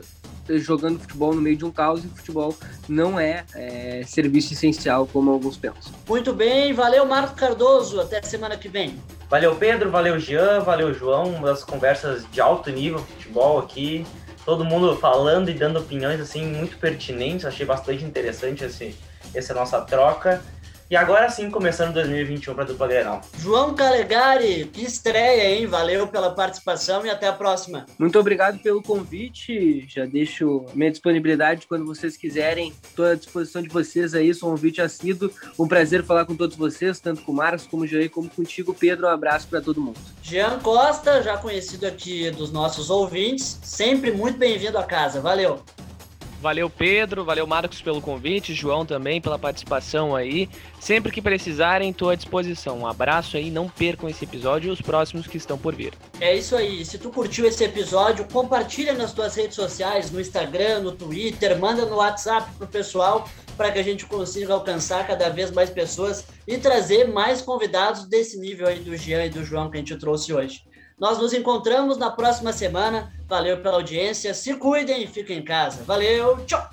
jogando 0.50 1.00
futebol 1.00 1.34
no 1.34 1.42
meio 1.42 1.58
de 1.58 1.66
um 1.66 1.72
caos 1.72 2.04
e 2.04 2.08
futebol 2.08 2.56
não 2.88 3.20
é, 3.20 3.44
é, 3.56 4.04
serviço 4.06 4.54
essencial, 4.54 5.08
como 5.08 5.32
alguns 5.32 5.58
pensam. 5.58 5.92
Muito 6.08 6.34
bem, 6.34 6.74
valeu 6.74 7.06
Marco 7.06 7.36
Cardoso, 7.36 8.00
até 8.00 8.22
semana 8.22 8.56
que 8.58 8.68
vem. 8.68 9.00
Valeu 9.30 9.56
Pedro, 9.56 9.90
valeu 9.90 10.20
Jean, 10.20 10.60
valeu 10.60 10.94
João, 10.94 11.30
umas 11.30 11.64
conversas 11.64 12.30
de 12.32 12.40
alto 12.40 12.70
nível 12.70 13.00
futebol 13.00 13.60
aqui, 13.60 14.06
todo 14.46 14.64
mundo 14.64 14.96
falando 14.98 15.50
e 15.50 15.54
dando 15.54 15.80
opiniões 15.80 16.20
assim 16.20 16.46
muito 16.46 16.78
pertinentes, 16.78 17.46
achei 17.46 17.66
bastante 17.66 18.04
interessante 18.04 18.64
esse, 18.64 18.96
essa 19.34 19.54
nossa 19.54 19.82
troca. 19.82 20.44
E 20.90 20.96
agora 20.96 21.28
sim, 21.30 21.50
começando 21.50 21.94
2021 21.96 22.54
para 22.54 22.64
a 22.64 22.68
dupla 22.68 22.88
Grenal. 22.88 23.22
João 23.40 23.74
Calegari, 23.74 24.66
que 24.66 24.84
estreia, 24.84 25.56
hein? 25.56 25.66
Valeu 25.66 26.08
pela 26.08 26.30
participação 26.30 27.04
e 27.04 27.10
até 27.10 27.28
a 27.28 27.34
próxima. 27.34 27.88
Muito 27.98 28.20
obrigado 28.20 28.60
pelo 28.60 28.84
convite. 28.84 29.84
Já 29.90 30.06
deixo 30.06 30.64
minha 30.76 30.92
disponibilidade 30.92 31.66
quando 31.66 31.88
vocês 31.88 32.16
quiserem. 32.16 32.72
Estou 32.84 33.06
à 33.06 33.16
disposição 33.16 33.64
de 33.64 33.70
vocês 33.70 34.14
aí. 34.14 34.32
Sou 34.32 34.50
um 34.50 34.52
convite 34.52 34.80
assíduo. 34.80 35.32
Um 35.58 35.68
prazer 35.68 36.04
falar 36.04 36.24
com 36.26 36.36
todos 36.36 36.56
vocês, 36.56 37.00
tanto 37.00 37.24
com 37.24 37.32
o 37.32 37.36
Marcos, 37.36 37.66
como 37.66 37.82
o 37.84 37.88
Jair, 37.88 38.12
como 38.12 38.30
contigo, 38.30 38.72
Pedro. 38.72 39.08
Um 39.08 39.10
abraço 39.10 39.48
para 39.48 39.62
todo 39.62 39.82
mundo. 39.82 39.98
Jean 40.22 40.60
Costa, 40.60 41.24
já 41.24 41.36
conhecido 41.36 41.88
aqui 41.88 42.30
dos 42.30 42.52
nossos 42.52 42.92
ouvintes, 42.92 43.60
sempre 43.64 44.12
muito 44.12 44.38
bem-vindo 44.38 44.78
à 44.78 44.84
casa. 44.84 45.20
Valeu. 45.20 45.64
Valeu, 46.46 46.70
Pedro. 46.70 47.26
Valeu, 47.26 47.48
Marcos, 47.48 47.82
pelo 47.82 48.00
convite. 48.00 48.54
João 48.54 48.86
também 48.86 49.20
pela 49.20 49.40
participação 49.40 50.16
aí. 50.16 50.48
Sempre 50.80 51.12
que 51.12 51.20
precisarem, 51.20 51.90
estou 51.90 52.12
à 52.12 52.16
disposição. 52.16 52.78
Um 52.78 52.86
abraço 52.86 53.36
aí. 53.36 53.50
Não 53.50 53.68
percam 53.68 54.08
esse 54.08 54.26
episódio 54.26 54.68
e 54.68 54.72
os 54.72 54.80
próximos 54.80 55.26
que 55.26 55.38
estão 55.38 55.58
por 55.58 55.74
vir. 55.74 55.94
É 56.22 56.36
isso 56.36 56.56
aí. 56.56 56.86
Se 56.86 57.00
tu 57.00 57.10
curtiu 57.10 57.48
esse 57.48 57.64
episódio, 57.64 58.28
compartilha 58.32 58.94
nas 58.94 59.12
tuas 59.12 59.34
redes 59.34 59.56
sociais, 59.56 60.12
no 60.12 60.22
Instagram, 60.22 60.82
no 60.82 60.92
Twitter, 60.92 61.58
manda 61.58 61.84
no 61.84 61.96
WhatsApp 61.96 62.48
pro 62.60 62.68
pessoal 62.68 63.28
para 63.58 63.72
que 63.72 63.80
a 63.80 63.84
gente 63.84 64.06
consiga 64.06 64.54
alcançar 64.54 65.08
cada 65.08 65.30
vez 65.30 65.50
mais 65.50 65.72
pessoas 65.72 66.28
e 66.48 66.60
trazer 66.60 67.08
mais 67.08 67.42
convidados 67.42 68.06
desse 68.06 68.38
nível 68.38 68.68
aí 68.68 68.82
do 68.82 68.96
Jean 68.96 69.26
e 69.26 69.30
do 69.30 69.44
João 69.44 69.72
que 69.72 69.78
a 69.78 69.80
gente 69.80 69.96
trouxe 69.96 70.32
hoje. 70.32 70.62
Nós 70.98 71.18
nos 71.18 71.34
encontramos 71.34 71.98
na 71.98 72.10
próxima 72.10 72.54
semana. 72.54 73.12
Valeu 73.28 73.62
pela 73.62 73.76
audiência. 73.76 74.34
Se 74.34 74.56
cuidem 74.56 75.04
e 75.04 75.08
fiquem 75.08 75.40
em 75.40 75.44
casa. 75.44 75.84
Valeu, 75.84 76.46
tchau! 76.46 76.70